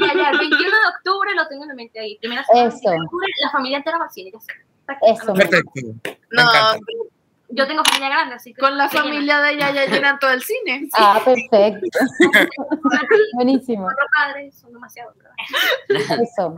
Ya, 0.00 0.14
ya, 0.14 0.30
el 0.30 0.38
21 0.38 0.58
de 0.58 0.86
octubre 0.96 1.30
lo 1.36 1.46
tengo 1.46 1.64
en 1.64 1.76
mente 1.76 2.00
ahí. 2.00 2.18
Primera 2.18 2.44
semana 2.44 2.68
Eso. 2.68 2.90
de 2.90 2.96
octubre, 3.00 3.26
la 3.44 3.50
familia 3.50 3.78
entera 3.78 3.98
va 3.98 4.06
al 4.06 4.10
cine. 4.10 4.32
ya 4.32 4.40
sé. 4.40 4.52
Eso. 5.22 5.32
Perfecto. 5.32 5.70
Me 5.74 6.16
No, 6.30 6.42
encanta. 6.42 6.78
Yo 7.50 7.66
tengo 7.66 7.84
familia 7.84 8.08
grande, 8.08 8.34
así 8.36 8.52
que. 8.54 8.60
con 8.60 8.76
la 8.76 8.88
se 8.88 8.96
llena. 8.96 9.04
familia 9.10 9.40
de 9.40 9.52
ella 9.52 9.70
ya 9.72 9.84
llenan 9.86 10.18
todo 10.18 10.30
el 10.30 10.42
cine. 10.42 10.88
Ah, 10.94 11.20
perfecto. 11.24 11.98
Buenísimo. 13.34 13.84
Cuatro 13.84 14.06
padres 14.16 14.54
son 14.58 14.72
demasiados. 14.72 15.14
Eso. 15.88 16.56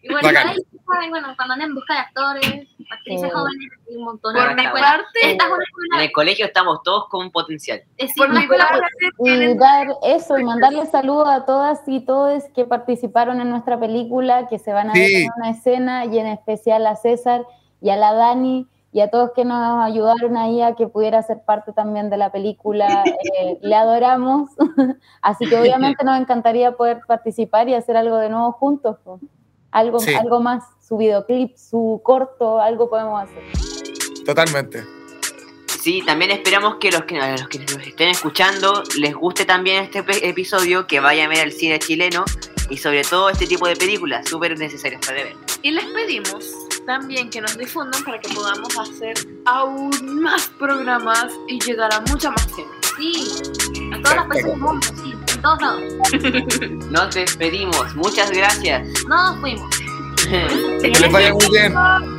Y 0.00 0.12
bueno, 0.12 0.28
ahí, 0.28 0.56
saben, 0.86 1.10
bueno, 1.10 1.34
cuando 1.36 1.54
andan 1.54 1.70
en 1.70 1.74
busca 1.74 1.94
de 1.94 2.00
actores, 2.00 2.68
actrices 2.90 3.28
Sí. 3.28 3.30
jóvenes, 3.34 3.68
hay 3.88 3.96
un 3.96 4.04
montón. 4.04 4.32
Por 4.34 4.42
Una 4.44 4.54
mi 4.54 4.62
parte, 4.68 5.18
En 5.22 5.30
escuela. 5.40 6.04
el 6.04 6.12
colegio 6.12 6.46
estamos 6.46 6.82
todos 6.84 7.08
con 7.08 7.30
potencial. 7.32 7.82
es 7.96 8.14
por 8.14 8.28
mi 8.32 8.38
escuela 8.40 8.68
parte, 8.68 8.86
Y 9.18 9.24
tienen 9.24 9.58
dar 9.58 9.88
eso 10.04 10.38
y 10.38 10.44
mandarle 10.44 10.86
saludos 10.86 11.28
a 11.28 11.44
todas 11.44 11.80
y 11.88 12.00
todos 12.00 12.44
que 12.54 12.64
participaron 12.64 13.40
en 13.40 13.50
nuestra 13.50 13.78
película, 13.78 14.46
que 14.46 14.60
se 14.60 14.72
van 14.72 14.90
a 14.90 14.92
ver 14.92 15.06
Sí. 15.08 15.24
en 15.24 15.30
una 15.36 15.50
escena 15.50 16.04
y 16.04 16.16
en 16.18 16.26
especial 16.28 16.86
a 16.86 16.94
César 16.94 17.44
y 17.80 17.90
a 17.90 17.96
la 17.96 18.12
Dani 18.12 18.68
y 18.98 19.00
a 19.00 19.10
todos 19.10 19.30
que 19.32 19.44
nos 19.44 19.84
ayudaron 19.84 20.36
ahí 20.36 20.60
a 20.60 20.74
que 20.74 20.88
pudiera 20.88 21.22
ser 21.22 21.42
parte 21.46 21.72
también 21.72 22.10
de 22.10 22.16
la 22.16 22.32
película. 22.32 23.04
Eh, 23.38 23.58
le 23.62 23.74
adoramos, 23.76 24.50
así 25.22 25.46
que 25.48 25.56
obviamente 25.56 26.04
nos 26.04 26.18
encantaría 26.20 26.72
poder 26.72 27.00
participar 27.06 27.68
y 27.68 27.74
hacer 27.74 27.96
algo 27.96 28.16
de 28.16 28.28
nuevo 28.28 28.50
juntos. 28.52 28.96
Algo, 29.70 30.00
Sí. 30.00 30.14
algo 30.14 30.40
más, 30.40 30.64
su 30.80 30.96
videoclip, 30.96 31.54
su 31.56 32.00
corto, 32.02 32.60
algo 32.60 32.90
podemos 32.90 33.22
hacer. 33.22 33.42
Totalmente. 34.26 34.82
Sí, 35.80 36.02
también 36.04 36.32
esperamos 36.32 36.76
que 36.80 36.90
los 36.90 37.04
que, 37.04 37.20
a 37.20 37.32
los 37.32 37.46
que 37.48 37.60
nos 37.60 37.76
estén 37.86 38.08
escuchando 38.08 38.82
les 38.98 39.14
guste 39.14 39.44
también 39.44 39.84
este 39.84 40.02
pe- 40.02 40.28
episodio, 40.28 40.86
que 40.88 40.98
vayan 41.00 41.26
a 41.26 41.28
ver 41.28 41.38
el 41.46 41.52
cine 41.52 41.78
chileno 41.78 42.24
y 42.68 42.78
sobre 42.78 43.02
todo 43.04 43.30
este 43.30 43.46
tipo 43.46 43.68
de 43.68 43.76
películas 43.76 44.28
súper 44.28 44.58
necesarias 44.58 45.00
para 45.06 45.22
ver. 45.22 45.36
Y 45.62 45.70
les 45.70 45.84
pedimos 45.86 46.52
también 46.88 47.28
que 47.28 47.42
nos 47.42 47.58
difundan 47.58 48.02
para 48.02 48.18
que 48.18 48.34
podamos 48.34 48.74
hacer 48.78 49.14
aún 49.44 49.90
más 50.22 50.50
programas 50.58 51.26
y 51.46 51.60
llegar 51.60 51.92
a 51.92 52.00
mucha 52.00 52.30
más 52.30 52.46
gente. 52.46 52.72
Sí, 52.96 53.92
a 53.92 54.00
todas 54.00 54.16
las 54.16 54.26
países 54.26 54.50
del 54.50 54.56
mundo, 54.58 54.86
sí, 55.02 55.12
en 55.34 55.42
todos 55.42 55.60
lados. 55.60 56.90
Nos 56.90 57.14
despedimos, 57.14 57.94
muchas 57.94 58.30
gracias. 58.30 58.88
Nos 59.06 59.38
fuimos. 59.38 59.68
Que 60.28 60.88
les 60.88 61.12
vaya 61.12 61.32
muy 61.32 61.48
bien. 61.50 62.17